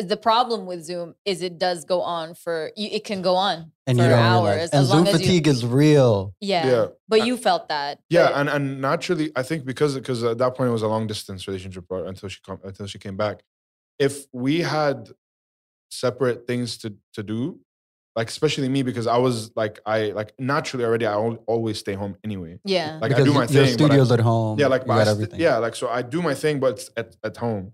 the 0.00 0.16
problem 0.16 0.64
with 0.64 0.82
Zoom 0.84 1.14
is 1.26 1.42
it 1.42 1.58
does 1.58 1.84
go 1.84 2.00
on 2.00 2.34
for 2.34 2.70
you, 2.76 2.88
it 2.90 3.04
can 3.04 3.20
go 3.20 3.34
on 3.36 3.72
and 3.86 3.98
for 3.98 4.04
you 4.04 4.08
don't 4.10 4.18
hours 4.18 4.50
realize. 4.54 4.70
And 4.70 4.80
as 4.80 4.88
Zoom 4.88 4.96
long 5.04 5.08
as 5.08 5.20
you 5.20 5.26
fatigue 5.26 5.46
is 5.48 5.66
real. 5.66 6.34
yeah. 6.40 6.66
Yeah. 6.66 6.86
But 7.08 7.26
you 7.26 7.36
felt 7.36 7.68
that. 7.68 8.00
Yeah, 8.08 8.28
but- 8.28 8.36
and 8.38 8.48
and 8.48 8.80
naturally, 8.80 9.30
I 9.36 9.42
think 9.42 9.66
because 9.66 9.94
because 9.94 10.24
at 10.24 10.38
that 10.38 10.54
point 10.54 10.68
it 10.70 10.72
was 10.72 10.82
a 10.82 10.88
long 10.88 11.06
distance 11.06 11.46
relationship 11.46 11.84
until 11.90 12.28
she 12.30 12.40
come 12.44 12.58
until 12.64 12.86
she 12.86 12.98
came 12.98 13.16
back. 13.18 13.42
If 13.98 14.24
we 14.32 14.60
had 14.62 15.10
separate 15.90 16.46
things 16.46 16.78
to 16.78 16.94
to 17.12 17.22
do, 17.22 17.60
like 18.14 18.28
especially 18.28 18.68
me 18.68 18.82
because 18.82 19.06
I 19.06 19.16
was 19.16 19.50
like 19.56 19.80
I 19.86 20.10
like 20.10 20.34
naturally 20.38 20.84
already 20.84 21.06
I 21.06 21.14
always 21.14 21.78
stay 21.78 21.94
home 21.94 22.16
anyway. 22.24 22.58
yeah. 22.64 22.98
Like 23.00 23.10
because 23.10 23.22
I 23.22 23.24
do 23.24 23.32
my 23.32 23.40
your 23.40 23.46
thing. 23.48 23.56
but 23.56 23.68
I- 23.68 23.72
studio's 23.72 24.12
at 24.12 24.20
home. 24.20 24.58
yeah, 24.60 24.66
like 24.66 24.82
you 24.82 24.86
but 24.88 24.92
I 24.94 24.98
got 24.98 25.04
st- 25.06 25.16
everything. 25.16 25.40
yeah, 25.40 25.56
like 25.58 25.74
so 25.74 25.88
I 25.88 26.02
do 26.02 26.20
my 26.22 26.34
thing, 26.34 26.60
but 26.60 26.72
it's 26.74 26.90
at 26.96 27.16
at 27.24 27.36
home. 27.38 27.72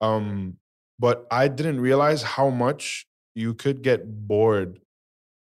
Um, 0.00 0.56
but 0.98 1.26
I 1.30 1.48
didn't 1.48 1.80
realize 1.80 2.22
how 2.22 2.48
much 2.50 3.06
you 3.34 3.54
could 3.54 3.82
get 3.82 4.00
bored 4.28 4.78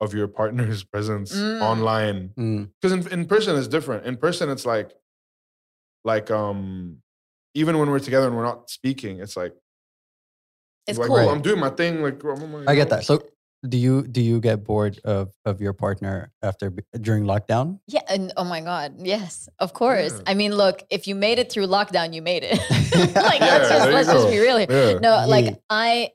of 0.01 0.13
your 0.13 0.27
partner's 0.27 0.83
presence 0.93 1.33
Mm. 1.35 1.61
online 1.61 2.29
Mm. 2.37 2.69
because 2.79 2.91
in, 2.93 3.11
in 3.11 3.25
person 3.25 3.57
it's 3.57 3.67
different 3.67 4.05
in 4.05 4.17
person 4.17 4.49
it's 4.49 4.65
like 4.65 4.91
like 6.03 6.29
um 6.29 6.97
even 7.55 7.79
when 7.79 7.89
we're 7.89 7.97
together 7.99 8.27
and 8.27 8.35
we're 8.37 8.43
not 8.43 8.69
speaking 8.69 9.19
it's 9.19 9.35
like 9.35 9.53
it's 10.85 10.99
like, 10.99 11.07
cool. 11.07 11.17
oh, 11.17 11.29
i'm 11.29 11.41
doing 11.41 11.59
my 11.59 11.69
thing 11.71 12.01
like 12.03 12.23
oh 12.23 12.35
my- 12.47 12.65
I 12.71 12.75
get 12.75 12.89
that. 12.89 13.03
So 13.03 13.23
do 13.67 13.77
you 13.77 14.03
do 14.07 14.21
you 14.21 14.39
get 14.39 14.63
bored 14.63 14.99
of 15.03 15.33
of 15.45 15.61
your 15.61 15.73
partner 15.73 16.31
after 16.41 16.73
during 17.01 17.23
lockdown? 17.23 17.79
Yeah, 17.87 18.01
and 18.09 18.31
oh 18.37 18.43
my 18.43 18.61
god, 18.61 18.95
yes, 18.99 19.49
of 19.59 19.73
course. 19.73 20.13
Yeah. 20.13 20.23
I 20.27 20.33
mean, 20.33 20.53
look, 20.55 20.83
if 20.89 21.07
you 21.07 21.15
made 21.15 21.39
it 21.39 21.51
through 21.51 21.67
lockdown, 21.67 22.13
you 22.13 22.21
made 22.21 22.43
it. 22.45 22.59
like 23.15 23.39
Yeah, 23.39 23.57
let's 23.57 23.69
just 23.69 23.85
you 23.87 23.93
let's 23.93 24.09
just 24.09 24.29
be 24.29 24.39
real 24.39 24.57
here. 24.57 24.67
yeah 24.69 24.99
No, 24.99 25.25
like 25.27 25.59
I 25.69 26.11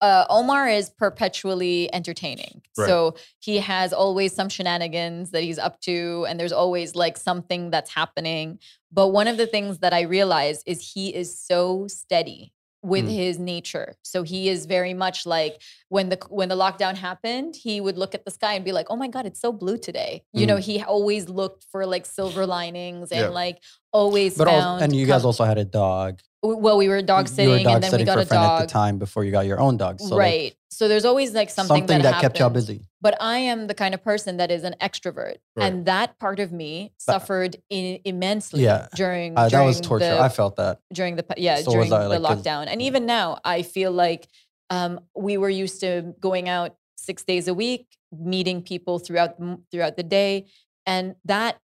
uh 0.00 0.26
Omar 0.28 0.68
is 0.68 0.90
perpetually 0.90 1.92
entertaining. 1.94 2.62
Right. 2.76 2.86
So 2.86 3.14
he 3.38 3.58
has 3.58 3.92
always 3.92 4.34
some 4.34 4.48
shenanigans 4.48 5.30
that 5.30 5.42
he's 5.42 5.58
up 5.58 5.80
to 5.82 6.26
and 6.28 6.38
there's 6.38 6.52
always 6.52 6.94
like 6.94 7.16
something 7.16 7.70
that's 7.70 7.92
happening. 7.92 8.58
But 8.90 9.08
one 9.08 9.28
of 9.28 9.38
the 9.38 9.46
things 9.46 9.78
that 9.78 9.94
I 9.94 10.02
realize 10.02 10.62
is 10.66 10.92
he 10.92 11.14
is 11.14 11.38
so 11.38 11.86
steady 11.86 12.52
with 12.82 13.06
Mm. 13.06 13.14
his 13.14 13.38
nature. 13.38 13.94
So 14.02 14.22
he 14.24 14.48
is 14.48 14.66
very 14.66 14.92
much 14.92 15.24
like 15.24 15.62
when 15.88 16.08
the 16.08 16.18
when 16.28 16.48
the 16.48 16.56
lockdown 16.56 16.96
happened, 16.96 17.54
he 17.56 17.80
would 17.80 17.96
look 17.96 18.14
at 18.14 18.24
the 18.24 18.30
sky 18.30 18.54
and 18.54 18.64
be 18.64 18.72
like, 18.72 18.88
"Oh 18.90 18.96
my 18.96 19.08
god, 19.08 19.24
it's 19.24 19.40
so 19.40 19.52
blue 19.52 19.78
today." 19.78 20.24
You 20.32 20.46
know, 20.46 20.56
he 20.56 20.82
always 20.82 21.28
looked 21.28 21.66
for 21.70 21.86
like 21.86 22.06
silver 22.06 22.44
linings 22.46 23.12
and 23.12 23.20
Yeah. 23.22 23.28
like 23.28 23.62
always 23.92 24.36
But 24.36 24.48
found 24.48 24.66
also, 24.66 24.84
and 24.84 24.96
you 24.96 25.06
guys 25.06 25.24
also 25.24 25.44
had 25.44 25.58
a 25.58 25.64
dog. 25.64 26.20
Well, 26.42 26.76
we 26.76 26.88
were 26.88 27.00
dog 27.02 27.28
sitting 27.28 27.66
and 27.66 27.82
then 27.82 27.92
we 27.92 28.04
got 28.04 28.18
a 28.18 28.22
a 28.22 28.24
dog. 28.24 28.62
at 28.62 28.66
the 28.66 28.72
time 28.72 28.98
before 28.98 29.24
you 29.24 29.30
got 29.30 29.46
your 29.46 29.60
own 29.60 29.76
dog. 29.76 30.00
So 30.00 30.16
like, 30.16 30.18
right. 30.18 30.54
so 30.70 30.88
there's 30.88 31.04
always 31.04 31.32
like 31.34 31.50
something, 31.50 31.82
something, 31.82 32.02
that, 32.02 32.20
kept 32.20 32.38
y'all 32.38 32.50
busy. 32.50 32.82
But 33.00 33.16
I 33.20 33.38
am 33.38 33.68
the 33.68 33.74
kind 33.74 33.94
of 33.94 34.02
person 34.02 34.38
that 34.38 34.50
is 34.50 34.64
an 34.64 34.74
extrovert, 34.80 35.36
Right. 35.54 35.66
and 35.72 35.86
that 35.86 36.18
part 36.18 36.40
of 36.40 36.50
me 36.52 36.92
suffered 36.98 37.56
I- 37.72 38.00
immensely 38.04 38.64
Yeah. 38.64 38.88
during, 38.96 39.38
Uh, 39.38 39.48
that 39.48 39.62
was 39.64 39.80
torture. 39.80 40.06
the- 40.06 40.20
I 40.20 40.28
felt 40.28 40.56
that. 40.56 40.80
during 40.92 41.14
the 41.16 41.24
yeah 41.36 41.56
So 41.56 41.70
during 41.72 41.92
I, 41.92 42.08
the 42.08 42.18
lockdown, 42.18 42.66
and 42.66 42.82
even 42.82 43.06
now 43.06 43.38
I 43.44 43.62
feel 43.62 43.92
like 43.92 44.28
um, 44.70 45.00
we 45.14 45.36
were 45.36 45.50
used 45.50 45.80
to 45.80 46.14
going 46.18 46.48
out 46.48 46.74
six 46.96 47.22
days 47.24 47.46
a 47.46 47.54
week, 47.54 47.86
meeting 48.10 48.62
people 48.62 48.98
throughout 48.98 49.36
throughout 49.70 49.96
the 49.96 50.02
day, 50.02 50.46
and 50.86 51.14
that 51.24 51.58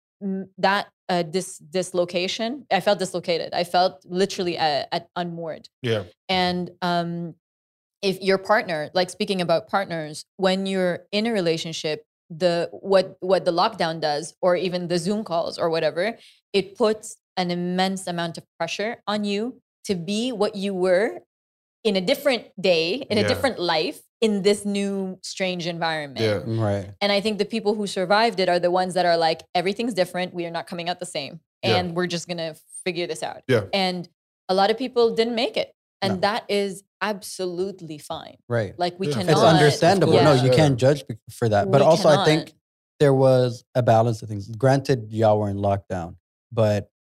that 0.59 0.89
uh, 1.09 1.23
dis 1.23 1.59
dislocation, 1.59 2.67
I 2.71 2.81
felt 2.81 2.99
dislocated. 2.99 3.55
I 3.55 3.65
felt 3.65 4.05
literally 4.05 4.57
at, 4.59 4.89
at 4.93 5.09
unmoored. 5.17 5.69
yeah 5.83 6.05
And 6.29 6.71
um, 6.83 7.35
if 8.03 8.21
your 8.21 8.39
partner, 8.39 8.91
like 8.95 9.11
speaking 9.11 9.41
about 9.41 9.69
partners, 9.69 10.25
when 10.37 10.67
you're 10.67 11.01
in 11.13 11.27
a 11.27 11.33
relationship, 11.33 12.05
the 12.29 12.69
what 12.73 13.17
what 13.21 13.45
the 13.45 13.53
lockdown 13.53 14.01
does, 14.01 14.35
or 14.41 14.57
even 14.57 14.89
the 14.89 14.99
Zoom 14.99 15.23
calls 15.23 15.59
or 15.59 15.71
whatever, 15.71 16.19
it 16.53 16.77
puts 16.77 17.17
an 17.37 17.51
immense 17.51 18.07
amount 18.07 18.39
of 18.39 18.45
pressure 18.59 19.03
on 19.07 19.25
you 19.25 19.61
to 19.85 19.95
be 19.95 20.33
what 20.33 20.57
you 20.57 20.75
were 20.75 21.21
in 21.85 21.95
a 21.95 22.01
different 22.01 22.45
day, 22.61 23.07
in 23.11 23.19
a 23.19 23.29
different 23.29 23.61
life, 23.61 24.01
in 24.21 24.43
this 24.43 24.65
new 24.65 25.19
strange 25.23 25.67
environment. 25.67 26.21
yeah 26.21 26.39
mm, 26.41 26.61
Right. 26.61 26.95
And 27.01 27.13
I 27.13 27.21
think 27.21 27.39
the 27.39 27.45
people 27.45 27.75
who 27.75 27.87
survived 27.87 28.41
it 28.41 28.49
are 28.49 28.59
the 28.59 28.71
ones 28.71 28.95
that 28.95 29.05
are 29.07 29.17
like, 29.17 29.43
everything's 29.55 29.95
different. 29.95 30.33
We 30.35 30.47
are 30.47 30.51
not 30.51 30.67
coming 30.67 30.89
out 30.89 31.01
the 31.01 31.07
same. 31.07 31.41
Yeah. 31.63 31.77
And 31.77 31.95
we're 31.95 32.07
just 32.07 32.27
going 32.27 32.39
to 32.39 32.57
figure 32.85 33.07
this 33.07 33.23
out. 33.23 33.43
Yeah. 33.49 33.65
And 33.75 34.09
a 34.49 34.55
lot 34.55 34.71
of 34.71 34.79
people 34.79 35.15
didn't 35.15 35.35
make 35.35 35.57
it. 35.57 35.73
And 36.01 36.15
No. 36.15 36.21
that 36.21 36.45
is 36.49 36.83
absolutely 37.03 37.99
fine. 37.99 38.37
Right. 38.49 38.79
Like 38.79 38.99
we 38.99 39.09
Yeah. 39.09 39.15
cannot. 39.15 39.33
It's 39.33 39.41
understandable. 39.41 40.15
No, 40.15 40.33
you 40.33 40.51
can't 40.51 40.79
judge 40.79 41.05
for 41.31 41.49
that. 41.49 41.71
But 41.71 41.81
We 41.83 41.87
also, 41.87 42.09
I 42.09 42.25
think 42.25 42.55
there 43.01 43.13
was 43.15 43.65
a 43.75 43.83
balance 43.83 44.23
of 44.23 44.29
things. 44.29 44.49
Granted, 44.49 45.13
y'all 45.13 45.39
were 45.39 45.51
in 45.51 45.59
lockdown, 45.59 46.17
but 46.53 46.91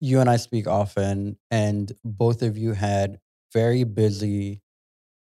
you 0.00 0.20
and 0.20 0.30
I 0.30 0.36
speak 0.36 0.66
often, 0.66 1.36
and 1.50 1.92
both 2.04 2.40
of 2.42 2.56
you 2.56 2.72
had 2.72 3.20
very 3.52 3.84
busy 3.84 4.62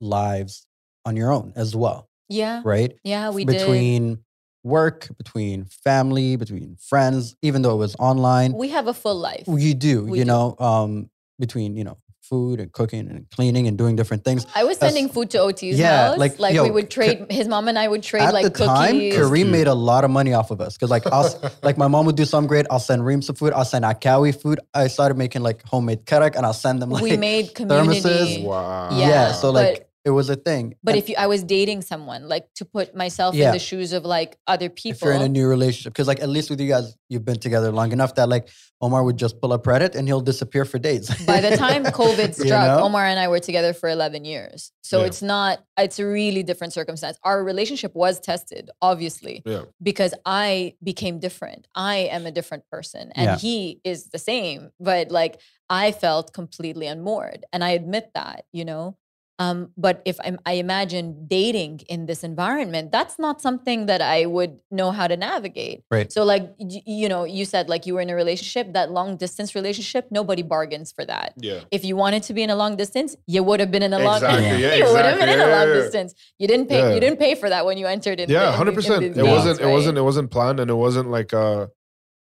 lives 0.02 0.66
on 1.06 1.16
your 1.16 1.32
own 1.32 1.54
as 1.56 1.76
well, 1.76 2.10
Yeah. 2.30 2.62
right? 2.64 2.94
Yeah, 3.04 3.30
we 3.32 3.46
did. 3.46 3.58
between 3.58 4.24
work, 4.64 5.10
between 5.18 5.66
family, 5.66 6.36
between 6.36 6.78
friends, 6.80 7.36
even 7.42 7.62
though 7.62 7.74
it 7.74 7.78
was 7.78 7.96
online. 8.00 8.54
We 8.54 8.70
have 8.70 8.88
a 8.88 8.94
full 8.94 9.16
life. 9.16 9.44
You 9.48 9.74
do, 9.74 10.06
we 10.06 10.20
you 10.20 10.24
do. 10.26 10.28
know, 10.32 10.56
um, 10.60 11.10
between, 11.40 11.76
you 11.76 11.84
know, 11.84 11.98
food 12.24 12.60
and 12.60 12.72
cooking 12.72 13.08
and 13.10 13.30
cleaning 13.32 13.68
and 13.68 13.78
doing 13.78 13.96
different 13.96 14.24
things. 14.24 14.46
I 14.56 14.64
was 14.64 14.78
That's- 14.78 14.94
sending 14.94 15.12
food 15.14 15.30
to 15.32 15.40
OT's 15.42 15.64
Yeah, 15.78 16.10
house. 16.10 16.18
like, 16.18 16.40
Like, 16.40 16.56
yo, 16.56 16.64
we 16.64 16.72
would 16.72 16.90
Ka- 16.90 16.94
trade, 16.96 17.26
his 17.30 17.48
mom 17.48 17.68
and 17.68 17.78
I 17.78 17.88
would 17.88 18.02
trade 18.02 18.24
At 18.24 18.34
like 18.34 18.54
the 18.54 18.66
time, 18.66 18.94
cookies. 18.94 19.16
Kareem 19.16 19.50
made 19.50 19.68
a 19.68 19.74
lot 19.74 20.04
of 20.06 20.12
money 20.12 20.34
off 20.34 20.50
of 20.52 20.62
us 20.62 20.74
because, 20.76 20.90
like, 20.90 21.06
I'll, 21.08 21.30
like 21.64 21.78
my 21.78 21.88
mom 21.88 22.06
would 22.06 22.16
do 22.16 22.26
some 22.26 22.48
great. 22.48 22.66
I'll 22.72 22.80
send 22.80 23.06
Reem 23.06 23.22
some 23.22 23.36
food. 23.36 23.54
I'll 23.54 23.66
send 23.66 23.84
Akkaoui 23.86 24.40
food. 24.42 24.60
I 24.74 24.88
started 24.88 25.18
making 25.18 25.44
like 25.44 25.64
homemade 25.68 26.06
karak, 26.06 26.36
and 26.36 26.46
I'll 26.46 26.54
send 26.54 26.82
them 26.82 26.90
like 26.90 27.04
we 27.04 27.18
made 27.18 27.54
community. 27.56 28.00
thermoses. 28.02 28.44
wow 28.44 28.90
Yeah, 28.92 29.08
Yeah, 29.10 29.32
so, 29.34 29.52
like, 29.52 29.80
but 29.80 29.90
it 30.06 30.10
was 30.10 30.30
a 30.30 30.36
thing. 30.36 30.76
But 30.84 30.96
And 30.96 31.04
if 31.04 31.10
you, 31.10 31.16
I 31.18 31.28
was 31.28 31.44
dating 31.44 31.82
someone, 31.82 32.28
like 32.28 32.54
to 32.56 32.66
put 32.66 32.94
myself 32.96 33.36
Yeah. 33.36 33.48
in 33.48 33.54
the 33.54 33.60
shoes 33.60 33.94
of 33.94 34.04
like 34.04 34.38
other 34.48 34.70
people. 34.70 34.98
if 34.98 35.02
you're 35.02 35.14
in 35.14 35.22
a 35.22 35.30
new 35.30 35.48
relationship, 35.48 35.94
because 35.94 36.08
like 36.08 36.20
at 36.22 36.28
least 36.30 36.50
with 36.50 36.60
you 36.60 36.68
guys, 36.68 36.96
you've 37.10 37.24
been 37.24 37.40
together 37.40 37.72
long 37.72 37.92
enough 37.94 38.16
that 38.16 38.28
like 38.28 38.50
Omar 38.82 39.02
would 39.04 39.16
just 39.18 39.40
pull 39.40 39.54
up 39.54 39.64
Reddit 39.64 39.96
and 39.96 40.06
he'll 40.08 40.20
disappear 40.20 40.66
for 40.66 40.78
days. 40.78 41.08
By 41.26 41.40
the 41.40 41.56
time 41.56 41.84
COVID 42.04 42.38
You 42.38 42.46
struck, 42.46 42.68
know? 42.68 42.84
Omar 42.84 43.06
and 43.06 43.18
I 43.18 43.30
were 43.30 43.40
together 43.40 43.72
for 43.74 43.88
11 43.88 44.26
years. 44.26 44.74
So 44.84 45.00
Yeah. 45.00 45.06
it's 45.06 45.22
not, 45.22 45.64
it's 45.78 46.00
a 46.00 46.06
really 46.06 46.44
different 46.44 46.74
circumstance. 46.74 47.18
Our 47.24 47.42
relationship 47.44 47.96
was 47.96 48.20
tested, 48.20 48.70
obviously, 48.82 49.42
Yeah. 49.46 49.64
because 49.82 50.14
I 50.26 50.76
became 50.84 51.20
different. 51.20 51.68
I 51.76 51.96
am 52.12 52.26
a 52.26 52.32
different 52.32 52.64
person 52.70 53.12
and 53.16 53.26
Yeah. 53.26 53.38
he 53.38 53.80
is 53.86 54.08
the 54.10 54.20
same. 54.20 54.72
But 54.82 55.12
like 55.12 55.40
I 55.70 55.94
felt 55.94 56.34
completely 56.34 56.88
unmoored. 56.88 57.46
And 57.54 57.64
I 57.64 57.70
admit 57.70 58.10
that, 58.16 58.44
you 58.52 58.66
know? 58.66 58.98
Um, 59.40 59.72
but 59.76 60.02
if 60.06 60.18
I'm, 60.24 60.38
I 60.46 60.54
imagine 60.54 61.26
dating 61.28 61.82
in 61.90 62.06
this 62.06 62.24
environment, 62.24 62.92
that's 62.92 63.18
not 63.18 63.42
something 63.42 63.88
that 63.88 64.00
I 64.00 64.28
would 64.28 64.60
know 64.70 64.92
how 64.92 65.08
to 65.08 65.18
navigate. 65.18 65.84
Right. 65.90 66.12
So, 66.12 66.24
like, 66.24 66.54
y- 66.60 66.84
you 66.86 67.10
know, 67.10 67.24
you 67.24 67.46
said 67.46 67.68
like 67.68 67.86
you 67.88 67.96
were 67.96 68.02
in 68.02 68.12
a 68.12 68.16
relationship, 68.16 68.74
that 68.74 68.92
long 68.92 69.18
distance 69.18 69.56
relationship, 69.56 70.08
nobody 70.12 70.44
bargains 70.44 70.92
for 70.92 71.04
that. 71.06 71.34
Yeah. 71.38 71.62
If 71.72 71.84
you 71.84 71.96
wanted 71.96 72.24
to 72.24 72.34
be 72.34 72.44
in 72.44 72.52
a 72.52 72.56
long 72.56 72.76
distance, 72.76 73.16
you 73.26 73.42
would 73.44 73.60
have 73.60 73.72
been 73.72 73.82
in 73.84 73.92
a 73.94 74.00
long. 74.00 74.18
Exactly. 74.18 74.46
Yeah. 74.46 74.58
Yeah. 74.58 74.76
you 74.86 74.94
would 74.94 75.06
have 75.06 75.20
been 75.20 75.30
in 75.30 75.40
a 75.40 75.48
long 75.48 75.50
exactly. 75.50 75.70
Yeah, 75.70 75.74
yeah, 75.74 75.78
yeah. 75.78 75.84
distance. 75.84 76.14
You 76.38 76.48
didn't 76.48 76.68
pay. 76.70 76.80
Yeah. 76.80 76.94
You 76.94 77.00
didn't 77.00 77.20
pay 77.20 77.34
for 77.36 77.50
that 77.50 77.66
when 77.66 77.78
you 77.80 77.88
entered 77.88 78.20
in. 78.20 78.30
Yeah, 78.30 78.52
hundred 78.52 78.76
percent. 78.76 79.04
It 79.04 79.24
wasn't. 79.24 79.58
dates, 79.58 79.68
It 79.68 79.72
wasn't. 79.72 79.98
It 79.98 80.02
wasn't 80.04 80.30
planned, 80.32 80.60
and 80.60 80.70
it 80.70 80.76
wasn't 80.76 81.10
like 81.10 81.34
uh, 81.34 81.68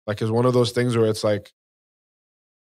like 0.08 0.20
it's 0.20 0.30
one 0.30 0.44
of 0.44 0.54
those 0.54 0.72
things 0.72 0.96
where 0.96 1.06
it's 1.06 1.22
like, 1.22 1.52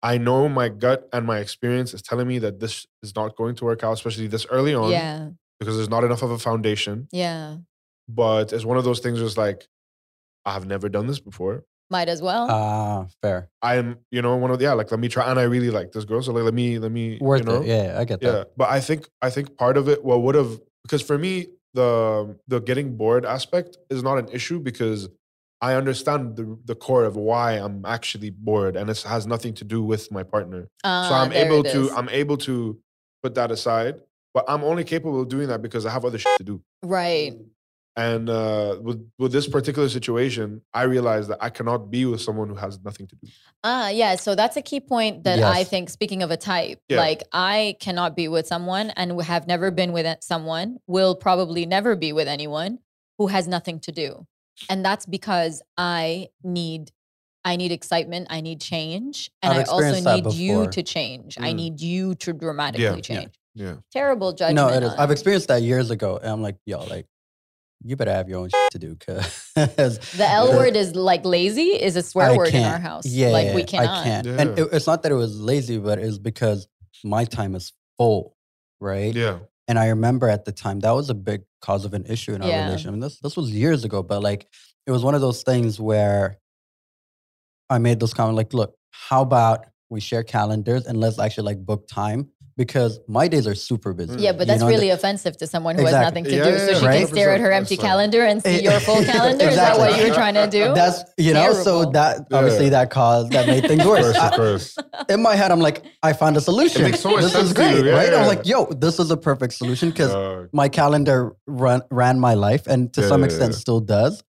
I 0.04 0.18
know 0.18 0.50
my 0.50 0.68
gut 0.70 1.08
and 1.14 1.26
my 1.26 1.40
experience 1.40 1.94
is 1.94 2.02
telling 2.02 2.28
me 2.28 2.38
that 2.40 2.60
this 2.60 2.86
is 3.02 3.16
not 3.16 3.36
going 3.38 3.56
to 3.56 3.66
work 3.66 3.84
out, 3.84 3.94
especially 3.94 4.28
this 4.28 4.46
early 4.48 4.76
on, 4.76 4.92
Yeah. 4.92 5.30
because 5.60 5.78
there's 5.78 5.90
not 5.90 6.04
enough 6.04 6.22
of 6.22 6.30
a 6.32 6.38
foundation. 6.38 7.08
Yeah. 7.12 7.58
But 8.10 8.52
it's 8.52 8.66
one 8.66 8.78
of 8.78 8.84
those 8.84 9.00
things. 9.00 9.20
where 9.20 9.26
it's 9.28 9.38
like, 9.38 9.66
I've 10.46 10.66
never 10.68 10.90
done 10.90 11.08
this 11.08 11.20
before. 11.20 11.64
Might 11.90 12.10
as 12.10 12.22
well. 12.22 12.48
Ah, 12.50 13.06
fair. 13.22 13.50
I'm, 13.62 14.00
you 14.12 14.22
know, 14.22 14.36
one 14.36 14.52
of 14.52 14.60
the, 14.60 14.66
yeah, 14.66 14.74
like 14.74 14.92
let 14.92 15.00
me 15.00 15.08
try, 15.08 15.30
and 15.32 15.40
I 15.40 15.44
really 15.44 15.70
like 15.70 15.94
this 15.94 16.04
girl, 16.06 16.22
so 16.22 16.34
like 16.34 16.44
let 16.44 16.54
me, 16.54 16.80
let 16.80 16.92
me, 16.92 17.18
Worth 17.22 17.42
you 17.42 17.46
know, 17.46 17.62
it. 17.62 17.68
Yeah, 17.68 17.96
I 17.98 18.04
get 18.04 18.20
that. 18.22 18.28
yeah 18.34 18.44
but 18.58 18.70
i 18.70 18.80
think 18.82 19.08
i 19.22 19.30
think 19.30 19.56
part 19.58 19.78
of 19.78 19.88
it 19.88 20.04
what 20.04 20.22
would 20.24 20.36
have 20.36 20.60
because 20.84 21.02
for 21.02 21.18
me 21.18 21.48
the 21.76 22.36
the 22.48 22.60
getting 22.60 22.98
bored 22.98 23.26
aspect 23.26 23.78
is 23.90 24.02
not 24.04 24.18
an 24.18 24.28
issue 24.30 24.60
because 24.60 25.08
i 25.68 25.70
understand 25.82 26.22
the 26.38 26.46
the 26.72 26.76
core 26.86 27.06
of 27.12 27.16
why 27.30 27.48
i'm 27.64 27.78
actually 27.96 28.30
bored 28.48 28.74
and 28.80 28.86
it 28.94 29.00
has 29.14 29.24
nothing 29.34 29.54
to 29.60 29.64
do 29.74 29.80
with 29.92 30.04
my 30.18 30.24
partner 30.36 30.62
so 30.86 30.90
Ah, 31.14 31.22
i'm 31.22 31.34
able 31.44 31.62
to 31.74 31.80
i'm 31.98 32.10
able 32.22 32.38
to 32.50 32.54
put 33.24 33.32
that 33.40 33.50
aside 33.58 33.96
but 34.36 34.44
i'm 34.52 34.64
only 34.72 34.84
capable 34.94 35.20
of 35.24 35.28
doing 35.36 35.48
that 35.52 35.62
because 35.68 35.84
i 35.86 35.92
have 35.96 36.04
other 36.10 36.20
shit 36.24 36.38
to 36.44 36.48
do 36.54 36.56
right. 37.00 37.34
and 38.10 38.26
uh 38.30 38.72
with 38.88 39.00
with 39.22 39.32
this 39.38 39.48
particular 39.58 39.88
situation 39.98 40.48
i 40.74 40.84
realized 40.96 41.28
that 41.32 41.40
i 41.48 41.50
cannot 41.58 41.82
be 41.96 42.02
with 42.12 42.22
someone 42.28 42.48
who 42.52 42.56
has 42.66 42.74
nothing 42.88 43.08
to 43.12 43.16
do 43.24 43.28
Ah, 43.66 43.88
yeah. 44.02 44.14
So 44.26 44.30
that's 44.40 44.58
a 44.58 44.62
key 44.70 44.82
point 44.94 45.24
that 45.24 45.40
I 45.58 45.64
think. 45.64 45.90
Speaking 45.98 46.22
of 46.26 46.30
a 46.38 46.40
type, 46.54 46.80
Yeah. 46.90 46.98
like 47.06 47.22
I 47.32 47.78
cannot 47.86 48.12
be 48.20 48.28
with 48.36 48.46
someone 48.54 48.88
and 49.00 49.08
have 49.34 49.46
never 49.54 49.68
been 49.80 49.92
with 49.98 50.06
someone, 50.32 50.68
will 50.96 51.16
probably 51.28 51.64
never 51.76 51.92
be 51.96 52.12
with 52.12 52.28
anyone 52.38 52.72
who 53.18 53.28
has 53.36 53.48
nothing 53.56 53.78
to 53.88 53.92
do, 54.04 54.10
and 54.70 54.84
that's 54.84 55.06
because 55.06 55.62
I 55.78 56.28
need. 56.44 56.92
I 57.46 57.58
need 57.58 57.74
excitement. 57.74 58.28
I 58.30 58.40
need 58.40 58.62
change, 58.62 59.30
and 59.42 59.52
I've 59.52 59.60
I 59.60 59.64
also 59.64 59.94
experienced 59.96 60.06
that 60.06 60.24
need 60.24 60.34
you 60.36 60.68
to 60.68 60.82
change. 60.82 61.38
I 61.38 61.52
Mm. 61.52 61.56
need 61.56 61.82
you 61.82 62.16
to 62.16 62.32
dramatically 62.32 62.84
Yeah. 62.86 63.02
change. 63.02 63.34
yeah 63.54 63.66
yeah. 63.66 63.76
Terrible 63.92 64.32
judgment. 64.32 64.56
No, 64.56 64.70
it 64.70 64.82
is. 64.82 64.94
I've 64.98 65.12
experienced 65.12 65.50
that 65.50 65.62
years 65.62 65.92
ago, 65.92 66.18
and 66.18 66.32
I'm 66.32 66.42
like, 66.42 66.56
yo, 66.66 66.86
like, 66.86 67.06
you 67.84 67.98
better 67.98 68.14
have 68.14 68.30
your 68.30 68.40
own 68.40 68.50
shit 68.50 68.72
to 68.72 68.80
do, 68.80 68.96
cause 68.96 69.44
The 69.56 70.26
L 70.26 70.54
word 70.54 70.78
is 70.78 70.96
like 70.96 71.26
lazy 71.26 71.72
is 71.72 71.98
a 71.98 72.02
swear 72.02 72.32
I 72.32 72.38
word 72.38 72.54
in 72.54 72.64
our 72.64 72.80
house. 72.80 73.06
Yeah, 73.06 73.28
like 73.30 73.54
we 73.54 73.64
cannot. 73.66 73.90
I 74.00 74.04
cannot. 74.04 74.24
can't. 74.38 74.40
And 74.50 74.60
it, 74.60 74.70
it's 74.72 74.88
not 74.88 75.04
that 75.04 75.12
it 75.12 75.16
was 75.16 75.38
lazy, 75.38 75.78
but 75.80 76.00
it's 76.00 76.18
because 76.18 76.68
my 77.04 77.26
time 77.26 77.56
is 77.56 77.74
full, 77.98 78.38
right? 78.80 79.14
yeah 79.14 79.40
And 79.68 79.80
I 79.80 79.88
remember 79.90 80.28
at 80.28 80.46
the 80.46 80.52
time 80.52 80.80
that 80.82 80.92
was 80.92 81.10
a 81.10 81.14
big 81.14 81.44
cause 81.62 81.86
of 81.86 81.94
an 81.94 82.06
issue 82.06 82.34
in 82.34 82.42
our 82.42 82.50
Yeah. 82.50 82.64
relationship. 82.66 82.94
And 82.94 83.04
this 83.04 83.20
this 83.20 83.38
was 83.38 83.52
years 83.52 83.84
ago, 83.86 84.04
but 84.04 84.22
like 84.22 84.48
it 84.86 84.92
was 84.92 85.04
one 85.04 85.16
of 85.16 85.22
those 85.22 85.44
things 85.44 85.80
where 85.80 86.38
I 87.70 87.78
made 87.80 88.00
those 88.00 88.14
comments 88.14 88.38
like, 88.38 88.54
look, 88.54 88.76
how 88.92 89.22
about 89.22 89.66
we 89.90 90.00
share 90.00 90.24
calendars 90.24 90.86
and 90.86 91.00
let's 91.00 91.20
actually 91.20 91.46
like 91.46 91.66
book 91.66 91.88
time 91.88 92.30
because 92.58 93.00
my 93.08 93.28
days 93.28 93.48
are 93.48 93.56
super 93.56 93.94
busy. 93.94 94.22
Yeah, 94.22 94.32
but 94.32 94.42
you 94.42 94.46
that's 94.46 94.60
know, 94.62 94.68
and 94.68 94.76
really 94.76 94.90
offensive 94.90 95.38
to 95.38 95.48
someone 95.48 95.76
who 95.76 95.84
has 95.86 95.94
nothing 95.94 96.24
to 96.26 96.36
Yeah, 96.36 96.44
do. 96.44 96.50
yeah, 96.52 96.58
so 96.68 96.74
she 96.80 96.86
right? 96.86 96.98
can 97.00 97.08
stare 97.16 97.32
at 97.34 97.40
her 97.42 97.52
empty 97.52 97.76
that's 97.76 97.88
calendar 97.88 98.24
and 98.24 98.42
see 98.44 98.62
your 98.64 98.80
full 98.80 99.04
calendar. 99.14 99.46
Is 99.46 99.56
that 99.56 99.78
what 99.78 99.98
you 99.98 100.08
were 100.10 100.14
trying 100.14 100.36
to 100.36 100.48
do? 100.48 100.74
That's 100.74 101.04
you 101.18 101.34
know, 101.34 101.54
so 101.54 101.64
Terrible. 101.64 101.92
that 101.94 102.28
Yeah. 102.30 102.38
obviously 102.38 102.70
that 102.70 102.90
caused 102.90 103.32
that 103.34 103.48
made 103.48 103.66
things 103.68 103.86
worse. 103.86 104.18
course, 104.18 104.78
of 104.78 104.86
I- 104.94 105.06
in 105.14 105.22
my 105.22 105.36
head, 105.36 105.52
I'm 105.52 105.60
like, 105.60 105.84
I 106.04 106.14
found 106.14 106.38
a 106.38 106.42
solution. 106.42 106.84
makes 106.84 107.00
so 107.00 107.10
much 107.12 107.22
this 107.24 107.34
sense 107.34 107.48
is 107.50 107.54
to 107.54 107.62
you, 107.64 107.82
great, 107.82 107.86
yeah, 107.86 107.98
right? 107.98 108.14
I'm 108.14 108.28
like, 108.28 108.46
yo, 108.46 108.66
this 108.66 109.00
is 109.00 109.10
a 109.12 109.18
perfect 109.18 109.54
solution 109.54 109.90
because 109.90 110.12
Uh, 110.14 110.48
my 110.54 110.70
calendar 110.70 111.36
run, 111.48 111.82
ran 111.92 112.20
my 112.20 112.34
life 112.36 112.68
and 112.68 112.92
to 112.94 113.02
Yeah, 113.02 113.08
some 113.08 113.22
yeah, 113.22 113.26
extent 113.28 113.54
yeah. 113.54 113.58
still 113.60 113.80
does. 113.80 114.24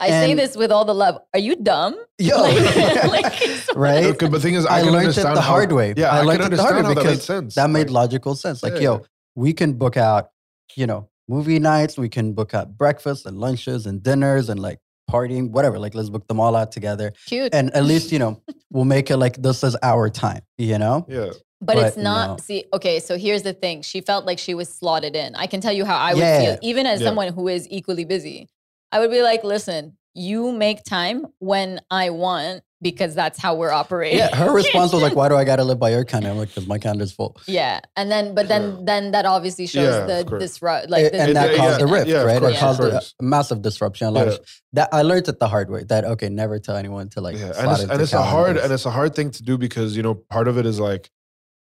I 0.00 0.10
say 0.10 0.34
this 0.34 0.56
with 0.56 0.70
all 0.70 0.84
the 0.84 0.94
love. 0.94 1.18
Are 1.34 1.40
you 1.40 1.56
dumb? 1.56 1.96
Yo, 2.18 2.36
Like- 2.40 3.04
like, 3.08 3.66
right? 3.74 4.04
Okay, 4.04 4.26
but 4.26 4.32
the 4.32 4.40
thing 4.40 4.54
is, 4.54 4.64
I, 4.66 4.78
I 4.78 4.82
can 4.82 4.92
learned 4.92 4.96
it 4.96 5.08
understand 5.08 5.36
the 5.36 5.40
how- 5.40 5.50
hard 5.52 5.72
way. 5.72 5.94
Yeah, 5.96 6.10
I 6.10 6.18
I, 6.18 6.22
learned 6.22 6.42
it 6.44 6.50
the 6.56 6.62
hard 6.62 6.76
way 6.76 6.82
how 6.82 6.88
that 6.90 6.94
made 6.96 7.02
because 7.04 7.22
sense. 7.24 7.54
That 7.56 7.70
made 7.70 7.88
Like, 7.90 8.02
logical 8.10 8.34
sense. 8.34 8.62
Like, 8.62 8.74
Yeah, 8.74 8.80
yo, 8.80 8.92
yeah. 8.98 9.06
we 9.34 9.52
can 9.52 9.72
book 9.74 9.96
out, 9.96 10.30
you 10.76 10.86
know, 10.86 11.08
movie 11.28 11.58
nights, 11.58 11.98
we 11.98 12.08
can 12.08 12.32
book 12.32 12.54
out 12.54 12.76
breakfasts 12.78 13.26
and 13.26 13.38
lunches 13.38 13.86
and 13.86 14.02
dinners 14.02 14.48
and 14.48 14.60
like 14.60 14.78
partying, 15.10 15.50
whatever. 15.50 15.78
Like, 15.78 15.94
let's 15.94 16.10
book 16.10 16.26
them 16.28 16.38
all 16.38 16.54
out 16.54 16.70
together. 16.70 17.12
Cute. 17.26 17.52
And 17.54 17.74
at 17.74 17.84
least, 17.84 18.12
you 18.12 18.18
know, 18.18 18.40
we'll 18.70 18.84
make 18.84 19.10
it 19.10 19.16
like 19.16 19.36
this 19.42 19.64
is 19.64 19.76
our 19.82 20.08
time, 20.10 20.42
you 20.58 20.78
know? 20.78 21.06
Yeah, 21.08 21.30
but, 21.60 21.76
it's 21.78 21.96
not. 21.96 22.28
no. 22.28 22.36
See, 22.44 22.64
okay. 22.72 23.00
So 23.00 23.16
here's 23.18 23.42
the 23.42 23.52
thing. 23.52 23.82
She 23.82 24.00
felt 24.00 24.26
like 24.26 24.38
she 24.38 24.54
was 24.54 24.68
slotted 24.68 25.16
in. 25.16 25.34
I 25.34 25.46
can 25.48 25.60
tell 25.60 25.72
you 25.72 25.84
how 25.84 25.96
I 25.96 26.14
would 26.14 26.20
Yeah. 26.20 26.40
feel, 26.44 26.58
even 26.62 26.86
as 26.86 27.00
Yeah. 27.00 27.08
someone 27.08 27.32
who 27.32 27.48
is 27.48 27.66
equally 27.68 28.04
busy. 28.04 28.48
I 28.92 29.00
would 29.00 29.10
be 29.10 29.22
like, 29.22 29.44
listen, 29.44 29.96
you 30.14 30.52
make 30.52 30.82
time 30.84 31.26
when 31.38 31.80
I 31.90 32.10
want 32.10 32.62
because 32.80 33.14
that's 33.14 33.40
how 33.40 33.56
we're 33.56 33.72
operating. 33.72 34.18
Yeah, 34.18 34.34
her 34.36 34.52
response 34.54 34.92
was 34.92 35.02
like, 35.02 35.16
"Why 35.16 35.28
do 35.28 35.34
I 35.34 35.44
gotta 35.44 35.64
live 35.64 35.80
by 35.80 35.90
your 35.90 36.04
calendar?" 36.04 36.30
I'm 36.30 36.38
like, 36.38 36.54
"Cause 36.54 36.66
my 36.68 36.78
calendar's 36.78 37.12
full." 37.12 37.36
Yeah, 37.46 37.80
and 37.96 38.10
then 38.10 38.34
but 38.36 38.46
then 38.48 38.62
Yeah. 38.62 38.82
then 38.84 39.10
that 39.12 39.26
obviously 39.26 39.66
shows 39.66 39.94
Yeah, 39.94 40.06
the 40.06 40.20
of 40.34 40.38
disrupt 40.40 40.88
like 40.88 41.06
It- 41.06 41.12
the, 41.12 41.20
and 41.22 41.36
that 41.36 41.50
yeah, 41.50 41.56
caused 41.56 41.80
yeah, 41.80 41.86
a 41.86 41.88
rift, 41.88 42.08
yeah, 42.08 42.22
right? 42.22 42.38
course, 42.40 42.52
it 42.52 42.62
of 42.62 42.78
caused 42.78 42.80
a, 43.20 43.22
massive 43.24 43.62
disruption. 43.62 44.06
A 44.06 44.10
lot 44.12 44.26
Yeah. 44.28 44.32
of 44.34 44.46
that 44.74 44.88
I 44.92 45.02
learned 45.02 45.28
it 45.28 45.40
the 45.40 45.48
hard 45.48 45.70
way. 45.70 45.82
That 45.84 46.04
okay, 46.04 46.28
never 46.28 46.58
tell 46.60 46.76
anyone 46.76 47.08
to 47.10 47.20
like. 47.20 47.36
yeah, 47.36 47.52
slot 47.52 47.58
and 47.64 47.72
it's, 47.72 47.82
into 47.82 47.92
and 47.94 48.02
it's 48.02 48.12
a 48.12 48.22
hard 48.22 48.56
and 48.56 48.72
it's 48.72 48.86
a 48.86 48.90
hard 48.90 49.14
thing 49.14 49.30
to 49.32 49.42
do 49.42 49.58
because 49.58 49.96
you 49.96 50.02
know 50.04 50.14
part 50.14 50.46
of 50.46 50.56
it 50.56 50.64
is 50.64 50.78
like, 50.78 51.10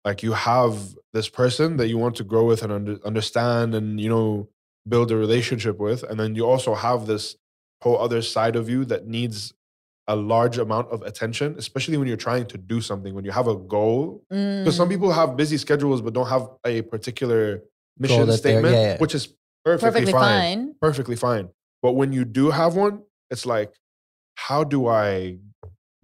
like 0.06 0.21
you 0.21 0.34
have 0.34 0.78
this 1.13 1.30
person 1.30 1.78
that 1.78 1.88
you 1.88 1.97
want 1.97 2.15
to 2.17 2.24
grow 2.24 2.45
with 2.45 2.62
and 2.62 2.71
under, 2.71 2.97
understand 3.04 3.74
and 3.74 4.00
you 4.00 4.10
know 4.10 4.47
build 4.87 5.11
a 5.11 5.17
relationship 5.17 5.77
with, 5.79 6.03
and 6.03 6.19
then 6.19 6.35
you 6.35 6.45
also 6.45 6.73
have 6.75 7.05
this 7.07 7.35
whole 7.83 7.97
other 7.99 8.21
side 8.21 8.55
of 8.55 8.69
you 8.69 8.85
that 8.85 9.07
needs 9.07 9.53
a 10.07 10.15
large 10.15 10.57
amount 10.57 10.87
of 10.89 11.01
attention, 11.03 11.55
especially 11.57 11.97
when 11.97 12.07
you're 12.07 12.17
trying 12.17 12.45
to 12.47 12.57
do 12.57 12.81
something 12.81 13.13
when 13.13 13.23
you 13.23 13.31
have 13.31 13.47
a 13.47 13.55
goal 13.55 14.23
Because 14.29 14.75
some 14.75 14.87
Mm, 14.87 14.91
people 14.91 15.11
have 15.11 15.37
busy 15.37 15.57
schedules 15.57 16.01
but 16.01 16.13
don't 16.13 16.27
have 16.27 16.49
a 16.65 16.81
particular 16.81 17.61
mission 17.97 18.29
statement, 18.33 18.73
yeah, 18.75 18.81
yeah. 18.81 18.97
which 18.97 19.13
is 19.15 19.27
perfectly, 19.63 19.91
perfectly 20.01 20.11
fine. 20.11 20.39
fine. 20.41 20.75
Perfectly 20.81 21.15
fine. 21.15 21.49
But 21.81 21.93
when 21.93 22.11
you 22.13 22.25
do 22.25 22.49
have 22.49 22.75
one, 22.75 23.03
it's 23.29 23.45
like, 23.45 23.73
how 24.35 24.63
do 24.63 24.87
I 24.87 25.37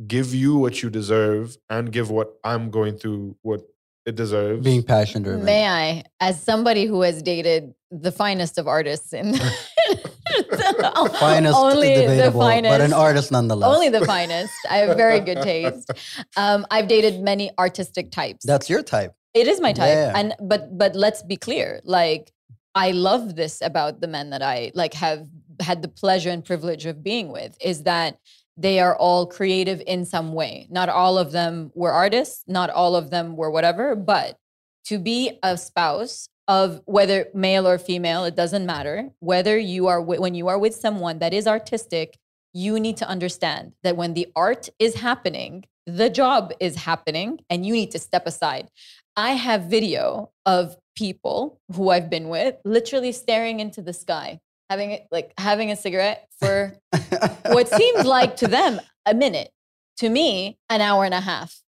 give 0.05 0.33
you 0.33 0.57
what 0.57 0.83
you 0.83 0.89
deserve 0.91 1.57
and 1.69 1.91
give 1.91 2.09
what 2.11 2.35
I'm 2.43 2.69
going 2.69 2.97
through 2.97 3.35
what 3.41 3.61
it 4.07 4.15
deserves? 4.15 4.63
being 4.63 4.83
passion 4.83 5.21
driven. 5.21 5.43
May 5.43 5.67
I, 5.67 6.03
as 6.19 6.41
somebody 6.41 6.85
who 6.85 7.01
has 7.01 7.21
dated 7.21 7.73
the 7.91 8.11
finest 8.11 8.57
of 8.57 8.67
artists 8.67 9.13
in 9.13 9.35
finest, 11.19 11.57
only 11.57 11.89
debatable, 11.89 12.39
the 12.39 12.45
finest, 12.45 12.71
but 12.71 12.81
an 12.81 12.93
artist 12.93 13.31
nonetheless. 13.31 13.75
only 13.75 13.89
the 13.89 14.05
finest. 14.05 14.53
I 14.69 14.77
have 14.77 14.97
very 14.97 15.19
good 15.19 15.41
taste. 15.43 15.91
Um, 16.37 16.65
I've 16.71 16.87
dated 16.87 17.21
many 17.21 17.51
artistic 17.59 18.11
types. 18.11 18.45
That's 18.45 18.69
your 18.69 18.81
type. 18.81 19.13
It 19.33 19.47
is 19.47 19.59
my 19.61 19.73
type. 19.73 19.89
Yeah. 19.89 20.13
And 20.15 20.33
but 20.41 20.77
but 20.77 20.95
let's 20.95 21.21
be 21.21 21.35
clear. 21.35 21.81
Like 21.83 22.31
I 22.75 22.91
love 22.91 23.35
this 23.35 23.61
about 23.61 23.99
the 24.01 24.07
men 24.07 24.29
that 24.29 24.41
I 24.41 24.71
like 24.73 24.93
have 24.93 25.27
had 25.59 25.81
the 25.81 25.87
pleasure 25.87 26.29
and 26.29 26.45
privilege 26.45 26.85
of 26.85 27.03
being 27.03 27.31
with 27.31 27.57
is 27.61 27.83
that 27.83 28.17
they 28.57 28.79
are 28.79 28.95
all 28.95 29.27
creative 29.27 29.81
in 29.85 30.03
some 30.03 30.33
way. 30.33 30.67
Not 30.69 30.89
all 30.89 31.17
of 31.17 31.31
them 31.31 31.71
were 31.75 31.91
artists, 31.91 32.43
not 32.47 32.69
all 32.69 32.95
of 32.95 33.11
them 33.11 33.35
were 33.35 33.51
whatever, 33.51 33.95
but 33.95 34.37
to 34.85 34.97
be 34.97 35.37
a 35.43 35.57
spouse 35.57 36.27
of 36.47 36.81
whether 36.85 37.27
male 37.33 37.67
or 37.67 37.77
female, 37.77 38.23
it 38.23 38.35
doesn't 38.35 38.65
matter. 38.65 39.09
Whether 39.19 39.57
you 39.57 39.87
are 39.87 40.01
when 40.01 40.33
you 40.33 40.47
are 40.47 40.57
with 40.57 40.75
someone 40.75 41.19
that 41.19 41.33
is 41.33 41.45
artistic, 41.45 42.17
you 42.53 42.79
need 42.79 42.97
to 42.97 43.07
understand 43.07 43.73
that 43.83 43.97
when 43.97 44.13
the 44.13 44.27
art 44.35 44.69
is 44.79 44.95
happening, 44.95 45.65
the 45.85 46.09
job 46.09 46.53
is 46.59 46.75
happening 46.75 47.39
and 47.49 47.65
you 47.65 47.73
need 47.73 47.91
to 47.91 47.99
step 47.99 48.25
aside. 48.25 48.69
I 49.15 49.31
have 49.31 49.63
video 49.63 50.31
of 50.45 50.77
people 50.95 51.59
who 51.73 51.89
I've 51.89 52.09
been 52.09 52.29
with 52.29 52.55
literally 52.65 53.11
staring 53.11 53.59
into 53.59 53.81
the 53.81 53.93
sky, 53.93 54.39
having 54.69 54.91
it 54.91 55.07
like 55.11 55.33
having 55.37 55.71
a 55.71 55.75
cigarette 55.75 56.27
for 56.39 56.77
what 57.45 57.69
seemed 57.69 58.05
like 58.05 58.37
to 58.37 58.47
them 58.47 58.79
a 59.05 59.13
minute, 59.13 59.51
to 59.97 60.09
me, 60.09 60.57
an 60.69 60.81
hour 60.81 61.05
and 61.05 61.13
a 61.13 61.21
half. 61.21 61.61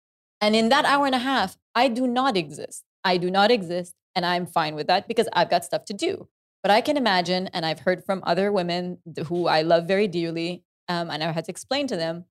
And 0.41 0.55
in 0.55 0.69
that 0.71 0.85
hour 0.85 1.07
and 1.07 1.15
a 1.15 1.19
half, 1.19 1.57
I 1.75 1.89
do 1.89 2.07
not 2.07 2.37
exist. 2.37 2.85
I 3.05 3.17
do 3.17 3.31
not 3.31 3.51
exist. 3.51 3.95
And 4.15 4.25
I'm 4.25 4.47
fine 4.47 4.75
with 4.75 4.87
that 4.87 5.09
because 5.09 5.29
I've 5.33 5.51
got 5.51 5.65
stuff 5.65 5.85
to 5.87 5.95
do. 5.95 6.29
But 6.63 6.71
I 6.71 6.81
can 6.81 6.97
imagine, 6.97 7.49
and 7.49 7.65
I've 7.65 7.81
heard 7.81 8.05
from 8.05 8.23
other 8.27 8.51
women 8.51 8.99
who 9.27 9.47
I 9.47 9.63
love 9.63 9.87
very 9.87 10.09
dearly, 10.09 10.65
um, 10.89 11.11
and 11.11 11.23
I've 11.23 11.35
had 11.35 11.45
to 11.45 11.51
explain 11.51 11.87
to 11.89 11.97
them 11.97 12.25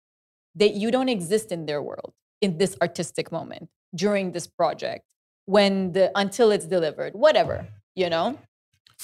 that 0.57 0.74
you 0.74 0.90
don't 0.90 1.09
exist 1.09 1.53
in 1.53 1.66
their 1.66 1.83
world 1.83 2.14
in 2.40 2.59
this 2.59 2.77
artistic 2.81 3.31
moment 3.31 3.68
during 3.94 4.33
this 4.33 4.46
project 4.46 5.05
when 5.46 5.92
the 5.92 6.11
until 6.14 6.50
it's 6.50 6.66
delivered, 6.66 7.14
whatever, 7.14 7.68
you 7.94 8.09
know? 8.09 8.38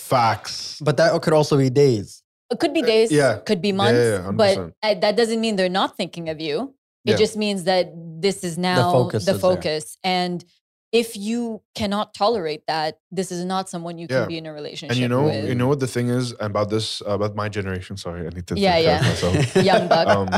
Facts. 0.01 0.81
but 0.81 0.97
that 0.97 1.21
could 1.23 1.33
also 1.33 1.57
be 1.57 1.71
days. 1.71 2.23
It 2.51 2.59
could 2.59 2.73
be 2.75 2.83
days, 2.83 3.13
Uh, 3.13 3.15
yeah. 3.15 3.37
could 3.39 3.63
be 3.63 3.71
months, 3.73 3.99
yeah, 4.01 4.25
yeah, 4.25 4.31
but 4.33 4.59
uh, 4.83 4.95
that 4.95 5.17
doesn't 5.17 5.41
mean 5.41 5.55
they're 5.57 5.69
not 5.69 5.97
thinking 5.97 6.29
of 6.29 6.41
you. 6.41 6.75
It 7.07 7.13
Yeah. 7.13 7.17
just 7.17 7.37
means 7.37 7.65
that 7.65 7.93
this 7.95 8.43
is 8.43 8.59
now 8.59 8.91
focus 8.93 9.25
the 9.25 9.35
focus. 9.39 9.97
And 10.03 10.45
if 10.93 11.17
you 11.17 11.63
cannot 11.77 12.13
tolerate 12.15 12.63
that, 12.67 12.99
this 13.13 13.31
is 13.31 13.45
not 13.45 13.69
someone 13.69 13.97
you 13.99 14.09
can 14.09 14.27
be 14.27 14.37
in 14.37 14.47
a 14.47 14.53
relationship 14.53 14.91
And 14.93 15.01
you 15.01 15.07
know, 15.09 15.25
with. 15.27 15.49
you 15.49 15.55
know 15.55 15.69
what 15.69 15.79
the 15.79 15.87
thing 15.87 16.09
is 16.09 16.35
about 16.41 16.69
this 16.71 17.01
about 17.07 17.37
my 17.37 17.49
generation. 17.49 17.97
Sorry, 17.97 18.27
I 18.27 18.31
need 18.31 18.47
to 18.49 18.59
Yeah, 18.59 18.75
take 18.75 18.85
care 18.87 18.97
of 18.97 19.03
yeah. 19.03 19.09
myself. 19.11 19.57
Young 19.71 19.87
buck. 19.89 20.07
um, 20.09 20.29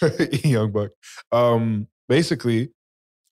young 0.56 0.70
buck. 0.70 0.90
Um, 1.32 1.88
basically, 2.08 2.70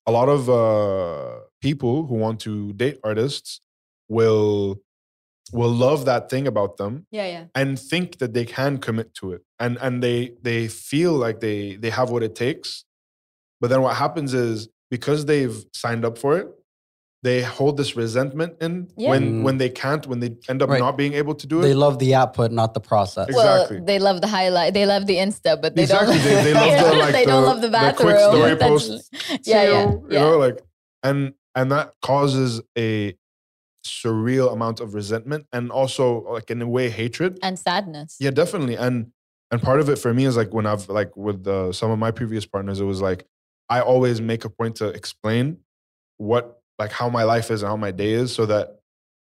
a 0.07 0.11
lot 0.11 0.29
of 0.29 0.51
uh, 0.51 1.41
people 1.62 2.07
who 2.07 2.17
want 2.17 2.41
to 2.41 2.73
date 2.73 2.99
artists 3.05 3.61
will 4.09 4.81
will 5.52 5.70
love 5.70 6.04
that 6.06 6.28
thing 6.28 6.46
about 6.46 6.76
them 6.76 7.06
yeah, 7.11 7.26
yeah. 7.26 7.44
and 7.54 7.78
think 7.78 8.18
that 8.18 8.35
they 8.35 8.44
can 8.44 8.78
commit 8.78 9.14
to 9.14 9.32
it, 9.32 9.42
and 9.61 9.78
and 9.80 10.02
they 10.02 10.32
they 10.42 10.68
feel 10.68 11.12
like 11.12 11.40
they 11.40 11.76
they 11.76 11.90
have 11.90 12.11
what 12.11 12.22
it 12.22 12.35
takes. 12.35 12.85
But 13.61 13.70
then 13.70 13.80
what 13.82 13.96
happens 13.96 14.35
is 14.35 14.68
because 14.90 15.24
they've 15.26 15.64
signed 15.72 16.04
up 16.04 16.18
for 16.18 16.37
it, 16.37 16.48
they 17.22 17.42
hold 17.42 17.76
this 17.76 17.96
resentment 17.96 18.56
in 18.61 18.88
Yeah. 18.96 19.11
when 19.11 19.22
Mm. 19.40 19.42
when 19.44 19.59
they 19.59 19.70
can't, 19.70 20.06
when 20.06 20.20
they 20.20 20.37
end 20.48 20.62
up 20.62 20.68
Right. 20.68 20.78
not 20.80 20.96
being 20.96 21.14
able 21.14 21.35
to 21.35 21.46
do 21.46 21.61
it. 21.61 21.62
They 21.62 21.74
love 21.74 21.98
the 21.98 22.14
output, 22.14 22.50
not 22.52 22.74
the 22.74 22.80
process. 22.80 23.28
Exactly. 23.28 23.76
Well, 23.78 23.87
they 23.87 23.98
love 23.98 24.20
the 24.20 24.26
highlight. 24.28 24.74
They 24.74 24.85
love 24.87 25.06
the 25.06 25.16
Insta, 25.16 25.61
but 25.61 25.74
they 25.74 25.82
Exactly. 25.85 26.16
don't. 26.18 26.24
They- 26.24 26.42
they 26.42 26.54
love 26.54 26.90
the, 26.92 26.98
like, 26.98 27.12
they 27.14 27.24
don't 27.24 27.44
love 27.44 27.61
the 27.62 27.68
the 27.68 27.72
bathroom. 27.72 28.09
quick 28.12 28.18
story 28.20 28.54
That's- 28.54 28.68
posts. 28.68 29.11
Yeah, 29.44 29.62
yeah, 29.62 29.62
you, 29.90 30.06
yeah. 30.11 30.18
you 30.24 30.30
know, 30.30 30.38
like 30.38 30.59
and 31.02 31.32
and 31.54 31.72
that 31.72 31.94
causes 32.02 32.61
a 32.76 33.14
surreal 33.87 34.53
amount 34.53 34.81
of 34.81 34.94
resentment 34.94 35.46
and 35.53 35.70
also 35.70 36.20
like 36.33 36.51
in 36.51 36.61
a 36.62 36.68
way 36.68 36.90
hatred. 36.90 37.38
and 37.42 37.59
sadness. 37.59 38.16
Yeah, 38.20 38.31
definitely. 38.31 38.77
And 38.77 39.12
and 39.51 39.62
part 39.62 39.81
of 39.81 39.88
it 39.88 39.96
for 39.96 40.12
me 40.12 40.25
is 40.25 40.37
like 40.37 40.53
when 40.53 40.66
I've 40.66 40.88
like 40.88 41.16
with 41.16 41.46
uh, 41.46 41.72
some 41.72 41.90
of 41.90 41.99
my 41.99 42.11
previous 42.11 42.44
partners, 42.46 42.81
it 42.81 42.85
was 42.85 43.01
like 43.01 43.27
I 43.68 43.81
always 43.81 44.20
make 44.20 44.44
a 44.44 44.51
point 44.51 44.77
to 44.77 44.88
explain 44.88 45.59
what 46.18 46.61
like 46.79 46.92
how 46.92 47.09
my 47.09 47.22
life 47.25 47.51
is 47.51 47.62
and 47.62 47.68
how 47.68 47.77
my 47.77 47.90
day 47.90 48.12
is, 48.12 48.35
so 48.35 48.46
that 48.46 48.77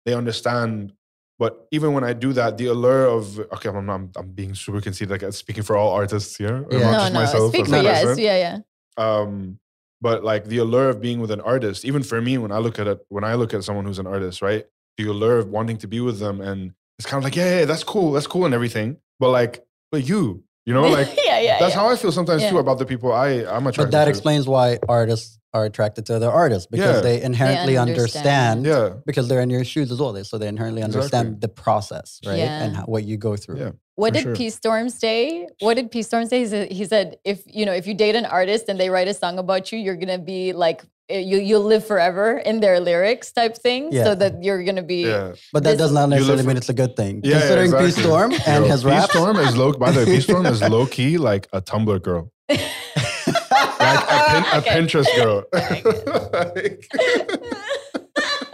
they 0.06 0.14
understand. 0.14 0.92
But 1.38 1.66
even 1.72 1.92
when 1.94 2.04
I 2.04 2.12
do 2.12 2.32
that, 2.34 2.58
the 2.58 2.66
allure 2.66 3.06
of 3.06 3.38
okay, 3.38 3.68
I'm 3.68 3.88
I'm, 3.90 4.10
I'm 4.16 4.30
being 4.32 4.54
super 4.54 4.80
conceited, 4.80 5.22
like 5.22 5.32
speaking 5.32 5.62
for 5.62 5.76
all 5.76 5.92
artists 5.92 6.36
here, 6.36 6.64
Yeah. 6.70 6.78
not 6.78 6.92
no, 6.92 6.98
just 6.98 7.12
no. 7.12 7.20
myself. 7.20 7.52
Speak 7.52 7.66
for 7.66 7.76
yes. 7.82 8.18
Yeah, 8.18 8.36
yeah. 8.36 8.58
Um, 8.96 9.58
but 10.00 10.24
like 10.24 10.44
the 10.46 10.58
allure 10.58 10.88
of 10.90 11.00
being 11.00 11.20
with 11.20 11.30
an 11.30 11.40
artist, 11.40 11.84
even 11.84 12.02
for 12.02 12.20
me, 12.20 12.38
when 12.38 12.52
I 12.52 12.58
look 12.58 12.78
at 12.78 12.86
it, 12.86 13.04
when 13.08 13.24
I 13.24 13.34
look 13.34 13.54
at 13.54 13.64
someone 13.64 13.84
who's 13.84 13.98
an 13.98 14.06
artist, 14.06 14.42
right? 14.42 14.66
The 14.98 15.06
allure 15.08 15.38
of 15.38 15.48
wanting 15.48 15.78
to 15.78 15.88
be 15.88 16.00
with 16.00 16.18
them, 16.18 16.40
and 16.40 16.72
it's 16.98 17.06
kind 17.06 17.18
of 17.18 17.24
like, 17.24 17.36
yeah, 17.36 17.60
yeah, 17.60 17.64
that's 17.64 17.84
cool, 17.84 18.12
that's 18.12 18.26
cool, 18.26 18.44
and 18.44 18.54
everything. 18.54 18.98
But 19.18 19.30
like, 19.30 19.64
but 19.90 20.08
you, 20.08 20.44
you 20.66 20.74
know, 20.74 20.82
like 20.88 21.08
yeah, 21.24 21.40
yeah. 21.40 21.58
that's 21.58 21.74
yeah. 21.74 21.80
how 21.80 21.88
I 21.88 21.96
feel 21.96 22.12
sometimes 22.12 22.46
too 22.48 22.58
about 22.58 22.78
the 22.78 22.86
people 22.86 23.12
I 23.12 23.44
I'm 23.44 23.66
attracted 23.66 23.74
to. 23.74 23.82
But 23.82 23.90
that 23.92 24.04
to. 24.04 24.10
explains 24.10 24.46
why 24.46 24.78
artists 24.88 25.38
are 25.54 25.64
attracted 25.64 26.04
to 26.06 26.16
other 26.16 26.30
artists 26.30 26.66
because 26.66 26.96
Yeah. 26.96 27.00
they 27.02 27.22
inherently 27.22 27.76
understand. 27.78 28.26
understand, 28.26 28.66
Yeah, 28.66 29.00
because 29.06 29.28
they're 29.28 29.40
in 29.40 29.50
your 29.50 29.64
shoes 29.64 29.90
as 29.92 29.98
well. 30.00 30.12
So 30.24 30.36
they 30.36 30.48
inherently 30.48 30.82
understand 30.82 31.28
Exactly. 31.28 31.40
the 31.40 31.48
process, 31.48 32.20
right? 32.26 32.40
And 32.40 32.76
how, 32.76 32.82
what 32.84 33.04
you 33.04 33.16
go 33.16 33.36
through. 33.36 33.58
Yeah. 33.60 33.70
What 33.94 34.10
For 34.10 34.14
did 34.14 34.22
sure. 34.24 34.36
P 34.36 34.50
Storm 34.50 34.88
say? 34.90 35.46
What 35.60 35.74
did 35.74 35.90
P 35.92 36.02
Storm 36.02 36.26
say? 36.26 36.40
He 36.40 36.46
said, 36.48 36.72
he 36.72 36.84
said, 36.84 37.16
if 37.24 37.42
you 37.46 37.64
know, 37.64 37.72
if 37.72 37.86
you 37.86 37.94
date 37.94 38.16
an 38.16 38.26
artist 38.26 38.64
and 38.68 38.78
they 38.80 38.90
write 38.90 39.06
a 39.06 39.14
song 39.14 39.38
about 39.38 39.70
you, 39.70 39.78
you're 39.78 39.96
gonna 39.96 40.18
be 40.18 40.52
like 40.52 40.82
eh, 41.08 41.20
you 41.20 41.38
you'll 41.38 41.62
live 41.74 41.86
forever 41.86 42.36
in 42.38 42.58
their 42.58 42.80
lyrics 42.80 43.30
type 43.30 43.56
thing. 43.56 43.82
Yeah. 43.92 44.04
So 44.06 44.14
that 44.16 44.42
you're 44.42 44.64
gonna 44.64 44.82
be 44.82 45.02
yeah. 45.06 45.34
But 45.52 45.62
that 45.62 45.78
does 45.78 45.92
not 45.92 46.08
necessarily 46.08 46.44
mean 46.44 46.56
it's 46.56 46.68
a 46.68 46.74
good 46.82 46.96
thing. 46.96 47.20
Yeah, 47.22 47.30
yeah, 47.34 47.38
Considering 47.40 47.70
P 47.70 47.76
exactly. 47.84 48.02
Storm 48.02 48.30
and 48.54 48.64
Yo, 48.64 48.70
his 48.72 48.82
P 48.82 48.88
rap. 48.88 49.10
Storm 49.10 49.36
is 49.36 49.56
low. 49.56 49.72
By 49.74 49.92
the 49.92 50.00
way, 50.00 50.06
P 50.06 50.20
Storm 50.20 50.44
is 50.46 50.60
low 50.60 50.86
key 50.86 51.16
like 51.16 51.46
a 51.52 51.62
Tumblr 51.62 52.02
girl, 52.02 52.32
like 53.94 54.08
a, 54.08 54.62
pin, 54.62 54.82
a 54.82 54.86
Pinterest 54.86 55.16
girl. 55.16 55.44
Like- 56.32 56.88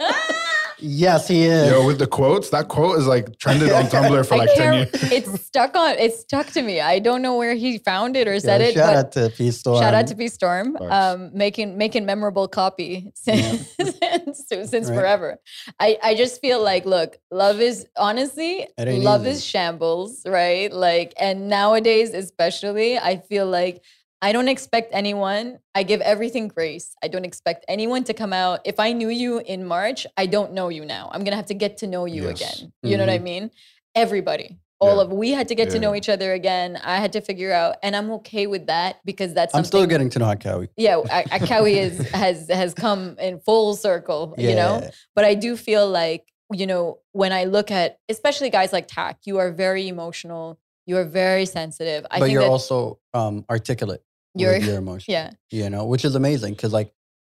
yes, 0.79 1.27
he 1.27 1.43
is. 1.43 1.69
Yo, 1.71 1.85
with 1.85 1.99
the 1.99 2.07
quotes, 2.07 2.49
that 2.49 2.67
quote 2.67 2.97
is 2.99 3.05
like 3.07 3.37
trended 3.37 3.71
on 3.71 3.83
Tumblr 3.93 4.27
for 4.27 4.37
like 4.37 4.53
10 4.55 4.73
years. 4.73 4.89
It's 5.11 5.45
stuck 5.45 5.75
on. 5.75 5.95
It's 5.99 6.19
stuck 6.21 6.47
to 6.47 6.61
me. 6.61 6.81
I 6.81 6.99
don't 6.99 7.21
know 7.21 7.37
where 7.37 7.53
he 7.55 7.77
found 7.77 8.17
it 8.17 8.27
or 8.27 8.33
Yeah, 8.33 8.39
said 8.39 8.61
it. 8.61 8.73
shout 8.73 8.87
but 8.87 8.95
out 8.97 9.11
to 9.13 9.29
P 9.35 9.51
Storm. 9.51 9.81
Shout 9.81 9.93
out 9.93 10.07
to 10.07 10.15
P 10.15 10.27
Storm, 10.27 10.77
um, 10.89 11.29
making 11.33 11.77
making 11.77 12.05
memorable 12.05 12.47
copy 12.47 13.11
since 13.15 13.67
since, 14.47 14.69
since 14.71 14.89
Right. 14.89 14.95
forever. 14.97 15.37
I 15.79 15.97
I 16.01 16.15
just 16.15 16.41
feel 16.41 16.61
like, 16.63 16.85
look, 16.85 17.17
love 17.31 17.61
is 17.61 17.85
honestly, 17.97 18.67
love 18.79 19.21
easy. 19.21 19.31
is 19.31 19.45
shambles, 19.45 20.23
right? 20.25 20.71
Like, 20.73 21.13
and 21.19 21.47
nowadays, 21.49 22.13
especially, 22.13 22.97
I 22.97 23.17
feel 23.17 23.45
like 23.47 23.83
I 24.23 24.31
don't 24.33 24.47
expect 24.47 24.89
anyone. 24.93 25.59
I 25.73 25.83
give 25.83 25.99
everything 26.01 26.47
grace. 26.47 26.95
I 27.03 27.07
don't 27.07 27.25
expect 27.25 27.65
anyone 27.67 28.03
to 28.03 28.13
come 28.13 28.33
out. 28.33 28.59
If 28.65 28.79
I 28.79 28.93
knew 28.93 29.09
you 29.09 29.39
in 29.39 29.65
March, 29.65 30.05
I 30.15 30.27
don't 30.27 30.53
know 30.53 30.69
you 30.69 30.85
now. 30.85 31.09
I'm 31.11 31.23
gonna 31.23 31.35
have 31.37 31.47
to 31.47 31.55
get 31.55 31.77
to 31.77 31.87
know 31.87 32.05
you 32.05 32.23
Yes. 32.29 32.39
again. 32.41 32.73
You 32.83 32.97
know 32.97 33.03
what 33.05 33.13
I 33.13 33.19
Mhm. 33.19 33.23
mean? 33.23 33.51
Everybody. 33.95 34.59
All 34.79 34.95
Yeah. 34.97 35.01
of 35.03 35.11
we 35.11 35.31
had 35.31 35.47
to 35.49 35.55
get 35.55 35.69
to 35.71 35.79
know 35.79 35.93
each 35.95 36.09
other 36.09 36.33
again. 36.33 36.79
I 36.83 36.97
had 36.97 37.13
to 37.13 37.21
figure 37.21 37.51
out, 37.51 37.75
and 37.83 37.95
I'm 37.95 38.09
okay 38.13 38.47
with 38.47 38.65
that 38.67 38.97
because 39.05 39.33
that's 39.33 39.53
I'm 39.53 39.63
still 39.63 39.85
getting 39.85 40.09
to 40.11 40.19
know 40.19 40.25
Akkaoui. 40.25 40.69
yeah, 40.77 40.95
Akkaoui 41.37 41.73
is 41.77 41.99
has 42.11 42.47
has 42.49 42.73
come 42.73 43.15
in 43.19 43.39
full 43.39 43.75
circle, 43.75 44.33
yeah. 44.37 44.49
you 44.49 44.55
know. 44.55 44.89
But 45.15 45.25
I 45.25 45.33
do 45.35 45.55
feel 45.57 45.87
like 45.87 46.25
you 46.53 46.65
know 46.67 46.99
when 47.11 47.31
I 47.31 47.43
look 47.45 47.69
at 47.71 47.97
especially 48.09 48.49
guys 48.49 48.73
like 48.73 48.87
Tac, 48.87 49.19
you 49.25 49.37
are 49.39 49.51
very 49.51 49.87
emotional. 49.87 50.57
You 50.87 50.97
are 50.97 51.05
very 51.05 51.45
sensitive. 51.45 52.05
I 52.09 52.19
but 52.19 52.31
you're 52.31 52.41
that 52.41 52.49
also 52.49 52.99
um, 53.13 53.45
articulate 53.49 54.01
You're- 54.35 54.59
with 54.59 54.67
your 54.67 54.77
emotions. 54.85 55.07
yeah, 55.07 55.31
you 55.49 55.69
know, 55.69 55.85
which 55.85 56.05
is 56.05 56.15
amazing 56.15 56.53
because 56.53 56.73
like 56.73 56.93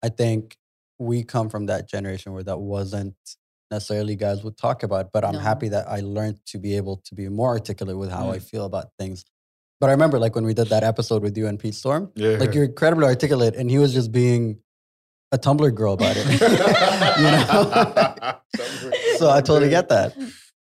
I 0.03 0.09
think 0.09 0.57
we 0.99 1.23
come 1.23 1.49
from 1.49 1.65
that 1.67 1.87
generation 1.89 2.33
where 2.33 2.43
that 2.43 2.57
wasn't 2.59 3.15
necessarily 3.71 4.15
guys 4.15 4.43
would 4.43 4.57
talk 4.57 4.83
about. 4.83 5.11
But 5.11 5.23
I'm 5.23 5.33
No. 5.33 5.39
happy 5.39 5.69
that 5.69 5.87
I 5.89 6.01
learned 6.01 6.39
to 6.47 6.57
be 6.59 6.75
able 6.77 6.97
to 7.05 7.15
be 7.15 7.27
more 7.29 7.49
articulate 7.49 7.97
with 7.97 8.09
how 8.11 8.29
I 8.31 8.37
Mm. 8.39 8.43
feel 8.43 8.65
about 8.65 8.89
things. 8.99 9.23
But 9.79 9.87
I 9.89 9.93
remember 9.93 10.19
like 10.19 10.35
when 10.35 10.43
we 10.45 10.53
did 10.53 10.67
that 10.69 10.83
episode 10.83 11.23
with 11.23 11.35
you 11.37 11.47
and 11.47 11.57
Pete 11.57 11.73
Storm, 11.75 12.11
Yeah. 12.15 12.37
like 12.37 12.53
you're 12.53 12.65
incredibly 12.65 13.05
articulate, 13.05 13.55
and 13.55 13.71
he 13.71 13.77
was 13.79 13.93
just 13.93 14.11
being 14.11 14.59
a 15.31 15.37
Tumblr 15.39 15.73
girl 15.73 15.93
about 15.93 16.15
it. 16.17 16.25
you 17.23 17.31
know, 17.31 18.35
so 19.17 19.29
I 19.31 19.41
totally 19.41 19.69
get 19.69 19.89
that. 19.89 20.13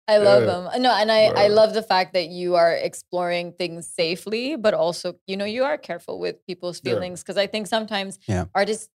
I 0.07 0.17
love 0.17 0.43
Yeah. 0.43 0.45
them. 0.69 0.81
No, 0.81 0.91
and 0.93 1.11
I 1.11 1.31
I 1.35 1.47
love 1.49 1.73
the 1.73 1.83
fact 1.83 2.13
that 2.13 2.27
you 2.29 2.55
are 2.55 2.73
exploring 2.73 3.53
things 3.53 3.87
safely, 3.87 4.55
but 4.55 4.73
also 4.73 5.15
you 5.27 5.35
know 5.37 5.45
you 5.45 5.63
are 5.63 5.77
careful 5.77 6.19
with 6.19 6.45
people's 6.47 6.79
feelings 6.79 7.21
because 7.23 7.37
I 7.37 7.47
think 7.47 7.67
sometimes 7.67 8.19
Yeah. 8.27 8.45
artists 8.55 8.89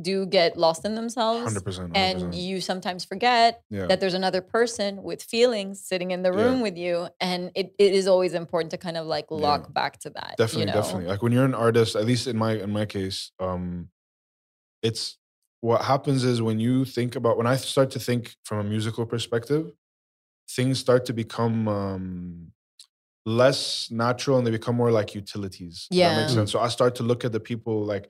do 0.00 0.26
get 0.26 0.56
lost 0.56 0.84
in 0.84 0.94
themselves. 0.94 1.44
100%. 1.44 1.90
100%. 1.92 1.96
and 1.96 2.34
you 2.34 2.60
sometimes 2.60 3.04
forget 3.04 3.62
yeah. 3.70 3.86
that 3.86 3.98
there's 4.00 4.14
another 4.14 4.40
person 4.40 5.02
with 5.02 5.22
feelings 5.22 5.80
sitting 5.84 6.10
in 6.12 6.22
the 6.22 6.32
Yeah. 6.32 6.40
room 6.42 6.60
with 6.62 6.76
you 6.76 7.08
and 7.20 7.50
it, 7.54 7.74
it 7.78 7.92
is 7.92 8.06
always 8.06 8.32
important 8.34 8.70
to 8.72 8.78
kind 8.78 8.96
of 8.96 9.06
like 9.06 9.26
Yeah. 9.30 9.38
lock 9.46 9.72
back 9.72 9.98
to 10.00 10.10
that 10.10 10.34
definitely 10.38 10.60
you 10.62 10.66
know? 10.66 10.72
definitely 10.80 11.06
like 11.08 11.22
when 11.22 11.32
you're 11.32 11.44
an 11.44 11.54
artist 11.54 11.96
at 11.96 12.04
least 12.04 12.26
in 12.26 12.36
my 12.36 12.52
in 12.64 12.70
my 12.70 12.84
case 12.86 13.32
um 13.40 13.88
it's 14.82 15.18
what 15.60 15.82
happens 15.82 16.24
is 16.24 16.40
when 16.42 16.60
you 16.60 16.84
think 16.84 17.16
about 17.16 17.36
when 17.38 17.46
i 17.46 17.56
start 17.56 17.90
to 17.92 17.98
think 18.00 18.36
from 18.44 18.58
a 18.58 18.64
musical 18.64 19.04
perspective 19.06 19.72
things 20.48 20.78
start 20.78 21.04
to 21.06 21.12
become 21.12 21.66
um 21.68 22.52
less 23.24 23.90
natural 23.90 24.38
and 24.38 24.46
they 24.46 24.50
become 24.52 24.76
more 24.76 24.90
like 24.92 25.14
utilities 25.14 25.86
Does 25.88 25.88
that 25.90 25.96
Yeah. 25.96 26.20
makes 26.20 26.32
sense 26.34 26.52
so 26.52 26.60
i 26.60 26.68
start 26.68 26.94
to 26.96 27.02
look 27.02 27.24
at 27.24 27.32
the 27.32 27.40
people 27.40 27.84
like 27.84 28.08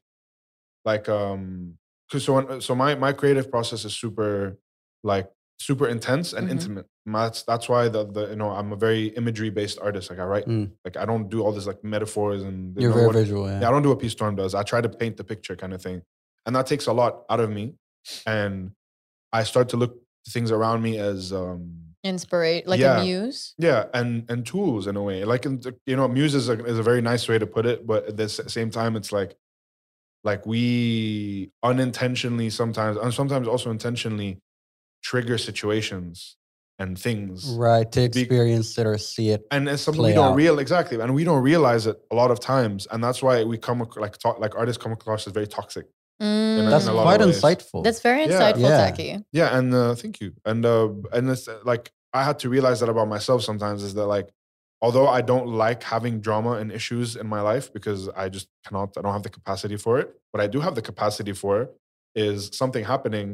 like 0.84 1.08
um 1.08 1.78
'cause 2.10 2.24
so 2.24 2.34
when, 2.34 2.60
so 2.60 2.74
my 2.74 2.94
my 2.94 3.12
creative 3.12 3.50
process 3.50 3.84
is 3.84 3.94
super 3.94 4.58
like 5.02 5.30
super 5.58 5.88
intense 5.88 6.34
and 6.34 6.48
Mhm. 6.48 6.50
intimate 6.50 6.86
that's 7.06 7.42
that's 7.44 7.66
why 7.66 7.88
the, 7.88 8.04
the 8.12 8.28
you 8.30 8.36
know 8.36 8.50
i'm 8.50 8.72
a 8.72 8.76
very 8.76 9.06
imagery 9.20 9.48
based 9.48 9.78
artist 9.80 10.10
like 10.10 10.18
i 10.18 10.24
write 10.24 10.46
Mm. 10.46 10.72
like 10.84 10.96
i 10.98 11.06
don't 11.06 11.30
do 11.30 11.42
all 11.42 11.52
this 11.52 11.66
like 11.66 11.82
metaphors 11.82 12.42
and 12.42 12.76
you 12.76 12.82
You're 12.82 12.90
know 12.90 12.96
very 12.96 13.06
what- 13.06 13.16
visual. 13.16 13.48
Yeah. 13.48 13.60
yeah, 13.60 13.68
I 13.68 13.70
don't 13.70 13.82
do 13.82 13.88
what 13.88 14.00
P 14.00 14.08
Storm 14.10 14.36
does. 14.36 14.54
I 14.54 14.62
try 14.64 14.80
to 14.82 14.88
paint 14.88 15.16
the 15.16 15.24
picture 15.24 15.56
kind 15.56 15.72
of 15.72 15.80
thing. 15.80 16.02
And 16.44 16.54
that 16.56 16.66
takes 16.66 16.86
a 16.86 16.92
lot 16.92 17.24
out 17.30 17.40
of 17.40 17.48
me. 17.50 17.64
and 18.26 18.70
I 19.32 19.42
start 19.44 19.68
to 19.70 19.76
look 19.76 19.94
things 20.28 20.50
around 20.52 20.80
me 20.82 20.98
as 20.98 21.32
um 21.32 21.60
Inspirate, 22.06 22.66
like 22.66 22.80
Yeah. 22.80 23.00
a 23.00 23.04
muse. 23.04 23.54
yeah, 23.58 23.84
and 23.92 24.10
and 24.30 24.46
tools 24.46 24.86
in 24.86 24.94
a 24.96 25.02
way. 25.02 25.24
Like 25.24 25.44
in, 25.48 25.60
you 25.90 25.96
know, 25.96 26.06
muse 26.08 26.34
is 26.34 26.48
a, 26.48 26.56
is 26.64 26.78
a 26.78 26.82
very 26.82 27.02
nice 27.02 27.28
way 27.28 27.38
to 27.38 27.46
put 27.46 27.64
it, 27.66 27.86
but 27.86 28.00
at 28.10 28.16
the 28.16 28.28
same 28.28 28.70
time, 28.70 28.96
it's 28.96 29.12
like 29.12 29.36
like 30.24 30.44
we 30.46 31.50
unintentionally 31.62 32.50
sometimes, 32.50 32.96
and 32.96 33.12
sometimes 33.14 33.46
also 33.46 33.70
intentionally, 33.70 34.38
trigger 35.02 35.38
situations 35.38 36.36
and 36.78 36.98
things. 36.98 37.48
Right. 37.50 37.90
To 37.92 38.00
Be- 38.08 38.22
experience 38.22 38.76
it 38.78 38.86
or 38.86 38.98
see 38.98 39.30
it. 39.30 39.46
and 39.50 39.68
it's 39.68 39.82
something 39.82 40.00
play 40.02 40.10
we 40.10 40.14
don't 40.14 40.32
out. 40.32 40.36
real 40.36 40.58
exactly, 40.58 40.98
and 41.00 41.14
we 41.14 41.24
don't 41.24 41.42
realize 41.42 41.86
it 41.86 41.96
a 42.10 42.14
lot 42.14 42.30
of 42.30 42.38
times, 42.40 42.86
and 42.90 43.02
that's 43.04 43.22
why 43.22 43.44
we 43.44 43.56
come 43.58 43.78
like 43.96 44.18
talk, 44.18 44.38
like 44.40 44.54
artists 44.56 44.82
come 44.82 44.92
across 44.92 45.26
as 45.26 45.32
very 45.32 45.46
toxic. 45.46 45.86
Mm. 46.20 46.70
That's 46.70 46.86
in 46.86 46.92
quite 46.94 47.20
insightful. 47.20 47.84
That's 47.84 48.00
very 48.00 48.26
insightful, 48.26 48.60
Yeah. 48.60 48.86
Taki. 48.90 49.18
Yeah, 49.32 49.56
and 49.58 49.74
uh, 49.74 49.94
thank 49.94 50.20
you. 50.22 50.32
And 50.46 50.64
uh, 50.64 50.88
and 51.12 51.28
it's 51.30 51.46
uh, 51.46 51.60
like 51.64 51.92
I 52.16 52.22
had 52.28 52.38
to 52.40 52.48
realize 52.56 52.78
that 52.80 52.88
about 52.88 53.08
myself 53.16 53.42
sometimes 53.50 53.82
is 53.88 53.94
that 53.94 54.06
like 54.16 54.28
although 54.84 55.08
I 55.18 55.20
don't 55.30 55.48
like 55.64 55.82
having 55.94 56.14
drama 56.20 56.52
and 56.60 56.68
issues 56.80 57.16
in 57.22 57.26
my 57.26 57.40
life 57.50 57.72
because 57.76 58.00
I 58.22 58.28
just 58.36 58.48
cannot 58.66 58.88
I 58.98 59.00
don't 59.02 59.12
have 59.18 59.22
the 59.28 59.34
capacity 59.38 59.76
for 59.76 59.98
it. 60.02 60.08
What 60.32 60.40
I 60.42 60.48
do 60.54 60.60
have 60.66 60.74
the 60.74 60.82
capacity 60.82 61.32
for 61.32 61.70
is 62.14 62.50
something 62.60 62.84
happening 62.84 63.28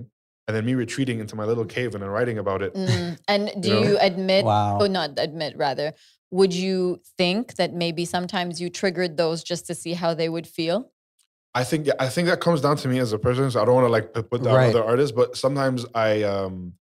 and 0.47 0.53
then 0.57 0.64
me 0.71 0.75
retreating 0.75 1.21
into 1.21 1.35
my 1.37 1.45
little 1.45 1.64
cave 1.77 1.95
and 1.95 2.03
then 2.03 2.11
writing 2.11 2.38
about 2.38 2.61
it. 2.62 2.75
Mm. 2.75 3.18
And 3.29 3.42
do 3.62 3.68
You 3.68 3.75
know? 3.75 3.83
you 3.88 3.99
admit, 4.11 4.45
Wow. 4.45 4.79
oh, 4.81 4.87
not 4.87 5.11
admit, 5.18 5.57
rather, 5.57 5.92
would 6.38 6.53
you 6.64 7.01
think 7.18 7.55
that 7.57 7.73
maybe 7.85 8.05
sometimes 8.05 8.61
you 8.61 8.68
triggered 8.81 9.16
those 9.16 9.42
just 9.45 9.66
to 9.68 9.75
see 9.75 9.92
how 10.03 10.14
they 10.14 10.29
would 10.29 10.47
feel? 10.59 10.90
I 11.55 11.64
think 11.64 11.88
I 12.01 12.09
think 12.09 12.29
that 12.29 12.40
comes 12.40 12.61
down 12.62 12.77
to 12.79 12.88
me 12.88 12.99
as 12.99 13.12
a 13.12 13.18
person. 13.18 13.51
So 13.51 13.61
I 13.61 13.64
don't 13.66 13.75
want 13.75 13.87
to 13.87 13.95
like 13.99 14.12
put 14.14 14.31
put 14.31 14.42
down 14.42 14.55
Right. 14.57 14.71
other 14.75 14.83
artists, 14.92 15.12
but 15.21 15.37
sometimes 15.37 15.85
I 15.95 16.23
um 16.23 16.73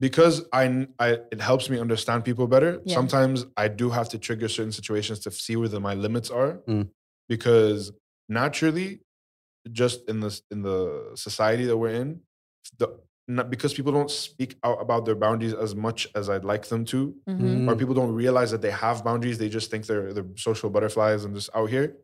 because 0.00 0.44
I, 0.52 0.86
I 0.98 1.18
it 1.32 1.40
helps 1.40 1.68
me 1.70 1.78
understand 1.78 2.24
people 2.24 2.46
better. 2.46 2.80
Yeah. 2.84 2.94
Sometimes 2.94 3.46
I 3.56 3.68
do 3.68 3.90
have 3.90 4.08
to 4.10 4.18
trigger 4.18 4.48
certain 4.48 4.72
situations 4.72 5.18
to 5.20 5.30
see 5.30 5.56
where 5.56 5.68
the, 5.68 5.80
my 5.80 5.94
limits 5.94 6.30
are, 6.30 6.60
Mm. 6.68 6.88
because 7.28 7.92
naturally, 8.28 9.00
just 9.72 10.08
in 10.08 10.20
this 10.20 10.42
in 10.50 10.62
the 10.62 11.10
society 11.14 11.64
that 11.66 11.76
we're 11.76 11.90
in, 12.02 12.20
the 12.78 12.88
not, 13.30 13.50
because 13.50 13.74
people 13.74 13.92
don't 13.92 14.10
speak 14.10 14.56
out 14.64 14.80
about 14.80 15.04
their 15.04 15.14
boundaries 15.14 15.52
as 15.52 15.74
much 15.74 16.08
as 16.14 16.30
I'd 16.30 16.44
like 16.46 16.66
them 16.68 16.84
to, 16.86 17.14
Mhm. 17.28 17.68
or 17.68 17.76
people 17.76 17.94
don't 17.94 18.14
realize 18.14 18.50
that 18.52 18.62
they 18.62 18.70
have 18.70 19.04
boundaries. 19.04 19.36
They 19.36 19.50
just 19.50 19.70
think 19.70 19.84
they're 19.86 20.12
they're 20.14 20.24
social 20.36 20.70
butterflies 20.70 21.24
and 21.24 21.34
just 21.34 21.50
out 21.54 21.68
here. 21.68 21.96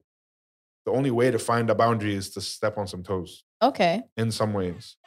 The 0.85 0.93
only 0.93 1.11
way 1.11 1.31
to 1.31 1.39
find 1.39 1.71
a 1.71 1.75
boundary 1.75 2.15
is 2.15 2.29
to 2.35 2.43
step 2.43 2.77
on 2.77 2.87
some 2.87 3.03
toes 3.03 3.43
Okay. 3.63 4.03
in 4.19 4.31
some 4.31 4.53
ways. 4.53 4.97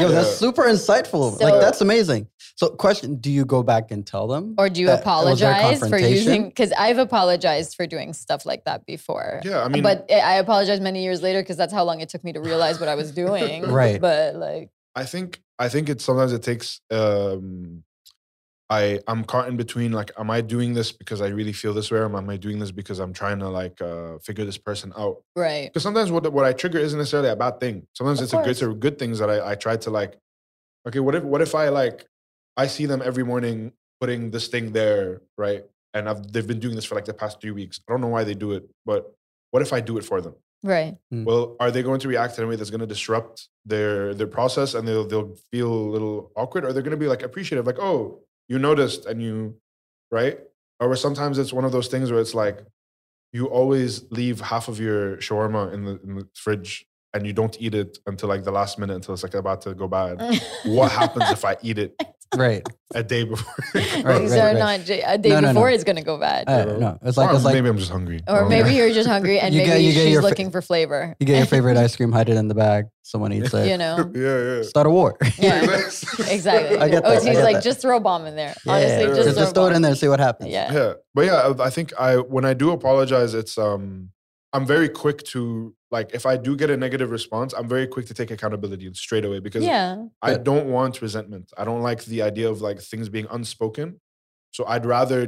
Yo, 0.00 0.08
that's 0.08 0.28
Yeah. 0.30 0.34
super 0.34 0.62
insightful. 0.64 1.38
So- 1.38 1.44
like 1.44 1.60
that's 1.60 1.80
amazing. 1.80 2.28
So, 2.56 2.68
question: 2.68 3.16
Do 3.16 3.30
you 3.30 3.44
go 3.44 3.62
back 3.64 3.90
and 3.90 4.06
tell 4.06 4.28
them, 4.28 4.54
Or 4.58 4.68
do 4.68 4.80
you 4.80 4.86
that 4.86 5.00
it 5.02 5.06
was 5.06 5.40
their 5.40 5.50
apologize 5.50 5.88
for 5.88 5.98
using? 5.98 6.48
Because 6.48 6.72
I've 6.78 6.98
apologized 6.98 7.74
for 7.74 7.86
doing 7.86 8.12
stuff 8.12 8.46
like 8.46 8.64
that 8.64 8.86
before. 8.86 9.40
Yeah, 9.44 9.62
I 9.64 9.68
mean, 9.68 9.82
but 9.82 10.06
I 10.10 10.20
I 10.20 10.34
apologized 10.34 10.80
many 10.82 11.02
years 11.02 11.20
later 11.22 11.42
because 11.42 11.56
that's 11.56 11.72
how 11.72 11.82
long 11.84 12.00
it 12.00 12.08
took 12.08 12.22
me 12.22 12.32
to 12.32 12.40
realize 12.40 12.78
what 12.78 12.88
I 12.88 12.94
was 12.94 13.10
doing. 13.24 13.62
Right. 13.70 14.00
But 14.00 14.36
like, 14.36 14.70
I 14.94 15.04
think 15.04 15.42
I 15.58 15.68
think 15.68 15.88
it 15.88 16.00
sometimes 16.00 16.32
it 16.32 16.42
takes. 16.42 16.80
Um, 16.90 17.82
I 18.78 19.00
I'm 19.10 19.22
caught 19.32 19.46
in 19.50 19.56
between. 19.64 19.90
Like, 20.00 20.10
am 20.22 20.30
I 20.30 20.40
doing 20.54 20.70
this 20.78 20.88
because 20.92 21.20
I 21.26 21.28
really 21.38 21.52
feel 21.52 21.72
this 21.78 21.90
way, 21.90 21.98
or 21.98 22.06
am 22.22 22.28
I 22.30 22.36
doing 22.46 22.58
this 22.62 22.72
because 22.80 22.98
I'm 23.02 23.12
trying 23.12 23.38
to 23.44 23.48
like 23.60 23.80
uh, 23.90 24.18
figure 24.26 24.44
this 24.44 24.58
person 24.58 24.92
out? 24.96 25.16
right. 25.36 25.66
Because 25.68 25.82
sometimes 25.88 26.10
what 26.10 26.30
what 26.32 26.44
I 26.44 26.52
trigger 26.52 26.78
isn't 26.86 26.98
necessarily 26.98 27.30
a 27.30 27.36
bad 27.36 27.60
thing. 27.60 27.76
Sometimes 27.98 28.18
Of 28.20 28.24
it's 28.24 28.32
a 28.32 28.36
good, 28.36 28.44
course. 28.44 28.62
it's 28.62 28.62
a 28.62 28.74
good 28.86 28.98
things 28.98 29.16
that 29.20 29.30
I 29.34 29.52
I 29.52 29.54
try 29.54 29.76
to 29.84 29.90
like. 29.90 30.12
Okay, 30.88 31.00
what 31.00 31.14
if 31.14 31.22
what 31.32 31.40
if 31.40 31.54
I 31.54 31.68
like 31.70 32.06
I 32.56 32.66
see 32.66 32.86
them 32.86 33.00
every 33.10 33.24
morning 33.32 33.72
putting 34.00 34.30
this 34.30 34.48
thing 34.48 34.72
there, 34.72 35.22
right? 35.38 35.64
And 35.94 36.08
I've 36.08 36.20
they've 36.32 36.46
been 36.52 36.60
doing 36.60 36.74
this 36.74 36.84
for 36.88 36.94
like 36.98 37.06
the 37.12 37.14
past 37.22 37.40
three 37.40 37.52
weeks. 37.60 37.80
I 37.88 37.92
don't 37.92 38.00
know 38.00 38.12
why 38.16 38.24
they 38.24 38.34
do 38.34 38.52
it, 38.52 38.64
but 38.84 39.02
what 39.52 39.62
if 39.62 39.72
I 39.72 39.80
do 39.80 39.96
it 39.98 40.04
for 40.04 40.20
them? 40.20 40.34
Right. 40.64 40.96
Mm. 41.12 41.24
Well, 41.28 41.56
are 41.60 41.70
they 41.70 41.82
going 41.82 42.00
to 42.00 42.08
react 42.08 42.38
in 42.38 42.44
a 42.44 42.46
way 42.48 42.56
that's 42.56 42.70
going 42.70 42.80
to 42.80 42.86
disrupt 42.96 43.48
their 43.66 44.14
their 44.14 44.26
process 44.26 44.74
and 44.74 44.88
they'll 44.88 45.06
they'll 45.06 45.36
feel 45.52 45.70
a 45.72 45.90
little 45.94 46.32
awkward? 46.36 46.64
Or 46.64 46.72
they're 46.72 46.82
going 46.82 46.98
to 46.98 47.04
be 47.04 47.06
like 47.14 47.22
appreciative, 47.22 47.66
like, 47.66 47.78
oh, 47.78 48.23
you 48.48 48.58
noticed 48.58 49.06
and 49.06 49.22
you, 49.22 49.56
right? 50.10 50.38
Or 50.80 50.94
sometimes 50.96 51.38
it's 51.38 51.52
one 51.52 51.64
of 51.64 51.72
those 51.72 51.88
things 51.88 52.10
where 52.10 52.20
it's 52.20 52.34
like 52.34 52.64
you 53.32 53.46
always 53.46 54.10
leave 54.10 54.40
half 54.40 54.68
of 54.68 54.78
your 54.78 55.16
shawarma 55.18 55.72
in 55.72 55.84
the 55.84 56.00
in 56.02 56.14
the 56.16 56.28
fridge 56.34 56.86
and 57.12 57.26
you 57.26 57.32
don't 57.32 57.56
eat 57.60 57.74
it 57.74 57.98
until 58.06 58.28
like 58.28 58.44
the 58.44 58.50
last 58.50 58.78
minute 58.78 58.94
until 58.94 59.14
it's 59.14 59.22
like 59.22 59.34
about 59.34 59.62
to 59.62 59.74
go 59.74 59.88
bad. 59.88 60.20
what 60.64 60.90
happens 60.90 61.30
if 61.30 61.44
I 61.44 61.56
eat 61.62 61.78
it 61.78 61.94
Right. 62.36 62.66
a 62.94 63.02
day 63.02 63.24
before? 63.24 63.54
Right, 63.74 64.18
Things 64.18 64.32
right, 64.32 64.40
are 64.40 64.46
right. 64.54 64.58
not 64.58 64.88
a 64.88 65.18
day 65.18 65.28
No, 65.30 65.40
no, 65.40 65.48
before 65.48 65.68
no. 65.70 65.74
it's 65.74 65.84
gonna 65.84 66.02
go 66.02 66.18
bad. 66.18 66.48
Uh, 66.48 66.76
no, 66.78 66.98
it's 67.02 67.16
like 67.16 67.30
Or 67.30 67.34
it's 67.36 67.44
like 67.44 67.54
maybe 67.54 67.68
I'm 67.68 67.78
just 67.78 67.90
hungry. 67.90 68.20
Or 68.26 68.40
don't 68.40 68.48
maybe 68.48 68.70
know. 68.70 68.76
you're 68.76 68.92
just 68.92 69.08
hungry 69.08 69.38
and 69.42 69.54
You 69.54 69.60
maybe 69.60 69.70
get- 69.70 69.80
you 69.82 69.92
get 69.92 70.02
she's 70.04 70.12
your 70.12 70.22
fa- 70.22 70.28
looking 70.28 70.50
for 70.50 70.60
flavor. 70.62 71.14
you 71.20 71.26
get 71.26 71.36
your 71.38 71.46
favorite 71.46 71.76
ice 71.84 71.94
cream, 71.96 72.12
hide 72.12 72.28
it 72.28 72.36
in 72.36 72.48
the 72.48 72.54
bag. 72.54 72.86
Someone 73.02 73.32
eats 73.32 73.52
it. 73.54 73.68
you 73.68 73.76
know. 73.78 74.10
yeah, 74.14 74.56
yeah. 74.56 74.62
Start 74.62 74.86
a 74.86 74.90
war. 74.90 75.16
Yeah. 75.38 75.62
Exactly. 76.28 76.78
I 76.78 76.88
get 76.88 77.04
oh, 77.04 77.10
that, 77.10 77.22
so 77.22 77.26
I 77.26 77.30
he's 77.30 77.38
get 77.38 77.44
like, 77.44 77.54
that. 77.56 77.62
just 77.64 77.80
throw 77.80 77.96
a 77.96 78.00
bomb 78.00 78.26
in 78.26 78.34
there. 78.36 78.54
Yeah, 78.64 78.72
Honestly, 78.72 78.90
yeah. 79.02 79.06
just, 79.06 79.16
just, 79.16 79.34
throw, 79.34 79.42
just 79.44 79.54
throw 79.54 79.66
it 79.66 79.72
in 79.76 79.82
there 79.82 79.90
and 79.92 79.98
see 79.98 80.08
what 80.08 80.20
happens. 80.20 80.50
Yeah. 80.50 80.72
yeah 80.72 80.92
but 81.14 81.26
yeah 81.26 81.34
I- 81.58 81.64
i 81.66 81.70
think 81.70 81.92
i 81.98 82.16
when 82.16 82.44
i 82.44 82.54
do 82.54 82.70
apologize 82.72 83.34
it's 83.34 83.56
um 83.58 84.10
i'm 84.54 84.64
very 84.64 84.88
quick 84.88 85.18
to 85.24 85.74
like 85.90 86.14
if 86.14 86.24
i 86.24 86.34
do 86.36 86.56
get 86.56 86.70
a 86.70 86.76
negative 86.76 87.10
response 87.10 87.52
i'm 87.52 87.68
very 87.68 87.86
quick 87.86 88.06
to 88.06 88.14
take 88.14 88.30
accountability 88.30 88.88
straight 88.94 89.24
away 89.24 89.40
because 89.40 89.64
Yeah. 89.64 90.04
i 90.22 90.32
Good. 90.32 90.44
don't 90.44 90.66
want 90.76 91.02
resentment 91.02 91.52
i 91.58 91.64
don't 91.64 91.82
like 91.82 92.04
the 92.04 92.22
idea 92.22 92.48
of 92.48 92.60
like 92.62 92.80
things 92.80 93.08
being 93.08 93.26
unspoken 93.30 94.00
so 94.52 94.64
i'd 94.72 94.86
rather 94.86 95.20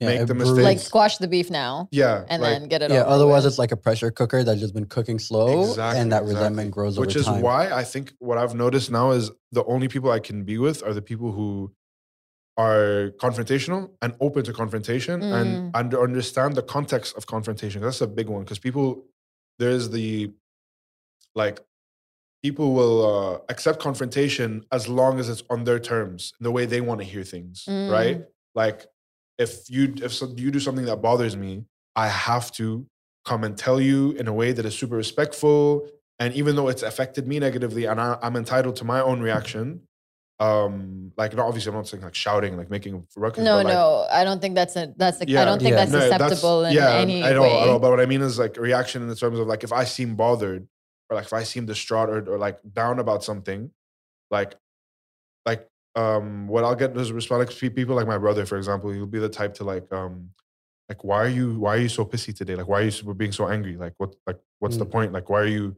Yeah, 0.00 0.08
make 0.10 0.26
the 0.26 0.34
mistake 0.34 0.64
Like 0.70 0.78
squash 0.80 1.16
the 1.18 1.28
beef 1.28 1.48
now 1.50 1.88
yeah 1.90 2.24
and 2.28 2.42
like, 2.42 2.52
then 2.60 2.68
get 2.68 2.82
it 2.82 2.90
Yeah, 2.90 3.02
over 3.04 3.10
otherwise 3.14 3.44
with. 3.44 3.52
it's 3.52 3.58
like 3.64 3.72
a 3.72 3.80
pressure 3.86 4.10
cooker 4.10 4.40
that's 4.44 4.60
just 4.60 4.74
been 4.74 4.84
cooking 4.96 5.18
slow, 5.18 5.48
Exactly, 5.70 6.00
and 6.00 6.12
that 6.12 6.22
exactly. 6.22 6.34
resentment 6.34 6.70
grows 6.76 6.98
which 6.98 7.10
over 7.16 7.20
is 7.20 7.26
time. 7.26 7.40
why 7.46 7.70
i 7.80 7.84
think 7.92 8.12
what 8.18 8.36
i've 8.36 8.54
noticed 8.54 8.90
now 8.90 9.06
is 9.18 9.30
the 9.58 9.64
only 9.64 9.88
people 9.94 10.10
i 10.10 10.18
can 10.28 10.38
be 10.44 10.58
with 10.58 10.82
are 10.86 10.92
the 10.92 11.06
people 11.10 11.30
who 11.32 11.72
are 12.58 13.10
confrontational 13.18 13.90
and 14.02 14.14
open 14.20 14.42
to 14.44 14.52
confrontation 14.52 15.22
and 15.24 15.58
Mm. 15.58 15.70
under, 15.74 16.02
understand 16.02 16.54
the 16.54 16.62
context 16.62 17.16
of 17.16 17.26
confrontation. 17.26 17.82
That's 17.82 18.00
a 18.00 18.06
big 18.06 18.28
one 18.28 18.42
because 18.44 18.58
people 18.58 19.04
there's 19.58 19.90
the 19.90 20.32
like 21.34 21.60
people 22.42 22.72
will 22.72 22.98
uh, 23.04 23.38
accept 23.48 23.80
confrontation 23.80 24.64
as 24.72 24.88
long 24.88 25.18
as 25.18 25.28
it's 25.28 25.42
on 25.50 25.64
their 25.64 25.78
terms 25.78 26.32
the 26.40 26.50
way 26.50 26.64
they 26.66 26.80
want 26.80 27.00
to 27.00 27.06
hear 27.06 27.24
things 27.24 27.64
right? 27.90 28.24
Like 28.54 28.86
if 29.38 29.68
you 29.68 29.94
if 30.02 30.12
so, 30.14 30.32
you 30.36 30.50
do 30.50 30.60
something 30.60 30.86
that 30.86 31.02
bothers 31.02 31.36
me 31.36 31.64
i 31.94 32.08
have 32.08 32.50
to 32.52 32.86
come 33.26 33.44
and 33.44 33.56
tell 33.58 33.78
you 33.80 34.12
in 34.12 34.26
a 34.28 34.32
way 34.32 34.50
that 34.52 34.64
is 34.64 34.74
super 34.78 34.96
respectful 34.96 35.86
and 36.18 36.32
even 36.34 36.56
though 36.56 36.68
it's 36.68 36.82
affected 36.82 37.26
me 37.28 37.38
negatively 37.38 37.84
and 37.84 38.00
I, 38.00 38.16
i'm 38.22 38.34
entitled 38.36 38.76
to 38.76 38.84
my 38.84 39.00
own 39.00 39.20
reaction 39.20 39.82
um 40.38 41.10
like 41.16 41.34
not 41.34 41.46
obviously 41.46 41.70
i'm 41.70 41.76
not 41.76 41.88
saying 41.88 42.02
like 42.02 42.14
shouting 42.14 42.58
like 42.58 42.68
making 42.68 42.94
a 42.94 43.20
ruckus 43.20 43.42
no, 43.42 43.56
but, 43.56 43.64
like, 43.64 43.72
no, 43.74 44.06
I 44.10 44.22
don't 44.22 44.38
think 44.38 44.54
that's 44.54 44.76
a 44.76 44.92
that's 44.96 45.18
a. 45.20 45.24
I 45.24 45.26
Yeah. 45.28 45.42
i 45.42 45.44
don't 45.46 45.58
think 45.58 45.70
Yeah. 45.70 45.76
that's 45.76 45.92
no, 45.92 45.98
acceptable 46.10 46.64
in 46.66 46.74
yeah, 46.74 46.92
any 46.94 47.24
I 47.24 47.32
know, 47.32 47.42
way. 47.42 47.58
I 47.62 47.64
know, 47.64 47.78
but 47.78 47.90
what 47.90 48.00
I 48.00 48.06
mean 48.06 48.20
is 48.20 48.38
like 48.38 48.58
a 48.58 48.60
reaction 48.60 49.00
in 49.00 49.08
the 49.08 49.14
terms 49.16 49.38
of 49.38 49.46
like 49.46 49.64
if 49.64 49.72
I 49.72 49.84
seem 49.84 50.14
bothered 50.14 50.68
or 51.08 51.16
like 51.16 51.24
if 51.24 51.32
I 51.32 51.42
seem 51.44 51.64
distraught 51.64 52.10
or, 52.10 52.34
or 52.34 52.36
like 52.38 52.58
down 52.70 52.98
about 52.98 53.24
something, 53.24 53.70
like 54.30 54.56
like 55.46 55.66
um 55.94 56.48
what 56.48 56.64
I'll 56.64 56.74
get 56.74 56.94
is 56.98 57.12
respond 57.12 57.48
like 57.48 57.74
people 57.74 57.96
like 57.96 58.06
my 58.06 58.18
brother, 58.18 58.44
for 58.44 58.58
example, 58.58 58.90
he'll 58.90 59.06
be 59.06 59.18
the 59.18 59.30
type 59.30 59.54
to 59.54 59.64
like 59.64 59.90
um 59.90 60.28
like 60.90 61.02
why 61.02 61.16
are 61.24 61.28
you 61.28 61.58
why 61.58 61.76
are 61.76 61.80
you 61.80 61.88
so 61.88 62.04
pissy 62.04 62.36
today? 62.36 62.56
Like 62.56 62.68
why 62.68 62.82
are 62.82 62.84
you 62.84 63.14
being 63.14 63.32
so 63.32 63.48
angry? 63.48 63.76
Like 63.78 63.94
what 63.96 64.14
like 64.26 64.38
what's 64.58 64.76
the 64.76 64.84
Mm. 64.84 64.90
point? 64.92 65.12
Like 65.14 65.30
why 65.30 65.40
are 65.40 65.46
you 65.46 65.76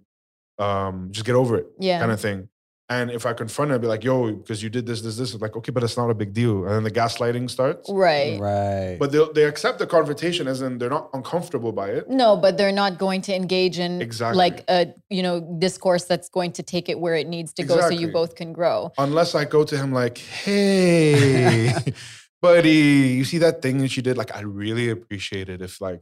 um 0.59 1.09
just 1.13 1.25
get 1.25 1.37
over 1.37 1.57
it 1.57 1.67
yeah. 1.79 2.01
kind 2.01 2.11
of 2.11 2.21
thing. 2.21 2.49
And 2.91 3.11
if 3.11 3.27
I 3.27 3.35
confront 3.35 3.71
it, 3.71 3.75
I'd 3.75 3.83
be 3.83 3.87
like, 3.87 4.03
yo, 4.03 4.33
because 4.33 4.63
you 4.63 4.71
did 4.71 4.87
this, 4.87 5.03
this, 5.03 5.19
this, 5.19 5.35
like, 5.35 5.55
okay, 5.59 5.71
but 5.73 5.83
it's 5.85 5.99
not 5.99 6.09
a 6.09 6.15
big 6.15 6.33
deal. 6.33 6.65
And 6.65 6.75
then 6.77 6.85
the 6.85 6.91
gaslighting 6.91 7.51
starts. 7.51 7.91
right. 7.91 8.41
Right. 8.41 8.97
But 8.99 9.13
they 9.13 9.23
they 9.35 9.45
accept 9.45 9.79
the 9.79 9.87
confrontation 9.87 10.49
as 10.49 10.63
in 10.63 10.79
they're 10.79 10.89
not 10.89 11.11
uncomfortable 11.13 11.71
by 11.71 11.89
it. 11.91 12.09
No, 12.09 12.35
but 12.37 12.57
they're 12.57 12.73
not 12.73 12.97
going 12.97 13.21
to 13.29 13.35
engage 13.35 13.79
in 13.79 14.01
Exactly. 14.01 14.39
like 14.39 14.65
a 14.71 14.95
you 15.11 15.23
know 15.23 15.41
discourse 15.59 16.05
that's 16.05 16.31
going 16.31 16.53
to 16.53 16.63
take 16.63 16.89
it 16.89 16.99
where 16.99 17.15
it 17.15 17.29
needs 17.29 17.53
to 17.55 17.63
go, 17.63 17.79
so 17.81 17.91
you 17.91 18.09
both 18.11 18.37
can 18.37 18.55
grow. 18.55 18.91
Unless 18.97 19.35
I 19.35 19.45
go 19.45 19.65
to 19.65 19.77
him 19.77 19.93
like, 19.93 20.17
hey, 20.17 21.73
buddy, 22.43 22.71
you 23.19 23.25
see 23.25 23.39
that 23.39 23.61
thing 23.63 23.79
that 23.79 23.97
you 23.97 24.03
did? 24.03 24.17
Like, 24.17 24.35
I 24.35 24.41
really 24.41 24.89
appreciate 24.91 25.49
it 25.49 25.61
if 25.61 25.81
like 25.81 26.01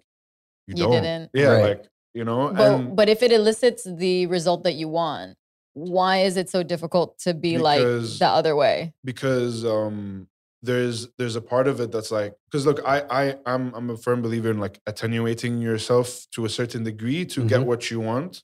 you, 0.67 0.75
You 0.77 0.83
don't. 0.85 0.93
didn't. 0.93 1.31
Yeah, 1.35 1.49
Right. 1.49 1.63
like 1.79 1.85
you 2.15 2.25
know, 2.25 2.53
But 2.55 2.61
and 2.73 2.97
but 2.97 3.09
if 3.09 3.23
it 3.23 3.33
elicits 3.33 3.83
the 3.85 4.27
result 4.27 4.65
that 4.65 4.75
you 4.75 4.89
want, 4.89 5.37
why 5.77 6.19
is 6.23 6.39
it 6.39 6.49
so 6.49 6.63
difficult 6.63 7.19
to 7.19 7.35
be 7.35 7.59
like 7.59 7.81
the 7.83 8.27
other 8.39 8.57
way? 8.57 8.95
because 9.05 9.65
um 9.65 10.27
there's 10.63 11.09
there's 11.19 11.37
a 11.37 11.41
part 11.53 11.69
of 11.69 11.81
it 11.81 11.93
that's 11.93 12.11
like 12.11 12.33
because 12.47 12.65
look 12.65 12.81
I 12.85 12.97
I 13.21 13.37
I'm 13.45 13.75
I'm 13.75 13.91
a 13.91 13.97
firm 13.97 14.23
believer 14.23 14.51
in 14.51 14.59
like 14.59 14.81
attenuating 14.87 15.61
yourself 15.61 16.27
to 16.35 16.45
a 16.47 16.49
certain 16.49 16.83
degree 16.83 17.27
to 17.27 17.45
get 17.45 17.61
Mhm. 17.61 17.67
what 17.67 17.91
you 17.91 18.01
want 18.01 18.43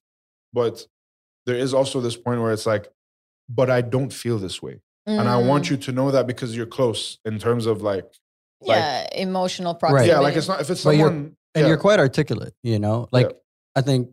but 0.52 0.86
there 1.46 1.56
is 1.56 1.72
also 1.72 2.00
this 2.00 2.16
point 2.16 2.40
where 2.42 2.52
it's 2.52 2.66
like, 2.66 2.86
but 3.48 3.68
I 3.70 3.80
don't 3.80 4.12
feel 4.12 4.38
this 4.38 4.62
way. 4.62 4.80
And 5.06 5.26
I 5.28 5.38
want 5.38 5.64
Mm, 5.64 5.70
you 5.70 5.76
to 5.78 5.90
know 5.92 6.10
that 6.12 6.26
because 6.28 6.54
you're 6.56 6.66
close 6.78 7.18
in 7.24 7.38
terms 7.40 7.64
of 7.66 7.82
like, 7.82 8.04
like- 8.60 8.76
yeah, 8.78 9.08
emotional 9.16 9.72
Right. 9.72 9.80
proximity. 9.80 10.08
yeah, 10.10 10.18
like 10.20 10.36
it's 10.36 10.46
not 10.46 10.60
if 10.60 10.70
it's 10.70 10.84
But 10.84 10.90
you're- 10.96 11.08
someone 11.08 11.36
and 11.56 11.62
yeah, 11.62 11.68
you're 11.68 11.78
quite 11.88 11.98
articulate, 11.98 12.54
you 12.62 12.78
know? 12.78 13.08
Like, 13.10 13.30
Yeah. 13.30 13.36
I 13.74 13.80
think 13.80 14.10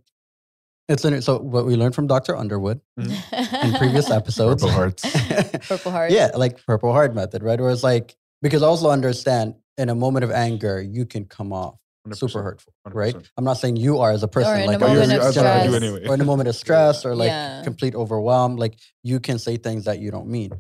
it's 0.90 1.06
in 1.06 1.14
it. 1.14 1.22
So, 1.24 1.38
what 1.40 1.66
we 1.66 1.76
learned 1.76 1.96
from 1.96 2.08
Dr. 2.08 2.36
Underwood 2.36 2.82
in 2.98 3.74
previous 3.78 4.10
episodes. 4.20 4.62
Purple 4.64 4.76
hearts. 4.76 5.04
Purple 5.70 5.92
heart. 5.92 6.12
Yeah, 6.12 6.32
like 6.36 6.66
purple 6.66 6.92
heart 6.92 7.14
method, 7.16 7.44
right? 7.44 7.60
Where 7.60 7.70
it's 7.72 7.84
like, 7.84 8.16
because 8.42 8.64
I 8.64 8.68
also 8.68 8.90
understand 8.90 9.56
in 9.78 9.90
a 9.90 9.96
moment 9.96 10.24
of 10.26 10.32
anger, 10.32 10.82
you 10.82 11.06
can 11.06 11.26
come 11.26 11.54
off 11.54 11.76
100%, 12.08 12.18
super 12.18 12.42
hurtful, 12.44 12.74
right? 12.92 13.16
100%. 13.16 13.30
I'm 13.38 13.44
not 13.46 13.54
saying 13.54 13.76
you 13.78 14.00
are 14.00 14.12
as 14.12 14.24
a 14.24 14.28
person, 14.28 14.62
in 14.62 14.68
like 14.68 14.80
But 14.80 14.88
moment 14.88 15.12
of 15.14 15.20
that's 15.22 15.38
what 15.38 15.46
I 15.46 15.64
do 15.64 15.70
stress. 15.70 15.84
anyway. 15.84 16.08
or 16.08 16.14
in 16.16 16.22
a 16.22 16.26
moment 16.26 16.50
of 16.50 16.56
stress 16.56 17.06
or 17.06 17.16
like 17.16 17.28
Yeah. 17.30 17.62
complete 17.64 17.96
overwhelm, 17.96 18.56
like 18.58 18.78
you 19.04 19.20
can 19.20 19.38
say 19.40 19.58
things 19.58 19.86
that 19.86 20.00
you 20.00 20.12
don't 20.12 20.28
mean. 20.28 20.52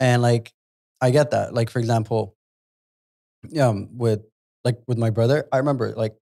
And 0.00 0.22
like 0.22 0.52
I 1.00 1.10
get 1.10 1.30
that. 1.32 1.52
Like 1.54 1.70
for 1.70 1.78
example, 1.78 2.34
um, 3.60 3.88
with 3.96 4.22
like 4.64 4.78
with 4.86 4.98
my 4.98 5.10
brother, 5.10 5.46
I 5.52 5.58
remember 5.58 5.92
like 5.96 6.16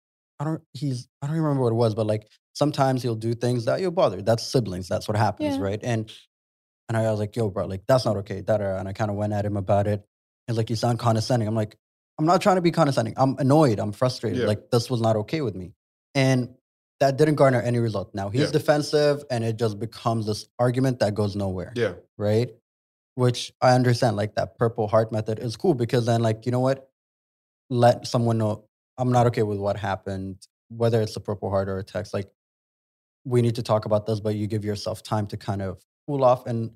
I 0.40 0.44
don't 0.44 0.62
he's 0.72 1.08
I 1.20 1.26
don't 1.26 1.36
remember 1.36 1.62
what 1.62 1.72
it 1.72 1.76
was, 1.76 1.94
but 1.94 2.06
like 2.06 2.28
sometimes 2.58 3.02
he'll 3.02 3.14
do 3.28 3.34
things 3.34 3.64
that 3.66 3.80
you'll 3.80 3.92
bother. 4.02 4.20
That's 4.20 4.42
siblings. 4.42 4.88
That's 4.88 5.06
what 5.08 5.16
happens, 5.16 5.56
Yeah. 5.56 5.62
right? 5.62 5.80
And 5.82 6.10
and 6.88 6.96
I 6.96 7.10
was 7.10 7.20
like, 7.20 7.36
yo, 7.36 7.50
bro, 7.50 7.66
like 7.66 7.82
that's 7.86 8.04
not 8.04 8.16
okay. 8.18 8.40
Da. 8.40 8.54
And 8.78 8.88
I 8.88 8.92
kind 8.94 9.10
of 9.10 9.16
went 9.16 9.32
at 9.32 9.44
him 9.44 9.56
about 9.56 9.86
it. 9.86 10.02
And 10.48 10.56
like, 10.56 10.70
you 10.70 10.76
sound 10.76 10.98
condescending. 10.98 11.46
I'm 11.46 11.54
like, 11.54 11.76
I'm 12.18 12.24
not 12.26 12.40
trying 12.40 12.56
to 12.56 12.62
be 12.62 12.70
condescending. 12.70 13.14
I'm 13.16 13.36
annoyed. 13.38 13.78
I'm 13.78 13.92
frustrated. 13.92 14.40
Yeah. 14.40 14.46
Like 14.46 14.70
this 14.70 14.90
was 14.90 15.00
not 15.00 15.14
okay 15.16 15.40
with 15.42 15.54
me. 15.54 15.74
And 16.14 16.54
that 17.00 17.16
didn't 17.18 17.36
garner 17.36 17.60
any 17.60 17.78
result. 17.78 18.14
Now 18.14 18.30
he's 18.30 18.40
Yeah. 18.46 18.50
defensive 18.50 19.22
and 19.30 19.44
it 19.44 19.56
just 19.56 19.78
becomes 19.78 20.26
this 20.26 20.48
argument 20.58 20.98
that 21.00 21.14
goes 21.14 21.36
nowhere. 21.36 21.72
Yeah. 21.76 21.92
Right. 22.16 22.50
Which 23.14 23.52
I 23.60 23.74
understand, 23.74 24.16
like 24.16 24.34
that 24.36 24.56
purple 24.58 24.88
heart 24.88 25.12
method 25.12 25.38
is 25.38 25.56
cool 25.56 25.74
because 25.74 26.06
then, 26.06 26.22
like, 26.22 26.46
you 26.46 26.52
know 26.52 26.60
what? 26.60 26.88
Let 27.70 28.06
someone 28.06 28.38
know 28.38 28.64
I'm 28.96 29.12
not 29.12 29.26
okay 29.28 29.42
with 29.42 29.58
what 29.58 29.76
happened, 29.76 30.38
whether 30.70 31.00
it's 31.02 31.14
a 31.16 31.20
purple 31.20 31.50
heart 31.50 31.68
or 31.68 31.78
a 31.78 31.84
text. 31.84 32.14
Like, 32.14 32.30
we 33.28 33.42
need 33.42 33.54
to 33.56 33.62
talk 33.62 33.84
about 33.84 34.06
this, 34.06 34.20
but 34.20 34.34
you 34.34 34.46
give 34.46 34.64
yourself 34.64 35.02
time 35.02 35.26
to 35.28 35.36
kind 35.36 35.62
of 35.62 35.84
cool 36.06 36.24
off 36.24 36.46
and 36.46 36.70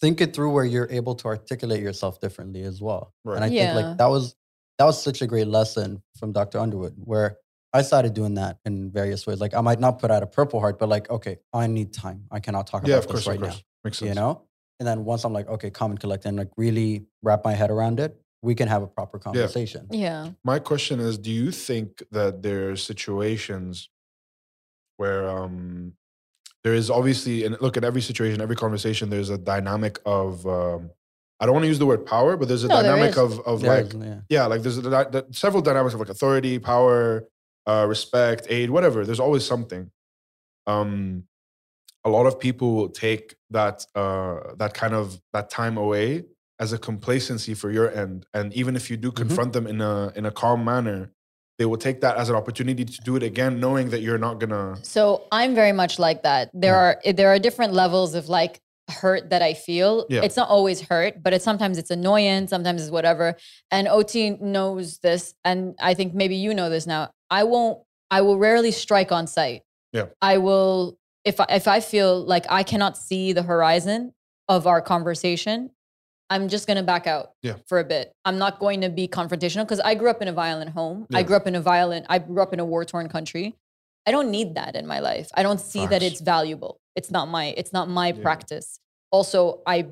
think 0.00 0.20
it 0.20 0.34
through 0.34 0.50
where 0.52 0.64
you're 0.64 0.88
able 0.90 1.14
to 1.14 1.26
articulate 1.26 1.80
yourself 1.80 2.20
differently 2.20 2.62
as 2.62 2.80
well. 2.80 3.14
Right. 3.24 3.36
And 3.36 3.44
I 3.44 3.48
think 3.48 3.74
like 3.74 3.98
that 3.98 4.06
was 4.08 4.34
that 4.78 4.84
was 4.84 5.02
such 5.02 5.20
a 5.22 5.26
great 5.26 5.46
lesson 5.46 6.02
from 6.18 6.32
Dr. 6.32 6.58
Underwood 6.58 6.94
where 6.96 7.36
I 7.72 7.82
started 7.82 8.14
doing 8.14 8.34
that 8.34 8.58
in 8.64 8.90
various 8.90 9.26
ways. 9.26 9.40
Like 9.40 9.54
I 9.54 9.60
might 9.60 9.78
not 9.78 9.98
put 9.98 10.10
out 10.10 10.22
a 10.22 10.26
purple 10.26 10.58
heart, 10.58 10.78
but 10.78 10.88
like, 10.88 11.08
okay, 11.10 11.38
I 11.52 11.66
need 11.66 11.92
time. 11.92 12.24
I 12.30 12.40
cannot 12.40 12.66
talk 12.66 12.86
Yeah, 12.86 12.94
about 12.94 13.04
of 13.04 13.08
course, 13.10 13.20
this 13.20 13.26
right 13.28 13.36
of 13.36 13.42
course. 13.42 13.56
now. 13.56 13.62
Makes 13.84 13.98
sense. 13.98 14.08
You 14.08 14.14
know? 14.14 14.42
And 14.80 14.88
then 14.88 15.04
once 15.04 15.24
I'm 15.24 15.32
like, 15.34 15.48
okay, 15.48 15.70
calm 15.70 15.90
and 15.90 16.00
collect 16.00 16.24
and 16.24 16.36
like 16.38 16.48
really 16.56 17.04
wrap 17.22 17.44
my 17.44 17.52
head 17.52 17.70
around 17.70 18.00
it, 18.00 18.18
we 18.42 18.54
can 18.54 18.66
have 18.68 18.82
a 18.82 18.86
proper 18.86 19.18
conversation. 19.18 19.86
Yeah. 19.90 20.30
My 20.42 20.58
question 20.58 20.98
is 20.98 21.18
Do 21.18 21.30
you 21.30 21.50
think 21.52 22.02
that 22.10 22.42
there 22.42 22.70
are 22.70 22.76
situations 22.76 23.90
where 25.00 25.26
um, 25.30 25.94
there 26.62 26.74
is 26.74 26.90
obviously, 26.90 27.44
and 27.46 27.56
look 27.62 27.78
at 27.78 27.84
every 27.84 28.02
situation, 28.02 28.42
every 28.42 28.54
conversation, 28.54 29.08
there's 29.08 29.30
a 29.30 29.38
dynamic 29.38 29.98
of, 30.04 30.46
um, 30.46 30.90
I 31.40 31.46
don't 31.46 31.54
want 31.54 31.64
to 31.64 31.68
use 31.68 31.78
the 31.78 31.86
word 31.86 32.04
power, 32.04 32.36
but 32.36 32.48
there's 32.48 32.64
a 32.64 32.68
No, 32.68 32.82
dynamic 32.82 33.12
is. 33.12 33.16
of, 33.16 33.40
of 33.40 33.62
Yeah, 33.62 33.72
like, 33.72 33.92
yeah. 33.94 34.20
yeah, 34.28 34.44
like 34.44 34.60
there's 34.60 34.76
a, 34.76 34.82
dy- 34.82 35.10
dy- 35.10 35.26
several 35.32 35.62
dynamics 35.62 35.94
of 35.94 36.00
like 36.00 36.10
authority, 36.10 36.58
power, 36.58 37.26
uh, 37.66 37.86
respect, 37.88 38.46
aid, 38.50 38.68
whatever. 38.68 39.06
There's 39.06 39.20
always 39.20 39.42
something. 39.46 39.90
Um, 40.66 41.24
a 42.04 42.10
lot 42.10 42.26
of 42.26 42.38
people 42.38 42.74
will 42.74 42.90
take 42.90 43.36
that 43.50 43.86
uh, 43.94 44.54
that 44.56 44.74
kind 44.74 44.92
of 44.94 45.18
that 45.32 45.48
time 45.48 45.76
away 45.78 46.24
as 46.58 46.72
a 46.74 46.78
complacency 46.78 47.54
for 47.54 47.70
your 47.70 47.90
end, 48.02 48.26
and 48.34 48.52
even 48.52 48.76
if 48.76 48.90
you 48.90 48.96
do 48.98 49.10
confront 49.10 49.52
them 49.54 49.66
in 49.66 49.80
a 49.80 50.12
in 50.14 50.24
a 50.26 50.30
calm 50.30 50.62
manner, 50.64 51.10
they 51.60 51.66
will 51.66 51.76
take 51.76 52.00
that 52.00 52.16
as 52.16 52.30
an 52.30 52.36
opportunity 52.36 52.86
to 52.86 53.00
do 53.02 53.16
it 53.16 53.22
again, 53.22 53.60
knowing 53.60 53.90
that 53.90 54.00
you're 54.00 54.16
not 54.16 54.40
gonna. 54.40 54.78
So 54.82 55.24
I'm 55.30 55.54
very 55.54 55.72
much 55.72 55.98
like 55.98 56.22
that. 56.22 56.50
There 56.54 56.74
are 56.74 56.98
eh, 57.04 57.12
there 57.12 57.28
are 57.28 57.38
different 57.38 57.74
levels 57.74 58.14
of 58.14 58.30
like 58.30 58.62
hurt 58.88 59.28
that 59.28 59.42
I 59.42 59.52
feel. 59.52 60.06
Yeah. 60.08 60.22
It's 60.22 60.38
not 60.38 60.48
always 60.48 60.80
hurt, 60.80 61.22
but 61.22 61.34
it's 61.34 61.44
sometimes 61.44 61.76
it's 61.76 61.90
annoyance, 61.90 62.48
sometimes 62.48 62.80
it's 62.80 62.90
whatever. 62.90 63.36
And 63.70 63.88
OT 63.88 64.30
knows 64.40 65.00
this, 65.00 65.34
and 65.44 65.74
I 65.78 65.92
think 65.92 66.14
maybe 66.14 66.36
you 66.36 66.54
know 66.54 66.70
this 66.70 66.86
now. 66.86 67.10
I 67.30 67.44
won't. 67.44 67.78
I 68.10 68.22
will 68.22 68.38
rarely 68.38 68.70
strike 68.70 69.12
on 69.12 69.26
sight. 69.26 69.60
Yeah. 69.92 70.06
I 70.22 70.38
will 70.38 70.98
if 71.26 71.40
I, 71.40 71.46
if 71.50 71.68
I 71.68 71.80
feel 71.80 72.24
like 72.24 72.46
I 72.48 72.62
cannot 72.62 72.96
see 72.96 73.34
the 73.34 73.42
horizon 73.42 74.14
of 74.48 74.66
our 74.66 74.80
conversation. 74.80 75.72
I'm 76.30 76.48
just 76.48 76.66
gonna 76.68 76.82
back 76.84 77.06
out 77.06 77.32
Yeah. 77.42 77.56
for 77.66 77.80
a 77.80 77.84
bit. 77.84 78.12
I'm 78.24 78.38
not 78.38 78.60
going 78.60 78.80
to 78.82 78.88
be 78.88 79.08
confrontational 79.08 79.64
because 79.64 79.80
I 79.80 79.94
grew 79.96 80.08
up 80.08 80.22
in 80.22 80.28
a 80.28 80.32
violent 80.32 80.70
home. 80.70 81.06
I 81.12 81.22
grew 81.24 81.36
up 81.36 81.46
in 81.48 81.56
a 81.56 81.60
violent. 81.60 82.06
I 82.08 82.18
grew 82.20 82.40
up 82.40 82.52
in 82.52 82.60
a 82.60 82.64
war 82.64 82.84
torn 82.84 83.08
country. 83.08 83.56
I 84.06 84.12
don't 84.12 84.30
need 84.30 84.54
that 84.54 84.76
in 84.76 84.86
my 84.86 85.00
life. 85.00 85.28
I 85.34 85.42
don't 85.42 85.60
see 85.60 85.86
that 85.86 86.02
it's 86.02 86.20
valuable. 86.20 86.80
It's 86.96 87.10
not 87.10 87.28
my 87.28 87.46
it's 87.56 87.72
not 87.72 87.88
my 87.88 88.08
Yeah. 88.08 88.22
practice. 88.22 88.78
Also, 89.10 89.60
I 89.66 89.88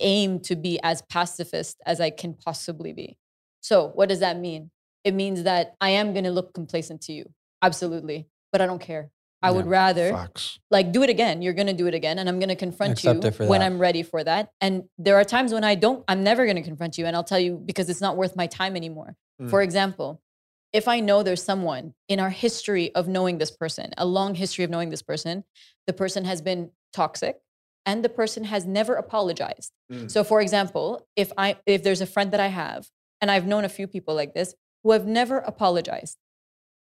aim 0.00 0.40
to 0.40 0.56
be 0.56 0.80
as 0.82 1.02
pacifist 1.02 1.76
as 1.86 2.00
I 2.00 2.10
can 2.10 2.34
possibly 2.34 2.92
be. 2.92 3.16
So, 3.60 3.88
what 3.94 4.08
does 4.08 4.20
that 4.20 4.38
mean? 4.38 4.70
It 5.04 5.14
means 5.14 5.42
that 5.44 5.74
I 5.80 5.90
am 5.90 6.12
going 6.14 6.24
to 6.24 6.30
look 6.30 6.54
complacent 6.54 7.02
to 7.02 7.12
you. 7.12 7.26
Absolutely. 7.62 8.26
But 8.50 8.60
I 8.62 8.66
don't 8.66 8.80
care. 8.80 9.10
I 9.44 9.50
would 9.50 9.66
Yeah. 9.66 9.70
rather 9.70 10.10
Facts. 10.10 10.58
like 10.70 10.92
do 10.92 11.02
it 11.02 11.10
again. 11.10 11.42
You're 11.42 11.52
going 11.52 11.66
to 11.66 11.72
do 11.72 11.86
it 11.86 11.94
again 11.94 12.18
and 12.18 12.28
I'm 12.28 12.38
going 12.38 12.48
to 12.48 12.56
confront 12.56 12.92
Accept 12.92 13.24
you 13.24 13.46
when 13.46 13.60
that. 13.60 13.66
I'm 13.66 13.78
ready 13.78 14.02
for 14.02 14.22
that. 14.24 14.50
And 14.60 14.84
there 14.98 15.16
are 15.16 15.24
times 15.24 15.52
when 15.52 15.64
I 15.64 15.74
don't 15.74 16.02
I'm 16.08 16.22
never 16.24 16.44
going 16.44 16.56
to 16.56 16.62
confront 16.62 16.98
you 16.98 17.06
and 17.06 17.14
I'll 17.16 17.24
tell 17.24 17.38
you 17.38 17.56
because 17.64 17.88
it's 17.90 18.00
not 18.00 18.16
worth 18.16 18.34
my 18.36 18.46
time 18.46 18.76
anymore. 18.76 19.16
For 19.48 19.62
example, 19.62 20.22
if 20.72 20.86
I 20.88 21.00
know 21.00 21.22
there's 21.22 21.42
someone 21.42 21.94
in 22.08 22.18
our 22.20 22.30
history 22.30 22.94
of 22.94 23.06
knowing 23.08 23.38
this 23.38 23.50
person, 23.50 23.90
a 23.98 24.06
long 24.06 24.34
history 24.34 24.64
of 24.64 24.70
knowing 24.70 24.90
this 24.90 25.02
person, 25.02 25.44
the 25.86 25.92
person 25.92 26.24
has 26.24 26.40
been 26.42 26.70
toxic 26.92 27.40
and 27.86 28.04
the 28.04 28.08
person 28.08 28.44
has 28.44 28.64
never 28.64 28.94
apologized. 28.94 29.72
Mm. 29.92 30.10
So 30.10 30.24
for 30.24 30.40
example, 30.40 31.06
if 31.16 31.32
I 31.36 31.56
if 31.66 31.82
there's 31.82 32.00
a 32.00 32.06
friend 32.06 32.32
that 32.32 32.40
I 32.40 32.46
have 32.48 32.88
and 33.20 33.30
I've 33.30 33.46
known 33.46 33.64
a 33.64 33.68
few 33.68 33.86
people 33.86 34.14
like 34.14 34.34
this 34.34 34.54
who 34.82 34.92
have 34.92 35.06
never 35.06 35.38
apologized. 35.38 36.16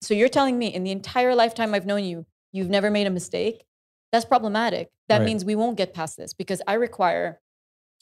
So 0.02 0.14
you're 0.14 0.30
telling 0.30 0.58
me 0.60 0.68
in 0.68 0.84
the 0.84 0.92
entire 0.92 1.34
lifetime 1.36 1.74
I've 1.74 1.86
known 1.86 2.04
you, 2.04 2.26
you've 2.54 2.70
never 2.70 2.90
made 2.90 3.08
a 3.08 3.10
mistake? 3.10 3.66
That's 4.14 4.24
problematic. 4.26 4.92
That 5.10 5.18
Right. 5.20 5.26
means 5.26 5.44
we 5.44 5.56
won't 5.56 5.76
get 5.76 5.94
past 5.94 6.16
this 6.16 6.34
because 6.34 6.62
I 6.68 6.76
require 6.76 7.42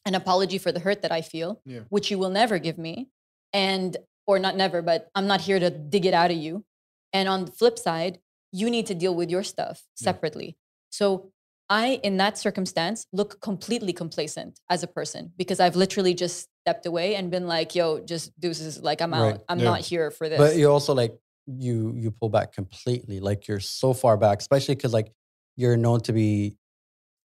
an 0.06 0.14
apology 0.14 0.58
for 0.60 0.72
the 0.72 0.80
hurt 0.80 1.02
that 1.02 1.12
I 1.12 1.22
feel, 1.22 1.62
Yeah. 1.66 1.82
which 1.89 2.12
you 2.12 2.20
will 2.20 2.30
never 2.30 2.60
give 2.60 2.78
me. 2.78 3.10
And 3.54 3.97
or 4.28 4.38
not 4.39 4.56
never, 4.56 4.82
but 4.82 5.10
I'm 5.16 5.26
not 5.28 5.41
here 5.41 5.60
to 5.60 5.70
dig 5.70 6.06
it 6.06 6.14
out 6.14 6.32
of 6.32 6.38
you. 6.38 6.64
And 7.12 7.28
on 7.28 7.45
the 7.45 7.52
flip 7.52 7.78
side, 7.80 8.20
you 8.52 8.70
need 8.70 8.86
to 8.88 8.93
deal 8.95 9.16
with 9.16 9.30
your 9.30 9.43
stuff 9.43 9.84
Yeah. 9.99 10.06
separately. 10.06 10.58
So 10.89 11.32
I, 11.70 11.99
in 12.04 12.18
that 12.18 12.38
circumstance, 12.38 13.06
look 13.14 13.39
completely 13.41 13.93
complacent 13.93 14.60
as 14.70 14.84
a 14.84 14.88
person 14.88 15.32
because 15.38 15.60
I've 15.62 15.76
literally 15.78 16.14
just 16.14 16.49
stepped 16.64 16.86
away 16.86 17.16
and 17.16 17.32
been 17.32 17.47
like, 17.47 17.74
yo, 17.76 17.99
just 18.02 18.38
deuces, 18.39 18.82
like 18.84 19.02
I'm 19.02 19.14
Right. 19.14 19.36
out. 19.36 19.43
I'm 19.47 19.60
Yeah. 19.60 19.66
not 19.66 19.82
here 19.82 20.12
for 20.12 20.28
this. 20.30 20.38
But 20.38 20.58
you 20.58 20.70
also 20.70 20.93
like 20.93 21.18
you 21.58 21.93
you 21.95 22.12
pull 22.12 22.30
back 22.30 22.54
completely. 22.54 23.20
Like 23.20 23.47
you're 23.47 23.60
so 23.60 23.93
far 23.93 24.18
back, 24.18 24.39
especially 24.39 24.76
because 24.76 24.93
like 24.93 25.12
you're 25.56 25.78
known 25.78 26.02
to 26.02 26.14
be 26.14 26.58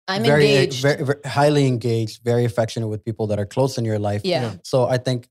I'm 0.09 0.22
very, 0.22 0.47
eh, 0.47 0.62
engaged. 0.62 0.83
very, 0.83 1.05
very 1.05 1.20
highly 1.24 1.66
engaged, 1.66 2.22
very 2.22 2.45
affectionate 2.45 2.89
with 2.89 3.05
people 3.05 3.29
that 3.29 3.39
are 3.39 3.47
close 3.47 3.77
in 3.79 3.85
your 3.85 3.99
life. 3.99 4.22
yeah. 4.24 4.43
Yeah. 4.43 4.55
So 4.64 4.85
I 4.87 4.99
think 4.99 5.29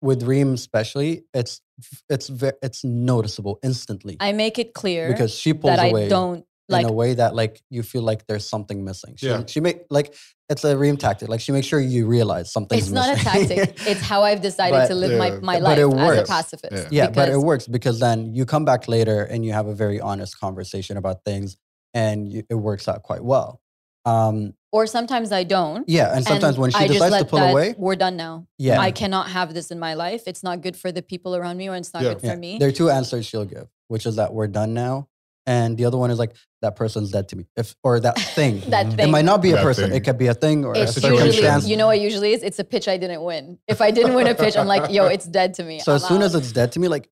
with 0.00 0.22
Reem 0.22 0.54
especially, 0.54 1.24
it's 1.34 1.60
it's 2.08 2.28
ve- 2.28 2.58
it's 2.62 2.84
noticeable 2.84 3.58
instantly 3.62 4.16
I 4.20 4.32
make 4.32 4.58
it 4.58 4.74
clear 4.74 5.08
because 5.08 5.34
she 5.34 5.52
pulls 5.54 5.76
that 5.76 5.90
away 5.90 6.06
I 6.06 6.08
don't 6.08 6.44
like 6.68 6.84
in 6.84 6.90
a 6.90 6.92
way 6.92 7.14
that 7.14 7.34
like 7.34 7.62
you 7.70 7.82
feel 7.82 8.02
like 8.02 8.26
there's 8.26 8.48
something 8.48 8.84
missing. 8.84 9.14
She, 9.16 9.26
Yeah. 9.26 9.42
she 9.46 9.60
make 9.60 9.82
like 9.90 10.14
it's 10.50 10.64
a 10.64 10.76
Reem 10.76 10.96
tactic. 10.96 11.28
Like 11.28 11.40
she 11.40 11.52
makes 11.52 11.66
sure 11.66 11.80
you 11.80 12.06
realize 12.06 12.52
something. 12.52 12.78
it's 12.78 12.90
not 12.90 13.18
a 13.18 13.22
tactic. 13.22 13.78
it's 13.86 14.00
how 14.00 14.22
I've 14.22 14.40
decided 14.40 14.72
But- 14.76 14.88
to 14.88 14.94
live 14.94 15.18
my, 15.18 15.28
Yeah. 15.28 15.38
my 15.42 15.54
But 15.60 15.62
life 15.62 15.78
as 15.78 16.18
a 16.18 16.24
pacifist. 16.24 16.92
Yeah. 16.92 17.04
yeah, 17.04 17.10
but 17.10 17.28
it 17.28 17.38
works 17.38 17.66
because 17.66 18.00
then 18.00 18.34
you 18.34 18.44
come 18.46 18.64
back 18.64 18.88
later 18.88 19.22
and 19.24 19.44
you 19.44 19.52
have 19.52 19.66
a 19.66 19.74
very 19.74 20.00
honest 20.00 20.38
conversation 20.40 20.96
about 20.96 21.24
things, 21.24 21.56
and 21.94 22.32
you, 22.32 22.42
it 22.48 22.54
works 22.54 22.88
out 22.88 23.02
quite 23.02 23.22
well. 23.24 23.60
Um, 24.04 24.54
Or 24.72 24.86
sometimes 24.86 25.32
I 25.32 25.44
don't. 25.44 25.86
yeah, 25.88 26.14
and 26.16 26.24
sometimes 26.24 26.56
when 26.58 26.70
she 26.70 26.78
I 26.78 26.86
just 26.86 27.00
decides 27.00 27.24
to 27.24 27.28
pull 27.28 27.40
that, 27.40 27.50
away, 27.50 27.74
we're 27.76 27.96
done 27.96 28.16
now. 28.16 28.46
yeah, 28.58 28.80
I 28.80 28.90
cannot 28.90 29.28
have 29.30 29.52
this 29.54 29.70
in 29.70 29.78
my 29.78 29.94
life. 29.94 30.22
It's 30.26 30.42
not 30.42 30.62
good 30.62 30.76
for 30.76 30.90
the 30.92 31.02
people 31.02 31.36
around 31.36 31.56
me, 31.58 31.68
or 31.68 31.76
it's 31.76 31.92
not 31.92 32.02
Yeah. 32.02 32.14
good 32.14 32.22
yeah. 32.22 32.32
for 32.32 32.38
me. 32.38 32.58
there 32.58 32.68
are 32.68 32.72
two 32.72 32.88
answers 32.90 33.26
she'll 33.26 33.44
give, 33.44 33.68
which 33.88 34.06
is 34.06 34.16
that 34.16 34.32
we're 34.32 34.46
done 34.46 34.72
now, 34.72 35.08
and 35.48 35.76
the 35.78 35.84
other 35.86 35.96
one 35.98 36.10
is 36.10 36.18
like 36.18 36.32
that 36.62 36.76
person's 36.76 37.10
dead 37.10 37.28
to 37.30 37.36
me, 37.36 37.44
if 37.56 37.74
or 37.82 37.98
that 38.00 38.16
thing. 38.38 38.60
that 38.70 38.86
It 38.86 38.96
thing. 38.96 39.10
might 39.10 39.24
not 39.24 39.40
be 39.42 39.50
a 39.52 39.56
person. 39.56 39.88
thing. 39.88 39.96
It 39.96 40.04
could 40.04 40.18
be 40.18 40.26
a 40.28 40.34
thing 40.34 40.64
or 40.64 40.74
a 40.74 40.80
It's 40.80 40.92
situation. 40.94 41.18
circumstance. 41.32 41.62
usually, 41.64 41.70
you 41.72 41.76
know 41.78 41.86
what 41.86 42.00
usually 42.00 42.32
is? 42.34 42.42
It's 42.42 42.58
a 42.58 42.64
pitch 42.64 42.86
I 42.88 42.96
didn't 42.98 43.22
win. 43.22 43.58
If 43.66 43.80
I 43.80 43.90
didn't 43.90 44.14
win 44.14 44.26
a 44.26 44.34
pitch, 44.34 44.56
I'm 44.56 44.66
like, 44.68 44.92
yo, 44.92 45.06
it's 45.06 45.26
dead 45.26 45.54
to 45.54 45.64
me. 45.64 45.80
So 45.80 45.94
as 45.94 46.02
I'm 46.04 46.08
soon 46.08 46.18
out. 46.22 46.24
as 46.26 46.34
it's 46.34 46.52
dead 46.52 46.72
to 46.72 46.80
me, 46.80 46.88
like 46.88 47.08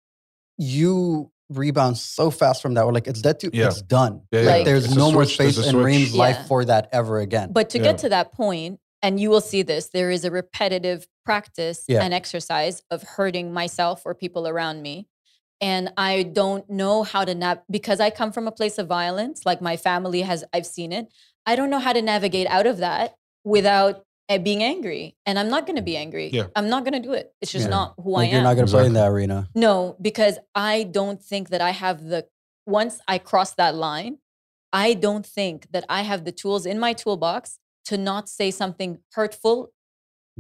you 0.59 1.31
rebound 1.51 1.97
so 1.97 2.31
fast 2.31 2.61
from 2.63 2.75
that. 2.75 2.85
Or 2.85 2.93
like 2.93 3.07
it's 3.07 3.23
dead 3.23 3.39
to 3.41 3.51
Yeah. 3.53 3.67
it's 3.69 3.83
done. 3.83 4.23
Yeah, 4.33 4.41
yeah. 4.41 4.47
Like 4.47 4.55
Like- 4.57 4.65
there's 4.67 4.85
It's 4.87 4.95
no 4.97 5.13
more 5.13 5.25
space 5.25 5.57
a 5.59 5.63
in 5.65 5.71
switch. 5.71 5.85
Reem's 5.85 6.13
Yeah. 6.13 6.19
life 6.19 6.47
for 6.49 6.65
that 6.65 6.89
ever 6.93 7.21
again. 7.21 7.53
But 7.53 7.71
to 7.71 7.79
Yeah. 7.79 7.85
get 7.85 7.99
to 7.99 8.09
that 8.11 8.33
point, 8.33 8.81
and 9.03 9.21
you 9.21 9.31
will 9.31 9.41
see 9.41 9.63
this, 9.63 9.89
there 9.93 10.11
is 10.11 10.25
a 10.25 10.31
repetitive 10.31 11.07
practice 11.25 11.85
Yeah. 11.87 12.03
and 12.03 12.13
exercise 12.13 12.83
of 12.91 13.03
hurting 13.03 13.53
myself 13.53 14.03
or 14.05 14.15
people 14.15 14.49
around 14.49 14.83
me. 14.83 15.07
And 15.61 15.93
I 15.97 16.23
don't 16.25 16.69
know 16.69 17.03
how 17.03 17.25
to 17.25 17.35
nav 17.35 17.59
because 17.71 17.99
I 18.01 18.11
come 18.11 18.31
from 18.33 18.47
a 18.47 18.53
place 18.53 18.77
of 18.79 18.87
violence, 18.89 19.47
like 19.47 19.61
my 19.63 19.77
family 19.77 20.23
has, 20.23 20.45
I've 20.53 20.67
seen 20.67 20.93
it. 20.93 21.07
I 21.47 21.57
don't 21.57 21.71
know 21.71 21.79
how 21.79 21.93
to 21.93 22.03
navigate 22.03 22.47
out 22.49 22.67
of 22.67 22.79
that 22.79 23.15
without 23.45 24.05
uh, 24.29 24.39
being 24.39 24.63
angry. 24.63 25.17
And 25.25 25.39
I'm 25.39 25.49
not 25.49 25.67
going 25.67 25.77
to 25.77 25.83
be 25.83 25.97
angry. 25.97 26.29
Yeah. 26.33 26.49
I'm 26.57 26.69
not 26.69 26.85
going 26.85 27.01
to 27.01 27.09
do 27.09 27.13
it. 27.15 27.33
It's 27.41 27.53
just 27.53 27.67
Yeah. 27.67 27.71
not 27.71 27.95
who 27.97 28.13
like 28.13 28.25
I 28.25 28.25
am. 28.27 28.31
you're 28.33 28.39
am. 28.41 28.45
not 28.45 28.55
gonna 28.55 28.67
play 28.67 28.87
in 28.87 28.93
that 28.95 29.09
arena. 29.09 29.49
No, 29.55 29.97
because 30.01 30.39
I 30.55 30.83
don't 30.83 31.23
think 31.23 31.49
that 31.51 31.61
I 31.61 31.71
have 31.71 32.03
the 32.05 32.27
once 32.67 33.01
I 33.07 33.19
cross 33.19 33.55
that 33.55 33.75
line, 33.77 34.19
I 34.73 34.95
don't 34.95 35.25
think 35.25 35.71
that 35.71 35.85
I 35.89 36.03
have 36.03 36.25
the 36.25 36.33
tools 36.33 36.67
in 36.67 36.79
my 36.81 36.93
toolbox 36.93 37.59
to 37.85 37.97
not 37.97 38.29
say 38.29 38.51
something 38.51 38.99
hurtful, 39.13 39.71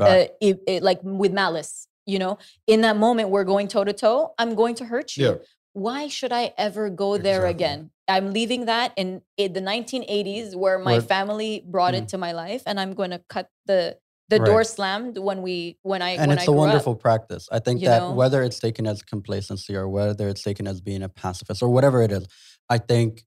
uh, 0.00 0.24
it, 0.40 0.60
it- 0.66 0.82
like 0.82 0.98
with 1.02 1.32
malice. 1.32 1.86
You 2.06 2.18
know, 2.20 2.38
in 2.66 2.82
that 2.82 2.96
moment, 2.96 3.30
we're 3.30 3.44
going 3.44 3.68
toe 3.68 3.84
to 3.84 3.92
toe. 3.92 4.32
I'm 4.38 4.54
going 4.54 4.76
to 4.76 4.84
hurt 4.84 5.16
you. 5.16 5.26
Yeah. 5.26 5.34
Why 5.72 6.08
should 6.08 6.32
I 6.32 6.54
ever 6.56 6.88
go 6.88 7.18
there 7.18 7.44
Exactly. 7.46 7.50
again? 7.50 7.90
I'm 8.08 8.32
leaving 8.32 8.66
that 8.66 8.92
in, 8.96 9.22
in 9.36 9.52
the 9.52 9.60
1980s 9.60 10.54
where 10.54 10.78
my 10.78 10.92
Where- 10.92 11.00
family 11.02 11.64
brought 11.66 11.94
Mm. 11.94 11.98
it 12.02 12.08
to 12.10 12.18
my 12.18 12.32
life, 12.32 12.62
and 12.64 12.78
I'm 12.80 12.94
going 12.94 13.10
to 13.10 13.20
cut 13.28 13.48
the 13.66 13.98
the 14.28 14.38
Right. 14.40 14.46
door 14.46 14.64
slammed 14.64 15.18
when 15.18 15.40
we 15.40 15.78
when 15.82 16.02
I 16.02 16.10
and 16.10 16.28
when 16.28 16.38
it's 16.38 16.40
I 16.40 16.44
a 16.44 16.46
grew 16.46 16.54
up. 16.54 16.66
wonderful 16.66 16.96
practice. 16.96 17.48
I 17.52 17.60
think 17.60 17.80
you 17.80 17.86
that 17.86 18.00
know? 18.00 18.12
whether 18.12 18.42
it's 18.42 18.58
taken 18.58 18.84
as 18.84 19.00
complacency 19.02 19.76
or 19.76 19.88
whether 19.88 20.28
it's 20.28 20.42
taken 20.42 20.66
as 20.66 20.80
being 20.80 21.02
a 21.04 21.08
pacifist 21.08 21.62
or 21.62 21.68
whatever 21.68 22.02
it 22.02 22.10
is, 22.10 22.26
I 22.68 22.78
think 22.78 23.22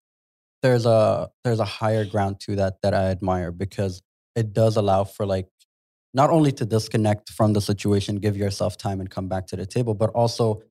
there's 0.61 0.85
a 0.85 1.29
there's 1.45 1.61
a 1.61 1.65
higher 1.79 2.03
ground 2.03 2.41
to 2.41 2.55
that 2.57 2.81
that 2.83 2.93
I 2.93 3.05
admire 3.11 3.51
because 3.53 4.01
it 4.35 4.51
does 4.51 4.75
allow 4.75 5.05
for 5.05 5.25
like 5.25 5.47
not 6.13 6.29
only 6.29 6.51
to 6.53 6.65
disconnect 6.65 7.29
from 7.29 7.53
the 7.53 7.61
situation, 7.61 8.15
give 8.17 8.35
yourself 8.35 8.77
time 8.77 8.99
and 8.99 9.09
come 9.09 9.27
back 9.27 9.47
to 9.47 9.55
the 9.55 9.65
table, 9.65 9.93
but 9.93 10.09
also 10.11 10.61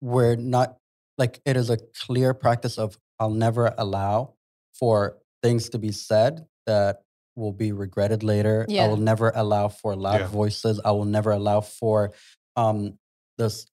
we're 0.00 0.36
not 0.36 0.76
like 1.18 1.40
it 1.44 1.56
is 1.56 1.70
a 1.70 1.78
clear 2.06 2.32
practice 2.34 2.78
of 2.78 2.96
I'll 3.18 3.30
never 3.30 3.74
allow 3.76 4.34
for 4.72 5.18
things 5.42 5.68
to 5.70 5.78
be 5.78 5.92
said 5.92 6.46
that 6.66 7.02
will 7.36 7.52
be 7.52 7.72
regretted 7.72 8.22
later. 8.22 8.64
Yeah. 8.68 8.84
I 8.84 8.88
will 8.88 8.96
never 8.96 9.30
allow 9.34 9.68
for 9.68 9.94
loud 9.96 10.20
Yeah. 10.20 10.26
voices. 10.28 10.80
I 10.84 10.92
will 10.92 11.04
never 11.04 11.30
allow 11.32 11.60
for 11.60 12.12
um 12.56 12.98
this 13.38 13.66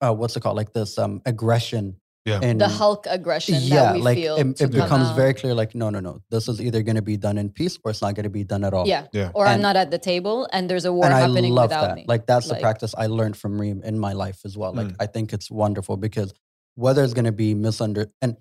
uh 0.00 0.12
what's 0.12 0.36
it 0.36 0.40
called? 0.40 0.56
Like 0.56 0.72
this 0.72 0.98
um 0.98 1.22
aggression 1.24 2.00
Yeah. 2.26 2.40
in 2.42 2.58
the 2.58 2.66
Hulk 2.68 3.06
aggression 3.08 3.54
yeah, 3.60 3.76
that 3.84 3.94
we 3.94 4.00
like 4.02 4.18
feel. 4.18 4.34
it, 4.36 4.56
to 4.56 4.64
it 4.64 4.72
come 4.72 4.80
becomes 4.82 5.08
out. 5.10 5.16
very 5.16 5.32
clear 5.32 5.54
like 5.54 5.76
no 5.76 5.90
no 5.90 6.00
no 6.00 6.20
this 6.28 6.48
is 6.48 6.60
either 6.60 6.82
going 6.82 6.96
to 6.96 7.02
be 7.02 7.16
done 7.16 7.38
in 7.38 7.48
peace 7.50 7.78
or 7.84 7.92
it's 7.92 8.02
not 8.02 8.16
going 8.16 8.24
to 8.24 8.30
be 8.30 8.42
done 8.42 8.64
at 8.64 8.74
all 8.74 8.86
Yeah. 8.86 9.06
Yeah. 9.12 9.30
Or 9.32 9.46
I'm 9.46 9.62
not 9.62 9.76
at 9.76 9.92
the 9.92 9.98
table 9.98 10.48
and 10.52 10.68
there's 10.68 10.84
a 10.84 10.92
war 10.92 11.04
and 11.04 11.14
I 11.14 11.20
happening 11.20 11.52
love 11.54 11.70
without 11.70 11.86
that. 11.88 11.94
me. 11.94 12.04
Like 12.08 12.26
that's 12.26 12.48
the 12.48 12.56
practice 12.56 12.94
I 12.98 13.06
learned 13.06 13.36
from 13.36 13.60
Reem 13.60 13.82
in 13.84 13.96
my 13.98 14.12
life 14.12 14.40
as 14.44 14.58
well. 14.58 14.72
Like 14.74 14.88
Mm. 14.88 14.96
I 14.98 15.06
think 15.06 15.32
it's 15.32 15.48
wonderful 15.50 15.96
because 15.96 16.34
whether 16.74 17.02
it's 17.04 17.14
going 17.14 17.24
to 17.26 17.32
be 17.46 17.54
misunderstood 17.54 18.12
and 18.20 18.36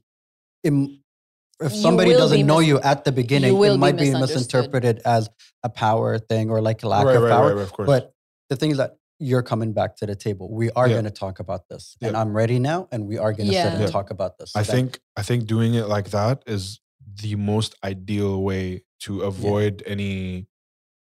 im- 0.63 0.99
if 1.61 1.71
somebody 1.73 2.11
doesn't 2.11 2.45
know 2.45 2.57
mis- 2.59 2.67
you 2.67 2.79
at 2.81 3.05
the 3.05 3.11
beginning, 3.11 3.55
it 3.55 3.77
might 3.77 3.95
be 3.95 4.05
misunderstood. 4.11 4.36
misinterpreted 4.36 5.01
as 5.05 5.29
a 5.63 5.69
power 5.69 6.17
thing 6.19 6.49
or 6.49 6.59
like 6.59 6.81
a 6.83 6.88
lack 6.89 7.05
right, 7.05 7.15
of 7.15 7.23
right, 7.23 7.29
power. 7.31 7.47
right, 7.49 7.55
right, 7.55 7.61
of 7.61 7.71
course. 7.71 7.88
But 7.88 8.13
the 8.49 8.55
thing 8.57 8.71
is 8.71 8.77
that 8.77 8.97
you're 9.20 9.43
coming 9.43 9.74
back 9.74 9.95
to 9.97 10.05
the 10.05 10.16
table. 10.16 10.51
We 10.51 10.70
are 10.72 10.88
Yeah. 10.88 10.95
going 10.95 11.05
to 11.05 11.11
talk 11.11 11.39
about 11.39 11.70
this, 11.70 11.95
and 12.01 12.16
I'm 12.18 12.36
ready 12.36 12.59
now, 12.59 12.88
and 12.91 13.07
we 13.07 13.18
are 13.18 13.32
going 13.34 13.47
to 13.47 13.53
sit 13.53 13.74
and 13.74 13.82
Yeah. 13.82 13.88
talk 13.88 14.09
about 14.11 14.38
this. 14.38 14.51
I 14.55 14.61
That- 14.63 14.72
think 14.72 14.99
I 15.18 15.24
think 15.24 15.45
doing 15.45 15.74
it 15.76 15.88
like 15.88 16.09
that 16.11 16.43
is 16.45 16.80
the 17.22 17.36
most 17.36 17.76
ideal 17.84 18.41
way 18.43 18.84
to 19.01 19.22
avoid 19.22 19.84
any 19.86 20.47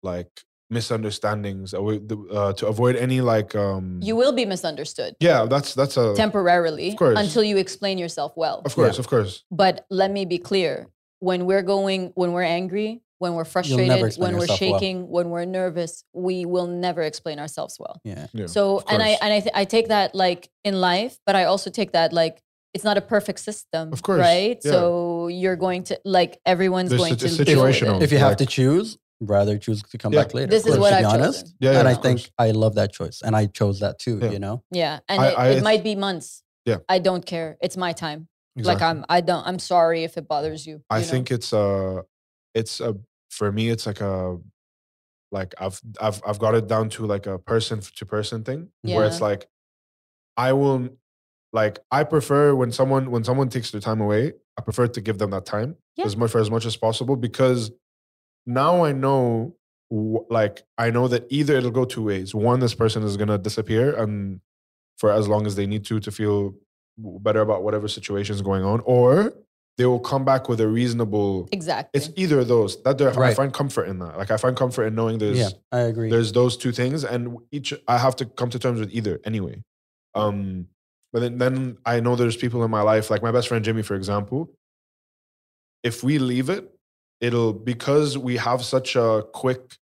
like 0.04 0.44
misunderstandings. 0.70 1.74
avoid 1.74 2.12
Uh, 2.12 2.52
to 2.54 2.68
avoid 2.68 2.96
any 2.96 3.22
like 3.22 3.56
um 3.56 4.00
you 4.02 4.16
will 4.16 4.34
be 4.34 4.46
misunderstood 4.46 5.16
yeah 5.20 5.46
that's 5.46 5.74
that's 5.76 5.96
a 5.96 6.14
temporarily 6.16 6.90
Of 6.90 6.98
course. 6.98 7.20
until 7.20 7.44
you 7.44 7.58
explain 7.58 7.98
yourself 7.98 8.34
well. 8.36 8.62
of 8.66 8.74
course 8.76 8.98
of 9.00 9.08
course 9.08 9.44
But 9.52 9.86
let 9.90 10.12
me 10.12 10.26
be 10.26 10.38
clear 10.40 10.88
when 11.20 11.46
we're 11.46 11.62
going, 11.64 12.12
when 12.16 12.34
we're 12.34 12.44
angry, 12.60 13.02
when 13.20 13.34
we're 13.34 13.46
frustrated, 13.46 14.18
when 14.18 14.34
we're 14.34 14.42
yourself 14.42 14.62
well. 14.62 14.80
shaking, 14.80 15.08
when 15.10 15.30
we're 15.30 15.46
nervous, 15.46 16.04
we 16.14 16.46
will 16.46 16.68
never 16.68 17.02
explain 17.02 17.40
ourselves 17.40 17.78
well. 17.80 18.00
yeah. 18.04 18.28
yeah 18.34 18.48
So, 18.48 18.84
and 18.90 19.02
I 19.02 19.18
and 19.22 19.32
I 19.34 19.40
th- 19.40 19.52
I 19.56 19.66
take 19.66 19.88
that 19.90 20.14
like 20.16 20.50
in 20.64 20.80
life, 20.82 21.18
but 21.26 21.36
I 21.36 21.46
also 21.46 21.70
take 21.70 21.92
that 21.94 22.12
like 22.14 22.42
it's 22.74 22.84
not 22.84 22.98
a 22.98 23.02
perfect 23.02 23.40
system, 23.40 23.94
Of 23.94 24.02
course, 24.02 24.20
right? 24.20 24.60
yeah. 24.64 24.72
So 24.72 25.28
you're 25.30 25.56
going 25.56 25.84
to 25.84 26.00
like 26.04 26.40
everyone's 26.46 26.90
There's 26.90 27.02
going 27.02 27.18
sit- 27.18 27.38
to 27.38 27.46
deal 27.46 27.62
situational. 27.64 28.02
If 28.02 28.12
you 28.12 28.18
have 28.18 28.36
to 28.38 28.46
choose, 28.46 28.98
rather 29.22 29.58
choose 29.58 29.82
to 29.82 29.98
come 29.98 30.12
Yeah. 30.12 30.24
back 30.24 30.34
later. 30.34 30.48
This 30.52 30.66
is 30.68 30.76
to 30.76 30.82
what 30.82 30.92
I've 30.92 31.06
honest. 31.06 31.40
chosen. 31.46 31.56
yeah, 31.62 31.72
yeah 31.72 31.80
and 31.80 31.88
I 31.88 31.94
think. 31.94 32.30
I 32.38 32.52
love 32.52 32.76
that 32.76 32.92
choice, 32.92 33.22
and 33.24 33.34
I 33.36 33.46
chose 33.48 33.80
that 33.80 33.98
too. 33.98 34.20
Yeah. 34.22 34.32
You 34.32 34.40
know, 34.40 34.64
Yeah, 34.72 35.00
and 35.08 35.22
I- 35.22 35.28
it, 35.30 35.38
I- 35.38 35.50
it 35.58 35.64
might 35.64 35.84
be 35.84 35.96
months. 35.96 36.44
Yeah. 36.66 36.78
I 36.90 37.00
don't 37.00 37.26
care. 37.26 37.58
It's 37.62 37.78
my 37.78 37.94
time. 37.94 38.28
Exactly. 38.58 38.74
Like 38.74 38.82
I'm, 38.90 39.06
I 39.08 39.22
don't. 39.22 39.46
I'm 39.48 39.60
sorry 39.60 40.04
if 40.04 40.18
it 40.18 40.28
bothers 40.28 40.66
you. 40.68 40.82
I 40.90 40.98
you 41.00 41.06
know? 41.06 41.12
think 41.12 41.32
it's 41.32 41.54
uh 41.54 42.02
it's 42.56 42.80
a 42.80 42.96
for 43.30 43.52
me 43.52 43.70
it's 43.70 43.86
like 43.86 44.02
a 44.02 44.38
like 45.32 45.54
I've 45.60 45.80
I've 46.02 46.22
I've 46.26 46.40
got 46.40 46.56
it 46.56 46.68
down 46.68 46.90
to 46.92 47.06
like 47.06 47.28
a 47.28 47.38
person 47.38 47.82
to 47.98 48.06
person 48.06 48.44
thing 48.44 48.70
where 48.96 49.06
it's 49.06 49.22
like 49.22 49.48
I 50.38 50.54
will 50.54 50.90
like 51.54 51.80
I 51.92 52.04
prefer 52.04 52.56
when 52.56 52.72
someone 52.72 53.12
when 53.12 53.24
someone 53.24 53.50
takes 53.50 53.72
their 53.72 53.82
time 53.82 54.02
away 54.02 54.34
I 54.58 54.62
prefer 54.62 54.88
to 54.88 55.02
give 55.02 55.18
them 55.18 55.32
that 55.32 55.46
time 55.46 55.76
Yeah. 55.98 56.06
as 56.06 56.16
much 56.18 56.32
for 56.32 56.40
as 56.40 56.50
much 56.50 56.66
as 56.66 56.76
possible 56.78 57.16
because 57.18 57.72
now 58.46 58.84
I 58.86 58.92
know 58.94 59.56
like 60.30 60.64
I 60.78 60.90
know 60.90 61.08
that 61.10 61.26
either 61.30 61.56
it'll 61.58 61.72
go 61.72 61.86
two 61.86 62.04
ways 62.04 62.34
one 62.34 62.60
this 62.60 62.74
person 62.76 63.04
is 63.04 63.18
gonna 63.18 63.38
disappear 63.38 63.96
and 63.96 64.40
for 64.98 65.12
as 65.12 65.28
long 65.28 65.46
as 65.46 65.56
they 65.56 65.66
need 65.68 65.84
to 65.86 66.00
to 66.00 66.12
feel 66.12 66.56
better 66.98 67.42
about 67.42 67.64
whatever 67.64 67.88
situation 67.90 68.34
is 68.36 68.42
going 68.42 68.64
on 68.64 68.82
or 68.86 69.34
they 69.78 69.86
will 69.86 70.00
come 70.00 70.24
back 70.24 70.48
with 70.48 70.62
a 70.62 70.68
reasonable 70.68 71.50
exactly. 71.52 72.00
it's 72.00 72.10
either 72.16 72.40
of 72.40 72.48
those 72.48 72.82
that 72.84 72.98
there, 72.98 73.18
I 73.20 73.34
find 73.34 73.54
comfort 73.54 73.86
in 73.86 74.00
that 74.00 74.18
like 74.18 74.32
I 74.32 74.38
find 74.38 74.56
comfort 74.56 74.86
in 74.86 74.96
knowing 74.96 75.18
there's 75.18 75.38
yeah, 75.38 75.50
I 75.72 75.80
agree. 75.82 76.10
there's 76.10 76.32
those 76.32 76.58
two 76.58 76.72
things 76.72 77.04
and 77.04 77.38
each 77.52 77.74
I 77.88 77.98
have 77.98 78.16
to 78.18 78.26
come 78.26 78.50
to 78.52 78.60
terms 78.60 78.80
with 78.80 78.94
either 78.94 79.20
anyway 79.26 79.62
um 80.14 80.68
but 81.12 81.22
then, 81.22 81.38
then 81.38 81.78
I 81.86 82.00
know 82.00 82.16
there's 82.16 82.38
people 82.38 82.64
in 82.64 82.72
my 82.72 82.82
life 82.82 83.10
like 83.10 83.22
my 83.22 83.32
best 83.32 83.48
friend 83.48 83.64
Jimmy 83.64 83.82
for 83.82 83.96
example 83.96 84.52
if 85.84 86.04
we 86.04 86.20
leave 86.20 86.50
it 86.50 86.72
it'll 87.22 87.54
because 87.54 88.18
we 88.18 88.38
have 88.38 88.64
such 88.64 88.96
a 88.96 89.24
quick 89.34 89.78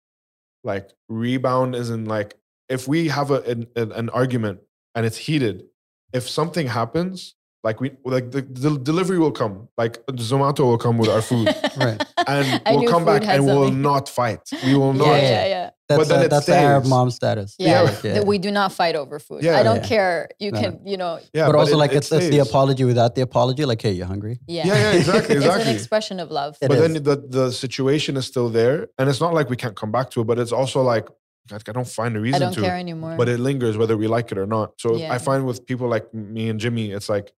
like 0.63 0.91
rebound 1.09 1.75
isn't 1.75 2.05
like 2.05 2.35
if 2.69 2.87
we 2.87 3.09
have 3.09 3.31
a, 3.31 3.41
an, 3.41 3.67
an, 3.75 3.91
an 3.91 4.09
argument 4.09 4.61
and 4.95 5.05
it's 5.05 5.17
heated 5.17 5.65
if 6.13 6.29
something 6.29 6.67
happens 6.67 7.35
like 7.63 7.79
we 7.79 7.91
like 8.05 8.31
the, 8.31 8.41
the 8.41 8.77
delivery 8.79 9.19
will 9.19 9.31
come 9.31 9.67
like 9.77 10.03
zomato 10.13 10.61
will 10.61 10.77
come 10.79 10.97
with 10.97 11.09
our 11.09 11.21
food 11.21 11.47
Right. 11.77 12.03
and 12.27 12.61
I 12.65 12.71
we'll 12.71 12.79
knew 12.81 12.89
come 12.89 13.01
food 13.03 13.05
back 13.13 13.23
had 13.23 13.35
and 13.35 13.45
we'll 13.45 13.65
something. 13.65 13.81
not 13.81 14.09
fight 14.09 14.39
we 14.65 14.73
will 14.75 14.93
not 14.93 15.07
yeah, 15.07 15.17
Yeah, 15.17 15.29
yeah, 15.29 15.45
yeah. 15.47 15.69
That's 15.89 16.07
then 16.07 16.21
a, 16.21 16.23
it 16.23 16.29
that's 16.29 16.45
the 16.45 16.55
Arab 16.55 16.85
mom 16.85 17.11
status. 17.11 17.53
Yeah, 17.59 17.81
Like, 17.81 18.01
that 18.01 18.25
we 18.25 18.37
do 18.37 18.49
not 18.49 18.71
fight 18.71 18.95
over 18.95 19.19
food. 19.19 19.43
Yeah. 19.43 19.59
I 19.59 19.63
don't 19.63 19.83
Yeah. 19.83 19.87
care. 19.93 20.29
You 20.39 20.51
No, 20.51 20.59
can, 20.61 20.79
you 20.87 20.95
know, 20.95 21.19
yeah 21.33 21.47
but, 21.47 21.55
also 21.55 21.73
it- 21.73 21.77
like 21.83 21.91
it 21.91 21.97
it's, 21.97 22.11
it's 22.13 22.27
the 22.27 22.31
stays. 22.39 22.47
apology 22.49 22.85
without 22.85 23.13
the 23.15 23.21
apology. 23.29 23.65
Like, 23.65 23.81
hey, 23.81 23.91
you're 23.91 24.05
hungry? 24.05 24.39
yeah. 24.47 24.67
yeah 24.67 24.75
yeah 24.83 24.91
exactly 24.99 25.35
It's 25.35 25.45
exactly 25.45 25.69
an 25.71 25.75
expression 25.75 26.19
of 26.21 26.31
love. 26.31 26.57
It 26.61 26.69
but 26.69 26.77
is. 26.77 26.81
then 26.93 27.03
the, 27.03 27.15
the 27.37 27.51
situation 27.51 28.15
is 28.15 28.25
still 28.25 28.47
there 28.49 28.87
and 28.97 29.09
it's 29.09 29.19
not 29.19 29.33
like 29.33 29.49
we 29.49 29.57
can't 29.57 29.75
come 29.75 29.91
back 29.91 30.09
to 30.11 30.21
it 30.21 30.27
but 30.27 30.39
it's 30.39 30.53
also 30.53 30.81
like 30.81 31.07
God, 31.49 31.61
I 31.67 31.71
don't 31.73 31.87
find 31.87 32.15
a 32.15 32.19
I 32.19 32.21
reason 32.21 32.39
don't 32.41 32.53
to 32.53 32.61
care 32.61 32.77
anymore. 32.77 33.15
but 33.17 33.27
it 33.27 33.39
lingers 33.41 33.75
whether 33.75 33.97
we 33.97 34.07
like 34.07 34.31
it 34.31 34.37
or 34.37 34.45
not 34.47 34.67
so 34.79 34.95
Yeah. 34.95 35.13
I 35.13 35.17
find 35.17 35.45
with 35.45 35.65
people 35.65 35.87
like 35.89 36.05
me 36.13 36.47
and 36.49 36.57
Jimmy 36.57 36.91
it's 36.97 37.09
like 37.09 37.33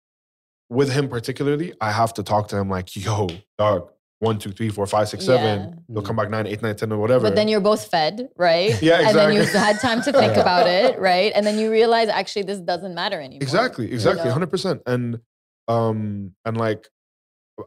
with 0.73 0.91
him 0.93 1.09
particularly 1.09 1.73
I 1.81 1.91
have 1.93 2.15
to 2.15 2.23
talk 2.23 2.49
to 2.49 2.57
him 2.57 2.69
like 2.69 2.95
yo 2.97 3.29
dog 3.59 3.91
one 4.21 4.39
two 4.39 4.53
three 4.53 4.69
four 4.69 4.87
five 4.87 5.09
six 5.09 5.25
seven 5.25 5.61
Yeah. 5.61 5.75
they'll 5.89 6.03
come 6.03 6.17
back 6.17 6.31
nine 6.31 6.47
eight 6.47 6.63
nine 6.63 6.77
ten 6.77 6.93
or 6.93 6.99
whatever 6.99 7.25
but 7.29 7.35
then 7.35 7.49
you're 7.49 7.61
both 7.61 7.89
fed, 7.89 8.29
right? 8.37 8.71
Yeah, 8.83 9.01
exactly. 9.01 9.07
And 9.09 9.17
then 9.17 9.33
you've 9.35 9.53
had 9.53 9.81
time 9.81 10.01
to 10.03 10.13
think 10.13 10.35
Yeah. 10.35 10.41
about 10.41 10.67
it, 10.67 10.99
right? 11.11 11.33
And 11.35 11.47
then 11.47 11.59
you 11.59 11.71
realize 11.71 12.09
actually 12.09 12.43
this 12.45 12.61
doesn't 12.61 12.95
matter 12.95 13.21
anymore. 13.21 13.43
exactly 13.43 13.87
you 13.89 13.93
exactly 13.95 14.31
know? 14.31 14.37
100% 14.37 14.81
and 14.87 15.21
um 15.69 16.35
and 16.45 16.57
like 16.57 16.89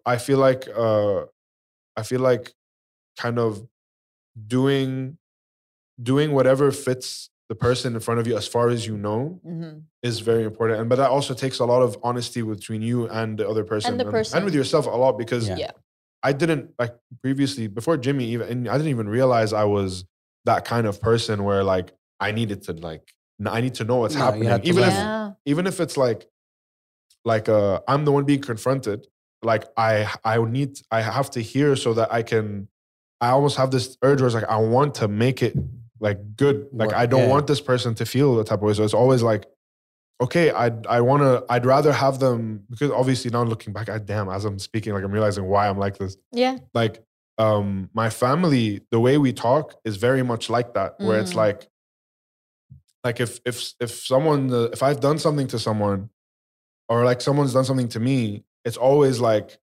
i 0.05 0.17
feel 0.17 0.37
like 0.37 0.67
uh 0.75 1.21
i 1.95 2.03
feel 2.03 2.19
like 2.19 2.53
kind 3.17 3.37
of 3.39 3.65
doing 4.47 5.17
doing 6.01 6.31
whatever 6.33 6.71
fits 6.71 7.29
the 7.49 7.55
person 7.55 7.93
in 7.93 7.99
front 7.99 8.19
of 8.19 8.25
you 8.27 8.35
as 8.35 8.47
far 8.47 8.69
as 8.69 8.87
you 8.87 8.97
know 8.97 9.39
Mhm. 9.45 9.83
is 10.01 10.19
very 10.19 10.43
important 10.43 10.79
and 10.79 10.89
but 10.89 10.95
that 10.97 11.09
also 11.11 11.33
takes 11.33 11.59
a 11.59 11.65
lot 11.65 11.81
of 11.81 11.97
honesty 12.03 12.41
between 12.41 12.81
you 12.81 13.07
and 13.09 13.37
the 13.37 13.47
other 13.47 13.63
person 13.63 13.97
the 13.97 14.05
person. 14.05 14.37
and 14.37 14.45
with 14.45 14.55
yourself 14.55 14.85
a 14.87 14.89
lot 14.89 15.17
because 15.17 15.47
Yeah. 15.47 15.57
Yeah. 15.57 15.71
i 16.23 16.31
didn't 16.33 16.71
like 16.79 16.95
previously 17.21 17.67
before 17.67 17.97
jimmy 17.97 18.25
even 18.33 18.47
and 18.49 18.67
i 18.67 18.73
didn't 18.77 18.89
even 18.97 19.07
realize 19.07 19.53
i 19.53 19.63
was 19.63 20.05
that 20.45 20.65
kind 20.65 20.87
of 20.87 20.99
person 21.01 21.43
where 21.43 21.63
like 21.63 21.93
i 22.19 22.31
needed 22.31 22.63
to 22.63 22.73
like 22.73 23.13
i 23.45 23.61
need 23.61 23.75
to 23.75 23.83
know 23.83 23.97
what's 23.97 24.15
No, 24.15 24.21
happening 24.25 24.49
even 24.63 24.83
if. 24.83 24.93
Yeah. 24.93 25.31
even 25.45 25.67
if 25.67 25.79
it's 25.79 25.97
like 25.97 26.27
like 27.25 27.47
uh 27.49 27.79
I'm 27.87 28.05
the 28.05 28.11
one 28.11 28.23
being 28.25 28.41
confronted. 28.41 29.07
Like 29.41 29.65
I 29.77 30.11
I 30.23 30.37
need 30.43 30.79
I 30.91 31.01
have 31.01 31.29
to 31.31 31.41
hear 31.41 31.75
so 31.75 31.93
that 31.95 32.11
I 32.13 32.21
can 32.23 32.67
I 33.21 33.29
almost 33.29 33.57
have 33.57 33.69
this 33.71 33.97
urge 34.03 34.19
where 34.21 34.27
it's 34.27 34.35
like 34.35 34.45
I 34.49 34.57
want 34.57 34.95
to 34.95 35.07
make 35.07 35.41
it 35.43 35.55
like 36.07 36.19
good. 36.37 36.57
Like 36.71 36.89
Work, 36.89 36.97
I 37.03 37.05
don't 37.11 37.21
yeah. 37.27 37.35
want 37.35 37.47
this 37.47 37.61
person 37.71 37.95
to 37.95 38.05
feel 38.05 38.35
the 38.39 38.43
type 38.43 38.59
of 38.61 38.67
way. 38.67 38.73
So 38.73 38.83
it's 38.83 38.93
always 39.03 39.23
like, 39.31 39.43
okay, 40.25 40.51
I 40.51 40.67
I 40.87 41.01
want 41.01 41.21
to. 41.23 41.43
I'd 41.53 41.65
rather 41.65 41.91
have 41.91 42.19
them 42.19 42.63
because 42.69 42.91
obviously 42.91 43.31
now 43.31 43.43
looking 43.43 43.73
back, 43.73 43.89
I 43.89 43.97
damn 43.97 44.29
as 44.29 44.45
I'm 44.45 44.59
speaking, 44.59 44.93
like 44.93 45.03
I'm 45.03 45.11
realizing 45.11 45.45
why 45.45 45.67
I'm 45.67 45.79
like 45.85 45.97
this. 45.97 46.15
Yeah. 46.31 46.57
Like 46.73 47.03
um 47.37 47.89
my 47.93 48.09
family, 48.09 48.81
the 48.91 48.99
way 48.99 49.17
we 49.17 49.33
talk 49.33 49.65
is 49.83 49.97
very 49.97 50.23
much 50.23 50.49
like 50.49 50.69
that, 50.75 50.89
where 50.99 51.19
it's 51.19 51.33
Mm. 51.33 51.43
like, 51.45 51.67
like 53.03 53.19
if 53.19 53.39
if 53.45 53.73
if 53.79 53.91
someone 53.91 54.53
uh, 54.53 54.69
if 54.75 54.81
I've 54.83 54.99
done 54.99 55.19
something 55.19 55.47
to 55.47 55.59
someone, 55.59 56.09
or 56.87 57.03
like 57.03 57.19
someone's 57.21 57.53
done 57.53 57.65
something 57.65 57.89
to 57.89 57.99
me, 57.99 58.43
it's 58.63 58.77
always 58.77 59.19
like 59.19 59.57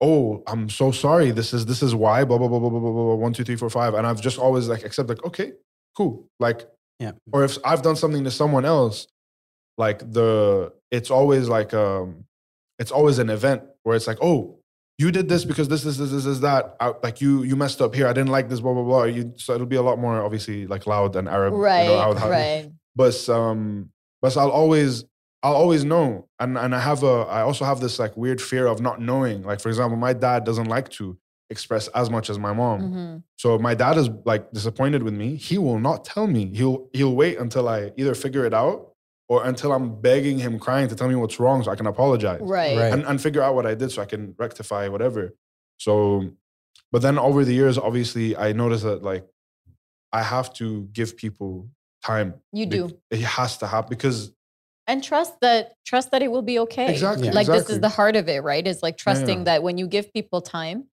oh, 0.00 0.44
I'm 0.46 0.68
so 0.68 0.92
sorry. 0.92 1.32
This 1.32 1.52
is 1.52 1.66
this 1.66 1.82
is 1.82 1.92
why 1.92 2.22
blah 2.24 2.38
blah 2.38 2.46
blah 2.48 2.60
blah 2.60 2.70
blah 2.70 2.80
blah 2.80 2.92
blah 2.92 3.14
one 3.16 3.32
two 3.32 3.42
three 3.44 3.56
four 3.56 3.68
five, 3.70 3.94
and 3.94 4.06
I've 4.06 4.20
just 4.20 4.38
always 4.38 4.68
like 4.68 4.84
accept 4.84 5.08
like 5.08 5.24
okay, 5.24 5.54
cool, 5.98 6.14
like 6.46 6.60
Yeah. 7.04 7.12
Or 7.34 7.44
if 7.48 7.58
I've 7.64 7.82
done 7.82 7.96
something 8.02 8.24
to 8.24 8.30
someone 8.30 8.64
else, 8.76 9.06
like 9.84 9.98
the 10.18 10.72
it's 10.96 11.10
always 11.18 11.48
like 11.56 11.72
um, 11.74 12.24
it's 12.82 12.90
always 12.98 13.18
an 13.18 13.30
event 13.38 13.62
where 13.84 13.96
it's 13.96 14.06
like 14.06 14.18
oh, 14.22 14.40
you 15.02 15.08
did 15.12 15.28
this 15.28 15.44
because 15.44 15.68
this 15.68 15.82
this 15.84 15.96
this 16.00 16.10
this 16.10 16.26
is 16.26 16.40
that 16.40 16.62
I, 16.80 16.86
like 17.02 17.20
you 17.20 17.42
you 17.48 17.54
messed 17.56 17.80
up 17.80 17.94
here. 17.94 18.06
I 18.08 18.12
didn't 18.12 18.32
like 18.38 18.48
this 18.48 18.60
blah 18.60 18.74
blah 18.74 18.82
blah. 18.90 19.04
You 19.04 19.32
so 19.36 19.54
it'll 19.54 19.66
be 19.76 19.80
a 19.84 19.86
lot 19.90 19.98
more 19.98 20.16
obviously 20.24 20.66
like 20.66 20.86
loud 20.86 21.14
and 21.16 21.28
Arab, 21.28 21.52
you 21.52 21.58
know, 21.58 21.64
Right. 21.64 21.88
I 22.04 22.06
would 22.08 22.18
have- 22.18 22.30
right. 22.30 22.64
but 22.96 23.16
um 23.28 23.90
but 24.22 24.36
I'll 24.36 24.50
always 24.62 25.04
I'll 25.44 25.54
always 25.62 25.84
know 25.84 26.26
and 26.40 26.58
and 26.58 26.74
I 26.74 26.80
have 26.80 27.04
a 27.04 27.16
I 27.38 27.42
also 27.42 27.64
have 27.64 27.78
this 27.80 27.98
like 28.00 28.16
weird 28.16 28.40
fear 28.50 28.66
of 28.66 28.80
not 28.80 29.00
knowing 29.00 29.42
like 29.50 29.60
for 29.60 29.68
example 29.68 29.96
my 29.96 30.12
dad 30.12 30.42
doesn't 30.44 30.66
like 30.76 30.88
to 30.98 31.16
express 31.50 31.88
as 31.88 32.10
much 32.10 32.28
as 32.30 32.38
my 32.38 32.52
mom 32.52 32.80
Mhm. 32.82 33.22
so 33.36 33.58
my 33.58 33.74
dad 33.74 33.96
is 33.96 34.08
like 34.26 34.50
disappointed 34.52 35.02
with 35.02 35.14
me 35.14 35.34
he 35.36 35.56
will 35.58 35.78
not 35.78 36.04
tell 36.04 36.26
me 36.26 36.52
he'll 36.54 36.88
he'll 36.92 37.14
wait 37.14 37.38
until 37.38 37.68
I 37.68 37.92
either 37.96 38.14
figure 38.14 38.44
it 38.44 38.52
out 38.52 38.92
or 39.30 39.44
until 39.46 39.72
I'm 39.72 40.00
begging 40.00 40.38
him 40.38 40.58
crying 40.58 40.88
to 40.88 40.94
tell 40.94 41.08
me 41.08 41.14
what's 41.14 41.38
wrong 41.40 41.62
so 41.62 41.70
I 41.70 41.76
can 41.76 41.86
apologize 41.86 42.40
Right. 42.42 42.76
Right. 42.76 42.92
and, 42.92 43.02
and 43.04 43.20
figure 43.20 43.42
out 43.42 43.54
what 43.54 43.66
I 43.66 43.74
did 43.74 43.90
so 43.92 44.00
I 44.02 44.06
can 44.06 44.34
rectify 44.38 44.88
whatever. 44.88 45.34
So, 45.78 46.30
but 46.90 47.02
then 47.02 47.18
over 47.18 47.44
the 47.44 47.52
years, 47.52 47.76
obviously, 47.78 48.34
I 48.36 48.52
noticed 48.52 48.84
that 48.84 49.02
like 49.02 49.26
I 50.12 50.22
have 50.22 50.52
to 50.54 50.88
give 50.92 51.16
people 51.16 51.68
time. 52.02 52.34
You 52.52 52.64
do. 52.66 52.98
It 53.10 53.20
has 53.20 53.58
to 53.58 53.66
happen 53.66 53.90
because 53.90 54.32
And 54.86 55.04
trust 55.04 55.34
that 55.42 55.74
trust 55.84 56.10
that 56.12 56.22
it 56.22 56.30
will 56.30 56.42
be 56.52 56.58
okay. 56.60 56.90
Exactly, 56.90 57.26
Yeah. 57.28 57.34
Like 57.34 57.46
this 57.46 57.68
is 57.68 57.80
the 57.80 57.90
heart 57.90 58.16
of 58.16 58.28
it, 58.30 58.42
right? 58.42 58.66
Is 58.66 58.82
like 58.82 58.96
trusting 58.96 59.38
yeah. 59.40 59.44
that 59.44 59.62
when 59.62 59.76
you 59.76 59.86
give 59.86 60.10
people 60.14 60.40
time, 60.40 60.84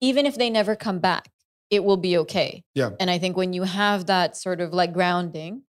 even 0.00 0.26
if 0.26 0.36
they 0.36 0.50
never 0.50 0.76
come 0.76 0.98
back, 1.00 1.30
it 1.70 1.84
will 1.84 1.96
be 1.96 2.16
okay. 2.18 2.64
Yeah. 2.74 2.90
And 3.00 3.10
I 3.10 3.18
think 3.18 3.36
when 3.36 3.52
you 3.52 3.64
have 3.64 4.06
that 4.06 4.36
sort 4.36 4.60
of 4.60 4.72
like 4.72 4.92
grounding, 4.92 5.62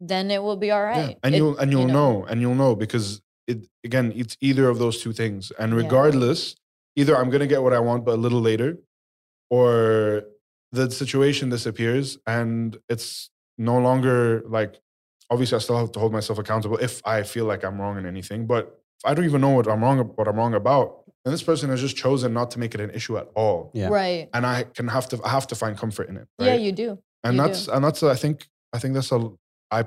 then 0.00 0.30
it 0.30 0.42
will 0.42 0.56
be 0.56 0.70
all 0.70 0.82
right. 0.82 1.10
Yeah, 1.10 1.14
and 1.22 1.34
It- 1.34 1.38
you'll 1.38 1.56
and 1.58 1.70
you 1.72 1.78
you'll 1.80 1.88
know. 1.88 2.24
and 2.24 2.40
you'll 2.40 2.54
know 2.54 2.74
because 2.74 3.20
it 3.46 3.66
again 3.84 4.12
it's 4.16 4.36
either 4.40 4.68
of 4.68 4.78
those 4.78 5.02
two 5.02 5.12
things. 5.12 5.52
And 5.58 5.72
Yeah. 5.72 5.78
regardless, 5.78 6.54
either 6.96 7.16
I'm 7.16 7.30
gonna 7.30 7.46
get 7.46 7.62
what 7.62 7.72
I 7.72 7.80
want 7.80 8.04
but 8.04 8.14
a 8.14 8.20
little 8.26 8.40
later, 8.40 8.78
or 9.50 10.24
the 10.72 10.90
situation 10.90 11.50
disappears 11.50 12.18
and 12.26 12.78
it's 12.88 13.30
no 13.58 13.78
longer 13.78 14.42
like 14.48 14.80
obviously 15.30 15.56
I 15.56 15.58
still 15.60 15.76
have 15.78 15.92
to 15.92 16.00
hold 16.00 16.12
myself 16.12 16.38
accountable 16.38 16.78
if 16.78 17.00
I 17.06 17.22
feel 17.22 17.44
like 17.44 17.64
I'm 17.64 17.80
wrong 17.80 17.98
in 17.98 18.06
anything. 18.06 18.46
But 18.46 18.78
I 19.04 19.14
don't 19.14 19.24
even 19.24 19.40
know 19.40 19.50
what 19.50 19.68
I'm 19.68 19.82
wrong 19.82 19.98
what 19.98 20.28
I'm 20.28 20.36
wrong 20.36 20.54
about, 20.54 21.01
then 21.24 21.32
this 21.32 21.42
person 21.42 21.70
has 21.70 21.80
just 21.80 21.96
chosen 21.96 22.32
not 22.32 22.50
to 22.52 22.58
make 22.58 22.74
it 22.74 22.80
an 22.80 22.90
issue 22.90 23.16
at 23.16 23.28
all. 23.34 23.70
Yeah. 23.74 23.88
Right. 23.88 24.28
And 24.34 24.44
I 24.44 24.64
can 24.64 24.88
have 24.88 25.08
to 25.10 25.20
I 25.24 25.28
have 25.28 25.46
to 25.48 25.54
find 25.54 25.76
comfort 25.76 26.08
in 26.08 26.16
it. 26.16 26.26
Yeah, 26.38 26.54
you 26.54 26.72
do. 26.72 26.98
and 27.22 27.36
You 27.36 27.42
that's 27.42 27.68
and 27.68 27.84
that's 27.84 28.02
I 28.02 28.14
think 28.16 28.48
I 28.72 28.78
think 28.78 28.94
that's 28.94 29.12
a 29.12 29.30
I 29.70 29.84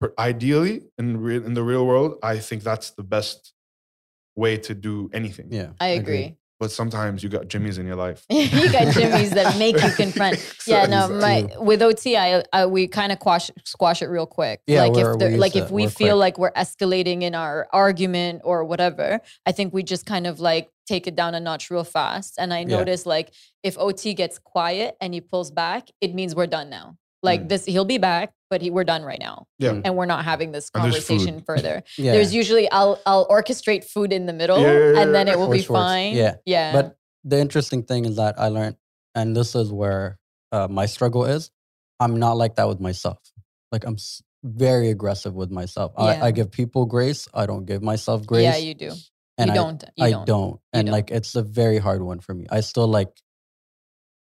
per- 0.00 0.12
ideally 0.18 0.82
in 0.98 1.20
real 1.20 1.44
in 1.44 1.54
the 1.54 1.62
real 1.62 1.86
world 1.86 2.18
I 2.22 2.38
think 2.38 2.62
that's 2.62 2.90
the 2.90 3.02
best 3.02 3.52
way 4.36 4.58
to 4.58 4.74
do 4.74 5.08
anything. 5.14 5.48
Yeah. 5.50 5.70
I 5.80 5.88
agree. 5.88 6.36
But 6.58 6.70
sometimes 6.70 7.22
you 7.22 7.28
got 7.28 7.48
jimmies 7.48 7.76
in 7.76 7.86
your 7.86 7.96
life. 7.96 8.24
you 8.30 8.72
got 8.72 8.94
jimmies 8.94 9.30
that 9.32 9.58
make 9.58 9.80
you 9.82 9.90
confront. 9.90 10.36
Yeah, 10.66 10.86
no, 10.86 11.08
my 11.08 11.48
with 11.60 11.80
OT, 11.82 12.16
I, 12.16 12.42
I 12.52 12.66
we 12.66 12.88
kind 12.88 13.12
of 13.12 13.18
squash 13.18 13.50
squash 13.64 14.02
it 14.02 14.06
real 14.06 14.26
quick. 14.26 14.60
Yeah, 14.66 14.82
like 14.82 14.92
we're- 14.94 15.12
if 15.12 15.18
there, 15.18 15.30
we 15.30 15.36
like 15.36 15.54
if 15.54 15.70
we 15.70 15.86
feel 15.86 16.16
quick. 16.16 16.20
like 16.20 16.38
we're 16.38 16.52
escalating 16.52 17.22
in 17.22 17.34
our 17.34 17.68
argument 17.72 18.40
or 18.44 18.64
whatever, 18.64 19.20
I 19.44 19.52
think 19.52 19.72
we 19.74 19.82
just 19.82 20.06
kind 20.06 20.26
of 20.26 20.40
like 20.40 20.68
take 20.88 21.06
it 21.06 21.14
down 21.14 21.34
a 21.34 21.40
notch 21.40 21.70
real 21.70 21.84
fast. 21.84 22.34
And 22.38 22.52
I 22.54 22.60
Yeah. 22.60 22.76
notice 22.78 23.06
like 23.06 23.32
if 23.62 23.76
OT 23.78 24.14
gets 24.14 24.38
quiet 24.38 24.96
and 25.00 25.12
he 25.14 25.20
pulls 25.20 25.50
back, 25.50 25.88
it 26.00 26.14
means 26.14 26.34
we're 26.34 26.46
done 26.46 26.68
now. 26.70 26.96
Like 27.22 27.42
Mm. 27.42 27.48
this, 27.48 27.64
he'll 27.64 27.84
be 27.84 27.98
back, 27.98 28.32
but 28.50 28.62
he, 28.62 28.70
we're 28.70 28.84
done 28.84 29.02
right 29.02 29.18
now, 29.20 29.46
Yeah. 29.58 29.80
and 29.84 29.96
we're 29.96 30.06
not 30.06 30.24
having 30.24 30.52
this 30.52 30.70
And 30.74 30.84
there's 30.92 31.04
food. 31.04 31.18
conversation 31.18 31.42
further. 31.46 31.82
Yeah. 31.98 32.12
There's 32.12 32.34
usually 32.34 32.70
I'll 32.70 33.00
I'll 33.06 33.26
orchestrate 33.28 33.84
food 33.84 34.12
in 34.12 34.26
the 34.26 34.32
middle, 34.32 34.60
Yeah, 34.60 34.92
yeah, 34.92 35.00
and 35.00 35.14
then 35.14 35.28
it 35.28 35.38
will 35.38 35.46
be 35.46 35.58
Which 35.58 35.68
works. 35.70 35.80
fine. 35.80 36.14
Yeah. 36.14 36.34
yeah. 36.44 36.72
But 36.72 36.96
the 37.24 37.38
interesting 37.38 37.82
thing 37.82 38.04
is 38.04 38.16
that 38.16 38.38
I 38.38 38.48
learned, 38.48 38.76
and 39.14 39.36
this 39.36 39.54
is 39.54 39.72
where 39.72 40.18
uh, 40.52 40.68
my 40.70 40.86
struggle 40.86 41.24
is. 41.24 41.50
I'm 41.98 42.18
not 42.18 42.36
like 42.36 42.56
that 42.56 42.68
with 42.68 42.78
myself. 42.80 43.18
Like 43.72 43.84
I'm 43.84 43.94
s- 43.94 44.22
very 44.44 44.90
aggressive 44.90 45.34
with 45.34 45.50
myself. 45.50 45.92
Yeah. 45.98 46.04
I, 46.04 46.26
I 46.26 46.30
give 46.30 46.50
people 46.52 46.86
grace. 46.86 47.26
I 47.34 47.46
don't 47.46 47.64
give 47.64 47.82
myself 47.82 48.26
grace. 48.26 48.44
yeah, 48.44 48.56
you 48.56 48.74
do. 48.74 48.92
and 49.38 49.48
you 49.48 49.52
I, 49.52 49.54
don't. 49.56 49.84
You 49.96 50.04
I 50.04 50.10
don't. 50.12 50.26
don't. 50.26 50.60
And 50.72 50.86
don't. 50.86 50.92
like 50.92 51.10
it's 51.10 51.34
a 51.34 51.42
very 51.42 51.78
hard 51.78 52.02
one 52.02 52.20
for 52.20 52.32
me. 52.34 52.46
I 52.50 52.60
still 52.60 52.86
like 52.86 53.08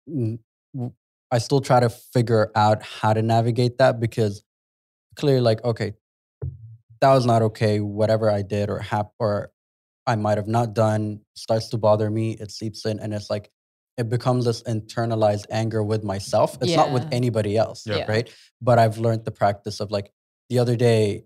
n- 0.08 0.40
w- 0.74 0.94
I 1.32 1.38
still 1.38 1.62
try 1.62 1.80
to 1.80 1.90
figure 1.90 2.52
out 2.56 2.84
how 2.84 3.14
to 3.14 3.22
navigate 3.22 3.78
that 3.78 4.00
because 4.00 4.44
clearly 5.16 5.42
like 5.42 5.64
okay, 5.64 5.94
that 7.02 7.14
was 7.14 7.26
not 7.26 7.42
okay 7.42 7.80
whatever 7.80 8.30
I 8.30 8.42
did 8.42 8.70
or 8.70 8.80
hap 8.80 9.12
or 9.20 9.52
I 10.08 10.16
might 10.16 10.38
have 10.38 10.48
not 10.48 10.74
done 10.74 11.22
starts 11.36 11.70
to 11.70 11.78
bother 11.78 12.10
me, 12.10 12.32
it 12.40 12.52
seeps 12.52 12.86
in 12.86 13.00
and 13.00 13.14
it's 13.14 13.30
like 13.30 13.52
it 13.98 14.10
becomes 14.10 14.46
this 14.46 14.64
internalized 14.64 15.46
anger 15.52 15.84
with 15.84 16.04
myself. 16.04 16.58
It's 16.62 16.76
not 16.76 16.92
with 16.92 17.06
anybody 17.12 17.58
else, 17.58 17.86
Yeah. 17.86 17.98
Yeah. 17.98 18.06
right? 18.08 18.34
But 18.62 18.80
I've 18.80 18.98
learned 18.98 19.26
the 19.26 19.32
practice 19.32 19.82
of 19.82 19.92
like 19.92 20.12
the 20.50 20.60
other 20.60 20.76
day 20.76 21.26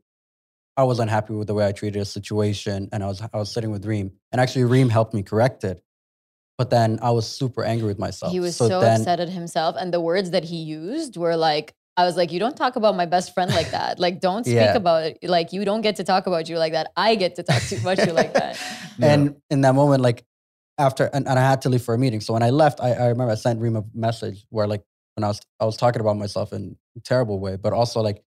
I 0.76 0.84
was 0.84 1.00
unhappy 1.00 1.34
with 1.34 1.48
the 1.48 1.54
way 1.54 1.68
I 1.68 1.72
treated 1.72 2.02
a 2.02 2.06
situation, 2.06 2.90
and 2.92 3.04
I 3.04 3.08
was 3.08 3.22
I 3.22 3.38
was 3.38 3.52
sitting 3.52 3.70
with 3.70 3.86
Reem, 3.86 4.12
and 4.32 4.42
actually 4.42 4.64
Reem 4.64 4.90
helped 4.90 5.14
me 5.14 5.22
correct 5.22 5.64
it. 5.64 5.84
But 6.58 6.70
then 6.70 7.00
I 7.02 7.12
was 7.12 7.28
super 7.28 7.64
angry 7.64 7.88
with 7.88 8.00
myself. 8.00 8.32
He 8.32 8.40
was 8.40 8.56
so, 8.56 8.68
then, 8.80 9.02
upset 9.02 9.20
at 9.20 9.30
himself, 9.30 9.76
and 9.78 9.94
the 9.94 10.00
words 10.00 10.32
that 10.32 10.44
he 10.44 10.58
used 10.58 11.18
were 11.18 11.36
like, 11.36 11.74
"I 11.98 12.06
was 12.06 12.16
like, 12.16 12.32
you 12.32 12.40
don't 12.40 12.56
talk 12.56 12.76
about 12.76 12.96
my 12.96 13.06
best 13.08 13.34
friend 13.34 13.52
like 13.52 13.72
that. 13.72 14.00
Like, 14.00 14.20
don't 14.22 14.46
speak 14.46 14.56
Yeah. 14.56 14.76
about 14.76 15.04
it. 15.04 15.18
Like, 15.24 15.52
you 15.52 15.66
don't 15.66 15.82
get 15.82 15.96
to 15.98 16.04
talk 16.04 16.28
about 16.28 16.48
you 16.50 16.58
like 16.60 16.74
that. 16.74 16.92
I 16.96 17.16
get 17.16 17.36
to 17.36 17.44
talk 17.44 17.62
to 17.70 17.82
much 17.82 18.00
you 18.06 18.14
like 18.14 18.34
that." 18.42 18.60
And 19.02 19.36
in 19.50 19.62
that 19.62 19.74
moment, 19.74 20.04
like 20.04 20.24
after, 20.78 21.06
and, 21.14 21.28
and 21.28 21.40
I 21.40 21.42
had 21.42 21.62
to 21.64 21.70
leave 21.70 21.82
for 21.82 21.94
a 21.96 21.98
meeting. 21.98 22.22
So 22.22 22.34
when 22.34 22.44
I 22.44 22.52
left, 22.52 22.80
I, 22.82 22.94
I 22.94 23.08
remember 23.08 23.32
I 23.32 23.36
sent 23.36 23.60
Reem 23.60 23.76
a 23.76 23.84
message 23.94 24.46
where 24.50 24.68
like 24.68 24.84
when 25.16 25.24
I 25.24 25.28
was 25.28 25.42
I 25.60 25.66
was 25.66 25.78
talking 25.78 26.02
about 26.02 26.18
myself 26.18 26.54
in 26.54 26.78
a 26.96 27.00
terrible 27.00 27.40
way, 27.40 27.56
but 27.56 27.74
also 27.74 28.02
like 28.02 28.24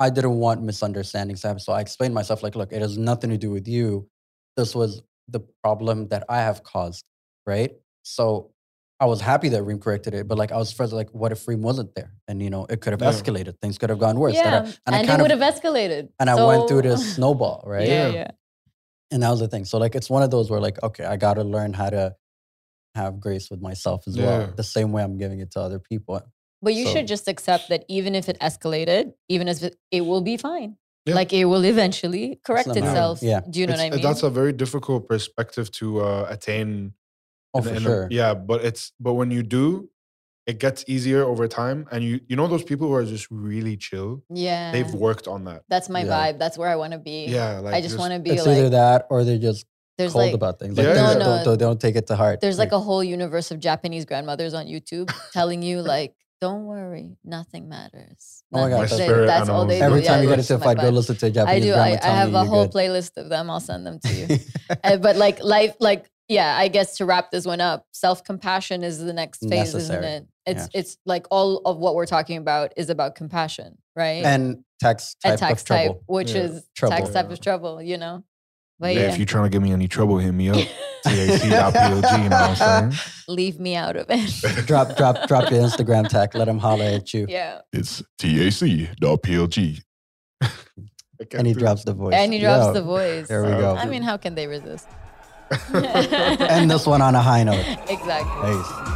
I 0.00 0.10
didn't 0.10 0.38
want 0.38 0.62
misunderstandings 0.62 1.40
to 1.42 1.48
happen. 1.48 1.60
So 1.60 1.72
I 1.72 1.80
explained 1.80 2.14
myself 2.14 2.42
like, 2.42 2.54
look, 2.54 2.72
it 2.72 2.80
has 2.82 2.96
nothing 2.96 3.30
to 3.30 3.38
do 3.38 3.50
with 3.50 3.66
you. 3.66 4.08
This 4.56 4.74
was 4.74 5.02
the 5.28 5.40
problem 5.62 6.08
that 6.08 6.24
I 6.28 6.38
have 6.38 6.62
caused, 6.62 7.04
right? 7.48 7.72
So 8.04 8.52
I 9.00 9.06
was 9.06 9.20
happy 9.20 9.48
that 9.50 9.62
Reem 9.62 9.78
corrected 9.80 10.12
it, 10.14 10.28
but 10.28 10.38
like 10.38 10.52
I 10.52 10.56
was 10.56 10.70
first 10.72 10.92
like, 10.92 11.08
what 11.10 11.32
if 11.32 11.46
Reem 11.48 11.62
wasn't 11.62 11.94
there? 11.94 12.12
And 12.28 12.42
you 12.42 12.50
know, 12.50 12.66
it 12.68 12.80
could 12.80 12.92
have 12.92 13.00
Yeah. 13.02 13.10
escalated. 13.12 13.54
Things 13.62 13.78
could 13.78 13.90
have 13.90 13.98
gone 13.98 14.18
worse. 14.18 14.34
yeah, 14.34 14.44
That 14.44 14.52
I- 14.52 14.66
and, 14.66 14.78
and 14.86 14.94
I 14.96 15.00
it 15.00 15.06
kind 15.06 15.22
would 15.22 15.32
of 15.32 15.40
have 15.40 15.54
escalated. 15.54 16.08
and 16.20 16.28
I 16.30 16.34
went 16.46 16.68
through 16.68 16.82
So- 16.82 16.88
this 16.90 17.14
snowball, 17.16 17.62
right? 17.66 17.88
Yeah, 17.88 18.08
Yeah. 18.08 18.12
yeah. 18.14 18.30
And 19.10 19.22
that 19.22 19.30
was 19.30 19.40
the 19.40 19.48
thing. 19.48 19.64
So 19.64 19.78
like 19.78 19.94
it's 19.94 20.10
one 20.10 20.22
of 20.22 20.30
those 20.30 20.50
where 20.50 20.60
like, 20.60 20.82
okay, 20.82 21.04
I 21.04 21.16
gotta 21.16 21.42
learn 21.42 21.72
how 21.72 21.88
to 21.90 22.14
have 22.94 23.20
grace 23.20 23.50
with 23.50 23.60
myself 23.60 24.06
as 24.08 24.16
Yeah. 24.16 24.24
well. 24.26 24.52
The 24.56 24.62
same 24.64 24.92
way 24.92 25.02
I'm 25.02 25.16
giving 25.16 25.40
it 25.40 25.50
to 25.52 25.60
other 25.60 25.78
people. 25.78 26.20
But 26.60 26.74
you 26.74 26.86
So- 26.86 26.92
should 26.94 27.06
just 27.08 27.28
accept 27.28 27.68
that 27.70 27.84
even 27.88 28.14
if 28.14 28.28
it 28.28 28.36
escalated, 28.40 29.12
even 29.28 29.48
as 29.48 29.62
it, 29.62 29.76
it 29.90 30.02
will 30.02 30.20
be 30.22 30.36
fine. 30.36 30.76
Yeah. 31.06 31.14
Like 31.14 31.32
it 31.32 31.44
will 31.46 31.64
eventually 31.64 32.40
correct 32.44 32.66
not 32.68 32.76
itself. 32.76 33.20
Yeah. 33.22 33.40
Do 33.48 33.60
you 33.60 33.66
know 33.66 33.74
It's- 33.74 33.86
what 33.86 33.92
I 33.94 33.96
mean? 33.96 34.02
That's 34.02 34.22
a 34.24 34.28
very 34.30 34.52
difficult 34.52 35.08
perspective 35.08 35.70
to 35.80 36.00
uh, 36.02 36.26
attain. 36.28 36.92
Oh, 37.54 37.58
in- 37.58 37.64
for 37.64 37.70
in 37.70 37.76
a- 37.76 37.80
sure. 37.80 38.08
yeah, 38.10 38.34
but 38.34 38.64
it's 38.64 38.92
but 39.00 39.14
when 39.14 39.30
you 39.30 39.42
do, 39.42 39.88
it 40.46 40.58
gets 40.58 40.84
easier 40.88 41.24
over 41.24 41.46
time. 41.48 41.86
And 41.90 42.02
you 42.04 42.20
you 42.28 42.36
know 42.36 42.46
those 42.46 42.62
people 42.64 42.88
who 42.88 42.94
are 42.94 43.04
just 43.04 43.26
really 43.30 43.76
chill. 43.76 44.22
yeah. 44.30 44.72
They've 44.72 44.92
worked 44.92 45.26
on 45.28 45.44
that. 45.44 45.62
That's 45.68 45.88
my 45.88 46.02
Yeah. 46.04 46.32
vibe. 46.32 46.38
That's 46.38 46.56
where 46.58 46.68
I 46.68 46.76
want 46.76 46.92
to 46.92 46.98
be. 46.98 47.26
Yeah, 47.26 47.58
like 47.60 47.74
I 47.74 47.80
just 47.80 47.98
want 47.98 48.12
to 48.14 48.18
be 48.20 48.30
It's 48.30 48.46
like 48.46 48.56
either 48.58 48.70
that 48.70 49.06
or 49.10 49.24
they're 49.24 49.38
just 49.38 49.66
there's 49.98 50.12
cold 50.12 50.26
like 50.26 50.34
about 50.34 50.58
things. 50.60 50.76
Like 50.78 50.86
Yeah, 50.86 50.92
they, 50.94 51.00
yeah. 51.00 51.06
just 51.06 51.18
No, 51.18 51.24
don't, 51.24 51.36
no. 51.38 51.44
don't- 51.44 51.58
don't 51.58 51.80
take 51.80 51.96
it 51.96 52.06
to 52.06 52.16
heart. 52.16 52.40
there's 52.40 52.58
like 52.58 52.72
a 52.72 52.78
whole 52.80 53.02
universe 53.02 53.50
of 53.50 53.58
Japanese 53.60 54.04
grandmothers 54.04 54.54
on 54.54 54.66
YouTube 54.66 55.12
telling 55.32 55.62
you 55.62 55.80
like 55.82 56.14
don't 56.40 56.66
worry, 56.66 57.16
nothing 57.24 57.68
matters. 57.68 58.44
Oh 58.52 58.60
my 58.60 58.60
God, 58.60 58.70
Nothing- 58.70 58.80
that's- 58.82 58.98
they- 58.98 59.04
Spirit 59.06 59.26
that's 59.26 59.48
all 59.48 59.62
animals. 59.62 59.68
they 59.70 59.78
do. 59.80 59.84
Every 59.84 60.02
Yeah, 60.02 60.08
time 60.08 60.22
you 60.22 60.28
get 60.28 60.38
into 60.38 60.54
a 60.54 60.58
fight, 60.60 60.78
go 60.78 60.88
listen 60.90 61.16
to 61.16 61.26
a 61.26 61.28
I 61.28 61.32
Japanese 61.32 61.62
do. 61.64 61.72
grandma 61.72 61.82
I, 61.82 61.90
do. 61.90 61.96
I 61.96 61.98
telling 61.98 62.16
have 62.18 62.34
a 62.34 62.44
whole 62.44 62.66
good. 62.66 62.72
playlist 62.74 63.16
of 63.16 63.28
them. 63.28 63.50
I'll 63.50 63.58
send 63.58 63.84
them 63.84 63.98
to 63.98 64.12
you. 64.14 64.38
Uh, 64.84 64.96
but 65.06 65.16
like 65.16 65.42
life, 65.42 65.74
like 65.80 66.08
yeah, 66.28 66.56
I 66.56 66.68
guess 66.68 66.96
to 66.98 67.04
wrap 67.06 67.30
this 67.30 67.46
one 67.46 67.60
up, 67.60 67.86
self 67.92 68.22
compassion 68.24 68.82
is 68.84 68.98
the 68.98 69.12
next 69.12 69.40
phase, 69.40 69.74
Necessary. 69.74 70.06
isn't 70.06 70.22
it? 70.22 70.28
It's 70.46 70.68
it's 70.74 70.96
like 71.04 71.26
all 71.30 71.58
of 71.64 71.76
what 71.78 71.94
we're 71.94 72.06
talking 72.06 72.36
about 72.38 72.72
is 72.76 72.88
about 72.90 73.14
compassion, 73.14 73.78
right? 73.96 74.24
and 74.24 74.64
Tac's 74.80 75.16
a 75.24 75.30
type 75.30 75.38
Tac's 75.40 75.62
of 75.62 75.66
trouble. 75.66 75.94
type, 75.94 76.02
which 76.06 76.32
Yeah. 76.32 76.42
is 76.42 76.68
Trouble. 76.76 76.96
Tac's 76.96 77.10
type 77.10 77.30
of 77.30 77.40
trouble, 77.40 77.82
you 77.82 77.98
know. 77.98 78.24
But 78.80 78.94
Yeah, 78.94 79.00
yeah, 79.00 79.08
if 79.12 79.18
you're 79.18 79.26
trying 79.26 79.44
to 79.44 79.50
give 79.50 79.60
me 79.62 79.72
any 79.72 79.88
trouble, 79.88 80.18
hit 80.18 80.32
me 80.32 80.50
up. 80.50 80.56
TAC.PLG, 81.04 82.22
you 82.22 82.28
know 82.28 82.36
what 82.36 82.60
I'm 82.62 82.90
saying? 82.92 83.00
leave 83.28 83.58
me 83.58 83.74
out 83.76 83.96
of 83.96 84.06
it. 84.08 84.66
drop, 84.66 84.96
drop, 84.96 85.26
drop 85.28 85.50
your 85.50 85.60
Instagram 85.62 86.08
tag. 86.08 86.34
Let 86.34 86.44
them 86.46 86.58
holler 86.58 86.84
at 86.84 87.12
you. 87.12 87.26
yeah, 87.28 87.60
It's 87.72 88.02
TAC.PLG. 88.18 89.80
And 91.36 91.46
he 91.48 91.52
drops 91.54 91.84
the 91.84 91.92
voice. 91.94 92.14
and 92.14 92.32
he 92.32 92.38
drops 92.38 92.66
Yo, 92.66 92.72
the 92.74 92.82
voice. 92.82 93.26
There 93.28 93.42
we 93.42 93.48
go. 93.50 93.74
I 93.74 93.86
mean, 93.86 94.02
how 94.02 94.16
can 94.16 94.34
they 94.36 94.46
resist? 94.46 94.86
End 95.72 96.70
this 96.70 96.86
one 96.86 97.02
on 97.02 97.14
a 97.14 97.22
high 97.22 97.44
note. 97.44 97.64
exactly. 97.88 98.52
Peace. 98.52 98.88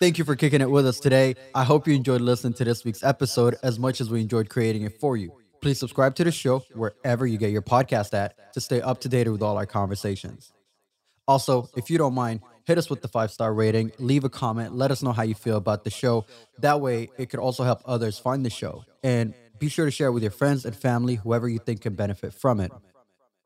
Thank 0.00 0.18
you 0.18 0.24
for 0.24 0.34
kicking 0.34 0.60
it 0.60 0.68
with 0.70 0.84
us 0.86 0.98
today. 0.98 1.36
I 1.54 1.62
hope 1.62 1.86
you 1.86 1.94
enjoyed 1.94 2.22
listening 2.22 2.54
to 2.54 2.64
this 2.64 2.84
week's 2.84 3.04
episode 3.04 3.56
as 3.62 3.78
much 3.78 4.00
as 4.00 4.10
we 4.10 4.20
enjoyed 4.20 4.48
creating 4.48 4.82
it 4.82 4.98
for 4.98 5.16
you. 5.16 5.32
Please 5.60 5.78
subscribe 5.78 6.16
to 6.16 6.24
the 6.24 6.32
show 6.32 6.64
wherever 6.74 7.24
you 7.24 7.38
get 7.38 7.52
your 7.52 7.62
podcast 7.62 8.12
at 8.12 8.52
to 8.54 8.60
stay 8.60 8.80
up 8.80 9.00
to 9.02 9.08
date 9.08 9.30
with 9.30 9.42
all 9.42 9.56
our 9.56 9.66
conversations. 9.66 10.52
Also, 11.28 11.68
if 11.76 11.88
you 11.88 11.98
don't 11.98 12.14
mind, 12.14 12.40
hit 12.64 12.78
us 12.78 12.90
with 12.90 13.00
the 13.00 13.06
five 13.06 13.30
star 13.30 13.54
rating, 13.54 13.92
leave 13.98 14.24
a 14.24 14.28
comment, 14.28 14.74
let 14.74 14.90
us 14.90 15.04
know 15.04 15.12
how 15.12 15.22
you 15.22 15.36
feel 15.36 15.56
about 15.56 15.84
the 15.84 15.90
show. 15.90 16.26
That 16.58 16.80
way, 16.80 17.10
it 17.16 17.30
could 17.30 17.38
also 17.38 17.62
help 17.62 17.80
others 17.84 18.18
find 18.18 18.44
the 18.44 18.50
show. 18.50 18.84
And 19.04 19.34
be 19.60 19.68
sure 19.68 19.84
to 19.84 19.92
share 19.92 20.08
it 20.08 20.12
with 20.12 20.24
your 20.24 20.32
friends 20.32 20.64
and 20.64 20.74
family, 20.74 21.14
whoever 21.14 21.48
you 21.48 21.60
think 21.60 21.82
can 21.82 21.94
benefit 21.94 22.34
from 22.34 22.58
it. 22.58 22.72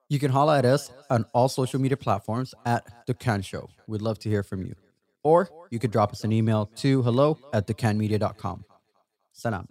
You 0.08 0.18
can 0.18 0.30
holla 0.30 0.58
at 0.58 0.64
us 0.64 0.90
on 1.10 1.26
all 1.32 1.48
social 1.48 1.80
media 1.80 1.96
platforms 1.96 2.54
at 2.64 3.06
Dukkan 3.06 3.44
Show. 3.44 3.68
We'd 3.88 4.02
love 4.02 4.18
to 4.20 4.28
hear 4.28 4.42
from 4.42 4.62
you. 4.62 4.74
Or 5.24 5.50
you 5.70 5.80
could 5.80 5.90
drop 5.90 6.12
us 6.12 6.22
an 6.22 6.30
email 6.32 6.66
to 6.76 7.02
hello 7.02 7.38
at 7.52 7.66
dukkanmedia.com. 7.66 8.64
Salam. 9.32 9.66